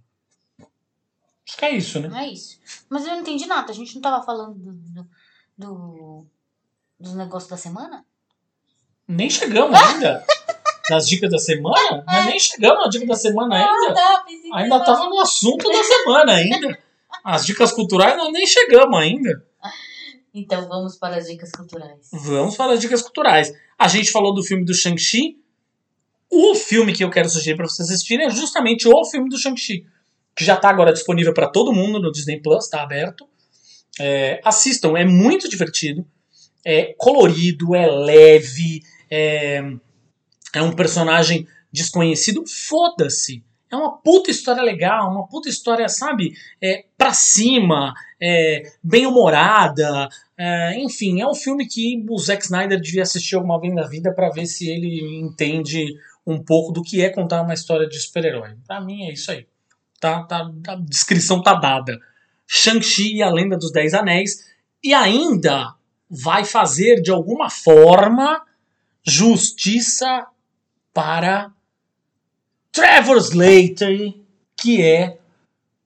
[1.46, 2.24] Acho que é isso, né?
[2.24, 2.60] É isso.
[2.88, 3.72] Mas eu não entendi nada.
[3.72, 5.08] A gente não tava falando do, do,
[5.56, 6.26] do
[6.98, 8.04] dos negócios da semana?
[9.06, 10.24] Nem chegamos ainda.
[10.90, 12.04] Nas dicas da semana?
[12.06, 13.90] Nós nem chegamos na dica da semana ainda.
[13.90, 16.78] Ah, tá, Ainda tava no assunto da semana ainda.
[17.22, 19.44] As dicas culturais nós nem chegamos ainda.
[20.32, 22.08] Então vamos para as dicas culturais.
[22.10, 23.52] Vamos para as dicas culturais.
[23.78, 25.36] A gente falou do filme do Shang-Chi.
[26.30, 29.86] O filme que eu quero sugerir para vocês assistirem é justamente o filme do Shang-Chi,
[30.34, 33.28] que já está agora disponível para todo mundo no Disney Plus, está aberto.
[34.00, 36.06] É, assistam, é muito divertido,
[36.64, 39.62] é colorido, é leve, é,
[40.54, 42.44] é um personagem desconhecido.
[42.46, 43.42] Foda-se!
[43.70, 50.08] É uma puta história legal, uma puta história, sabe, é, pra cima, é, bem humorada,
[50.38, 54.10] é, enfim, é um filme que o Zack Snyder devia assistir alguma vez na vida
[54.10, 55.84] pra ver se ele entende
[56.26, 58.56] um pouco do que é contar uma história de super-herói.
[58.66, 59.46] Pra mim é isso aí.
[60.00, 61.98] Tá, tá, a descrição tá dada.
[62.46, 64.46] Shang-Chi e a Lenda dos Dez Anéis.
[64.82, 65.74] E ainda
[66.10, 68.42] vai fazer, de alguma forma,
[69.02, 70.26] justiça
[70.92, 71.52] para
[72.72, 74.14] Trevor Slater,
[74.56, 75.18] que é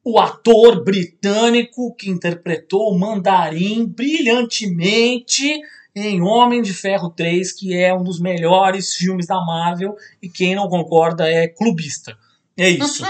[0.04, 5.60] o ator britânico que interpretou o Mandarim brilhantemente
[5.94, 10.54] em Homem de Ferro 3, que é um dos melhores filmes da Marvel, e quem
[10.54, 12.16] não concorda é clubista.
[12.56, 13.04] É isso.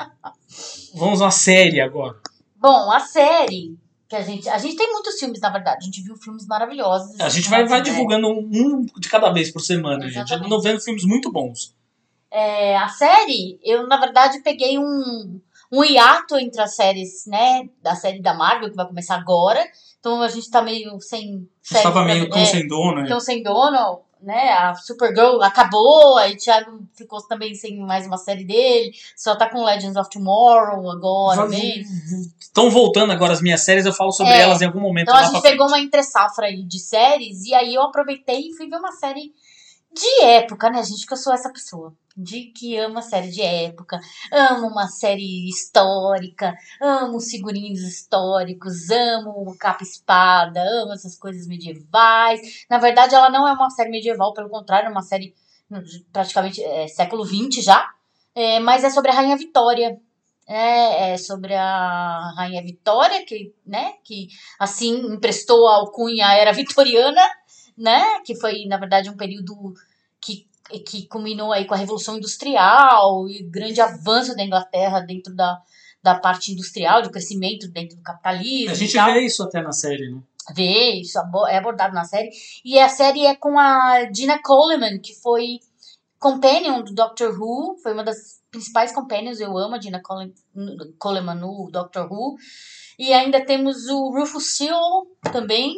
[0.94, 2.18] Vamos à série agora.
[2.56, 3.76] Bom, a série
[4.12, 4.48] que a gente.
[4.48, 5.78] A gente tem muitos filmes, na verdade.
[5.80, 7.18] A gente viu filmes maravilhosos.
[7.18, 7.84] A gente vai, vai né?
[7.84, 10.16] divulgando um de cada vez por semana, gente.
[10.16, 10.50] Eu Exatamente.
[10.50, 11.74] tô vendo filmes muito bons.
[12.30, 15.40] É, a série, eu na verdade peguei um,
[15.70, 17.68] um hiato entre as séries, né?
[17.82, 19.64] Da série da Marvel, que vai começar agora.
[19.98, 21.48] Então a gente tá meio sem.
[21.62, 23.04] série Estava meio é, tão sem dono, né?
[23.04, 24.50] Então sem dono, né?
[24.52, 28.92] A Supergirl acabou, aí Thiago ficou também sem mais uma série dele.
[29.16, 31.84] Só tá com Legends of Tomorrow agora mesmo.
[32.40, 34.40] Estão voltando agora as minhas séries, eu falo sobre É.
[34.42, 35.80] elas em algum momento Então a gente pegou frente.
[35.80, 39.32] uma entre safra aí de séries, e aí eu aproveitei e fui ver uma série
[39.94, 41.06] de época, né, gente?
[41.06, 41.94] Que eu sou essa pessoa.
[42.16, 43.98] De que ama série de época,
[44.30, 51.46] amo uma série histórica, amo os figurinos históricos, amo capa e espada, amo essas coisas
[51.46, 52.66] medievais.
[52.68, 55.34] Na verdade, ela não é uma série medieval, pelo contrário, é uma série
[55.70, 55.82] hum,
[56.12, 57.88] praticamente é, século XX já.
[58.34, 59.98] É, mas é sobre a Rainha Vitória.
[60.46, 64.28] É, é sobre a Rainha Vitória, que, né, que
[64.58, 67.22] assim emprestou a alcunha à era vitoriana,
[67.76, 69.74] né, que foi na verdade um período
[70.20, 70.46] que,
[70.86, 75.60] que culminou aí com a Revolução Industrial e o grande avanço da Inglaterra dentro da,
[76.02, 78.70] da parte industrial, do crescimento dentro do capitalismo.
[78.70, 80.20] A gente vê isso até na série, né?
[80.54, 82.28] vê, isso abo- é abordado na série.
[82.64, 85.60] E a série é com a Gina Coleman, que foi
[86.18, 90.34] companion do Doctor Who, foi uma das principais companions, eu amo a Gina Cole-
[90.98, 92.36] Coleman no Doctor Who.
[92.98, 95.74] E ainda temos o Rufus Sewell também,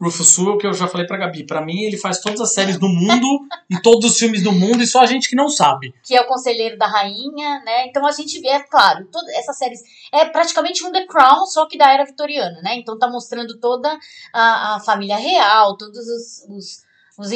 [0.00, 2.78] Rufus Sewell, que eu já falei pra Gabi, pra mim ele faz todas as séries
[2.78, 3.26] do mundo
[3.70, 5.94] e todos os filmes do mundo e só a gente que não sabe.
[6.02, 7.86] que é o conselheiro da rainha, né?
[7.86, 9.80] Então a gente vê, é claro, todas essas séries
[10.12, 12.76] é praticamente um The Crown, só que da era vitoriana, né?
[12.76, 13.98] Então tá mostrando toda
[14.32, 16.84] a, a família real, todos os, os,
[17.18, 17.32] os,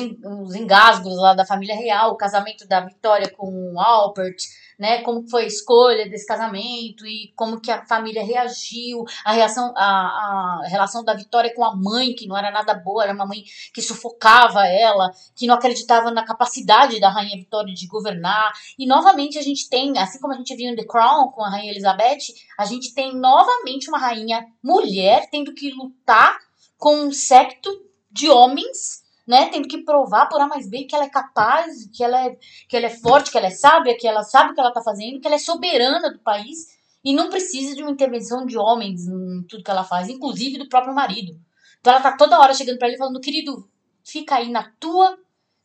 [0.47, 4.37] os engasgos lá da família real, o casamento da Vitória com o Albert,
[4.81, 5.03] né?
[5.03, 9.85] Como foi a escolha desse casamento e como que a família reagiu, a reação, a,
[9.85, 13.45] a relação da Vitória com a mãe, que não era nada boa, era uma mãe
[13.75, 18.53] que sufocava ela, que não acreditava na capacidade da rainha Vitória de governar.
[18.79, 21.51] E novamente a gente tem, assim como a gente viu em The Crown com a
[21.51, 26.39] rainha Elizabeth, a gente tem novamente uma rainha mulher tendo que lutar
[26.79, 27.71] com um secto
[28.11, 29.00] de homens,
[29.31, 32.37] né, tendo que provar por A mais B que ela é capaz, que ela é,
[32.69, 34.83] que ela é forte, que ela é sábia, que ela sabe o que ela tá
[34.83, 39.07] fazendo, que ela é soberana do país e não precisa de uma intervenção de homens
[39.07, 41.39] em tudo que ela faz, inclusive do próprio marido.
[41.81, 43.71] Então ela tá toda hora chegando pra ele falando, querido,
[44.05, 45.17] fica aí na tua,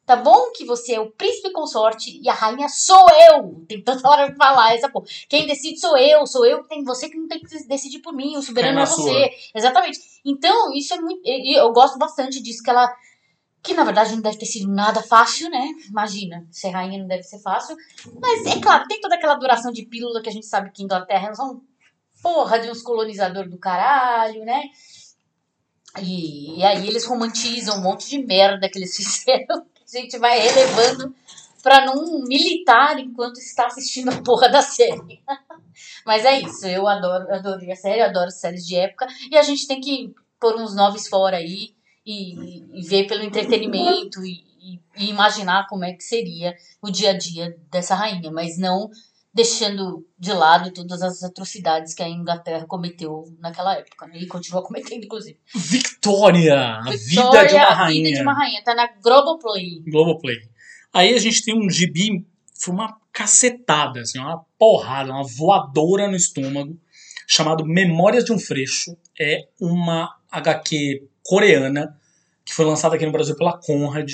[0.05, 0.51] tá bom?
[0.55, 3.65] Que você é o príncipe consorte e a rainha sou eu.
[3.67, 5.07] Tem toda hora pra falar essa porra.
[5.27, 8.37] Quem decide sou eu, sou eu, tem você que não tem que decidir por mim,
[8.37, 9.29] o soberano É é, você.
[9.55, 9.99] Exatamente.
[10.23, 11.21] Então, isso é muito.
[11.25, 12.87] Eu gosto bastante disso, que ela.
[13.65, 15.71] Que na verdade não deve ter sido nada fácil, né?
[15.89, 17.75] Imagina, ser rainha não deve ser fácil.
[18.21, 21.33] Mas é claro, tem toda aquela duração de pílula que a gente sabe que Inglaterra
[21.33, 21.61] são
[22.21, 24.63] porra de uns colonizadores do caralho, né?
[26.01, 29.65] E, e aí eles romantizam um monte de merda que eles fizeram.
[29.73, 31.15] que A gente vai relevando
[31.63, 35.21] pra não militar enquanto está assistindo a porra da série.
[36.05, 39.07] Mas é isso, eu adoro, adorei a série, adoro séries de época.
[39.31, 41.74] E a gente tem que pôr uns noves fora aí
[42.06, 47.11] e, e ver pelo entretenimento e, e, e imaginar como é que seria o dia
[47.11, 48.90] a dia dessa rainha, mas não
[49.36, 54.18] deixando de lado todas as atrocidades que a Inglaterra cometeu naquela época, né?
[54.18, 55.38] E continua cometendo, inclusive.
[55.53, 56.77] Victoria!
[56.77, 58.03] A vida Victoria, de uma A rainha.
[58.03, 58.64] vida de uma rainha.
[58.64, 59.82] Tá na Globoplay.
[59.86, 60.38] Globoplay.
[60.94, 62.26] Aí a gente tem um gibi,
[62.57, 66.80] foi uma cacetada, assim, uma porrada, uma voadora no estômago,
[67.27, 68.95] chamado Memórias de um Freixo.
[69.19, 71.99] É uma HQ coreana
[72.45, 74.14] que foi lançada aqui no Brasil pela Conrad,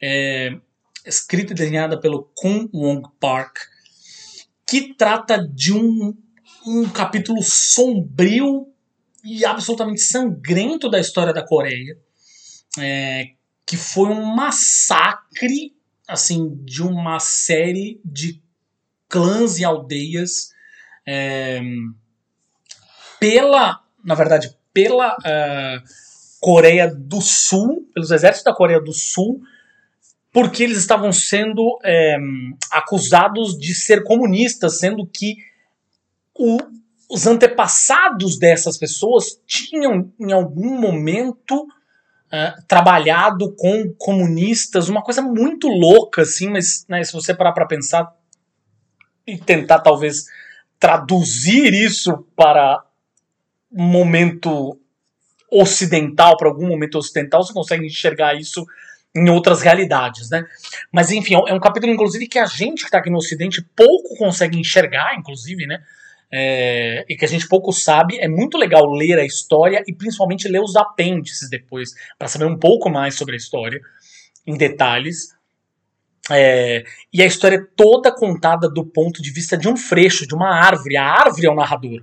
[0.00, 0.56] é,
[1.04, 3.58] escrita e desenhada pelo Kun Wong Park,
[4.64, 6.16] que trata de um,
[6.64, 8.72] um capítulo sombrio
[9.24, 11.98] e absolutamente sangrento da história da Coreia,
[12.78, 13.30] é,
[13.66, 15.74] que foi um massacre
[16.06, 18.40] assim de uma série de
[19.08, 20.50] clãs e aldeias
[21.04, 21.60] é,
[23.18, 25.82] pela, na verdade, pela ah,
[26.38, 29.40] Coreia do Sul, pelos exércitos da Coreia do Sul,
[30.30, 32.18] porque eles estavam sendo é,
[32.70, 35.36] acusados de ser comunistas, sendo que
[36.38, 36.58] o-
[37.08, 41.66] os antepassados dessas pessoas tinham em algum momento
[42.30, 47.64] ah, trabalhado com comunistas, uma coisa muito louca, assim, mas né, se você parar para
[47.66, 48.12] pensar
[49.26, 50.26] e tentar talvez
[50.78, 52.84] traduzir isso para
[53.76, 54.78] momento
[55.50, 58.64] ocidental, para algum momento ocidental, você consegue enxergar isso
[59.14, 60.44] em outras realidades, né?
[60.92, 63.62] Mas enfim, é um- é capítulo, inclusive, que a gente que está aqui no Ocidente
[63.74, 65.82] pouco consegue enxergar, inclusive, né?
[66.30, 68.18] É, e que a gente pouco sabe.
[68.18, 72.58] É muito legal ler a história e principalmente ler os apêndices depois, para saber um
[72.58, 73.80] pouco mais sobre a história,
[74.46, 75.34] em detalhes.
[76.28, 80.34] É, e a história é toda contada do ponto de vista de um freixo, de
[80.34, 80.96] uma árvore.
[80.96, 82.02] A árvore é o narrador.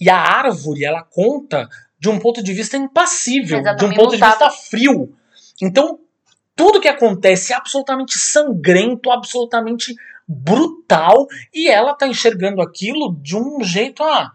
[0.00, 1.68] E a árvore, ela conta
[1.98, 5.14] de um ponto de vista impassível, de um Exatamente, ponto de vista frio.
[5.62, 5.98] Então,
[6.56, 9.94] tudo que acontece é absolutamente sangrento, absolutamente
[10.26, 14.32] brutal, e ela tá enxergando aquilo de um jeito ah,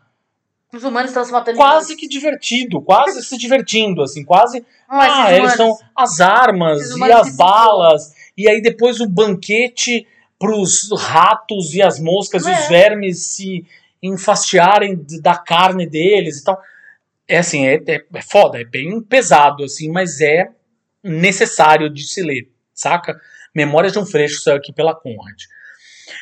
[0.73, 1.57] Os humanos estão se matando.
[1.57, 4.65] quase que divertido, quase se divertindo, assim, quase.
[4.87, 10.07] Ah, esses eles são as armas e as balas, e aí depois o banquete
[10.39, 12.59] pros ratos e as moscas e É.
[12.61, 13.65] os vermes se
[14.01, 16.61] enfastiarem da carne deles e tal.
[17.27, 20.49] É assim, é, é, é foda, é bem pesado, assim, mas é
[21.03, 23.19] necessário de se ler, saca?
[23.53, 25.43] Memórias de um Freixo saiu aqui pela Conrad.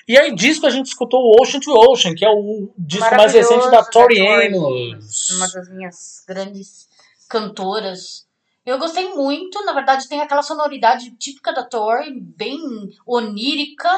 [0.08, 3.34] E aí, disco a gente escutou o Ocean to Ocean, que é o disco mais
[3.34, 5.30] recente da Tori Amos.
[5.32, 6.88] Uma das minhas grandes
[7.30, 8.26] cantoras.
[8.66, 12.60] Eu gostei muito, na verdade tem aquela sonoridade típica da Tori, bem
[13.06, 13.90] onírica,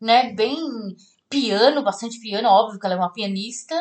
[0.00, 0.32] né?
[0.32, 0.56] Bem
[1.30, 3.74] piano, bastante piano, óbvio que ela é uma pianista.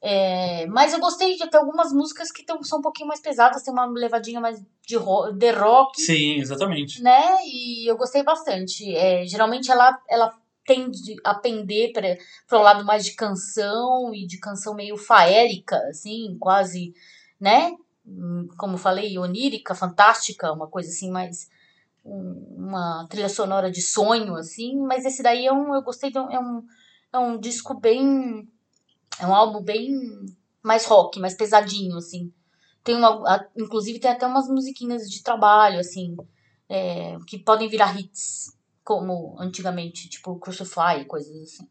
[0.00, 3.62] É, mas eu gostei de até algumas músicas que tão, são um pouquinho mais pesadas,
[3.62, 7.02] tem uma levadinha mais de, ro de rock Sim, exatamente.
[7.02, 7.36] né?
[7.44, 8.94] E eu gostei bastante.
[8.94, 10.32] É, geralmente ela, ela
[10.64, 16.36] tende a pender para o lado mais de canção e de canção meio faérica, assim,
[16.38, 16.94] quase,
[17.40, 17.74] né?
[18.56, 21.48] Como eu falei, onírica, fantástica, uma coisa assim mais
[22.04, 26.18] um- uma trilha sonora de sonho, assim, mas esse daí é um, eu gostei, de
[26.18, 26.62] é um,
[27.12, 28.48] é um disco bem,
[29.18, 29.90] é um álbum bem
[30.62, 32.32] mais rock, mais pesadinho, assim.
[32.82, 36.16] Tem uma, inclusive tem até umas musiquinhas de trabalho, assim,
[36.68, 41.68] é, que podem virar hits, como antigamente, tipo Crucify, coisas assim.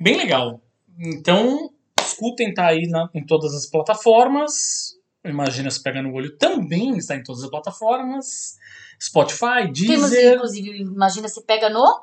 [0.00, 0.60] Bem legal.
[0.98, 4.94] Então, escutem, tá aí na- em todas as plataformas.
[5.24, 8.56] Imagina se pega no olho também está em todas as plataformas.
[9.00, 12.02] Spotify, Temos, Deezer, inclusive, imagina se pega no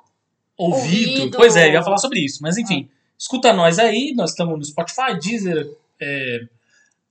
[0.61, 1.19] ouvido.
[1.19, 1.37] ouvido.
[1.37, 2.39] Pois é, eu ia falar sobre isso.
[2.41, 4.13] Mas enfim, escuta nós aí.
[4.15, 5.69] Nós estamos no Spotify, Deezer,
[5.99, 6.39] é,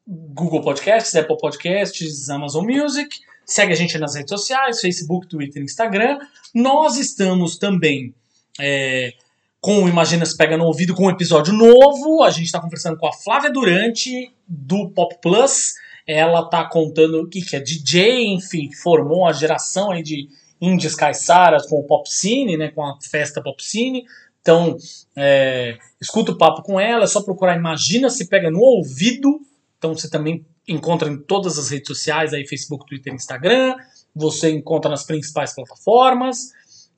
[0.06, 3.18] Google Podcasts, Apple Podcasts, Amazon Music.
[3.44, 6.18] Segue a gente nas redes sociais, Facebook, Twitter, Instagram.
[6.54, 8.14] Nós estamos também
[8.60, 9.12] é,
[9.60, 12.22] com o Imagina se Pega no Ouvido com um episódio novo.
[12.22, 15.74] A gente está conversando com a Flávia Durante, do Pop Plus.
[16.06, 20.28] Ela tá contando o que, que é DJ, enfim, formou a geração aí de
[20.60, 24.04] índias caiçaras com o Pop Cine, né, com a festa Pop Cine.
[24.40, 24.76] Então,
[25.16, 29.40] é, escuta o papo com ela, é só procurar Imagina se Pega no Ouvido.
[29.78, 33.74] Então você também encontra em todas as redes sociais, aí Facebook, Twitter, Instagram.
[34.14, 36.52] Você encontra nas principais plataformas.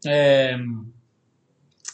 [0.07, 0.57] É,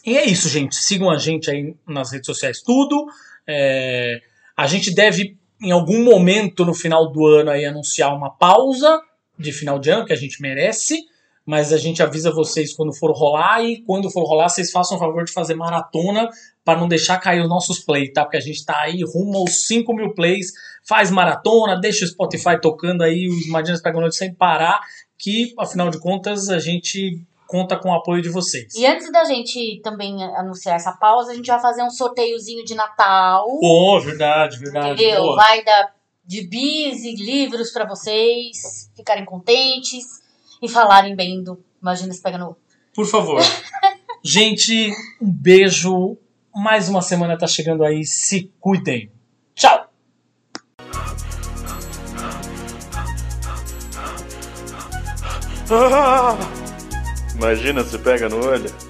[0.04, 0.74] E é isso, gente.
[0.74, 3.06] Sigam a gente aí nas redes sociais, tudo.
[3.46, 4.20] É,
[4.56, 9.00] A gente deve, em algum momento no final do ano, aí, anunciar uma pausa
[9.38, 10.98] de final de ano, que a gente merece.
[11.48, 15.00] Mas a gente avisa vocês quando for rolar e quando for rolar, vocês façam o
[15.00, 16.28] favor de fazer maratona
[16.62, 18.22] para não deixar cair os nossos plays, tá?
[18.22, 20.52] Porque a gente tá aí rumo aos 5 mil plays,
[20.86, 24.78] faz maratona, deixa o Spotify tocando aí os Imagina Pega Noite sem parar,
[25.16, 28.74] que afinal de contas a gente conta com o apoio de vocês.
[28.74, 32.74] E antes da gente também anunciar essa pausa, a gente vai fazer um sorteiozinho de
[32.74, 33.46] Natal.
[33.58, 35.02] Pô, verdade, verdade.
[35.02, 35.22] Entendeu?
[35.22, 35.36] Boa.
[35.36, 35.94] Vai dar
[36.26, 40.27] de bis e livros pra vocês ficarem contentes
[40.62, 42.56] e falarem bem do Imagina se pega no.
[42.94, 43.40] Por favor.
[44.22, 46.16] gente, um beijo.
[46.54, 48.04] Mais uma semana tá chegando aí.
[48.04, 49.12] Se cuidem.
[49.54, 49.88] Tchau!
[57.36, 58.87] Imagina se pega no olho.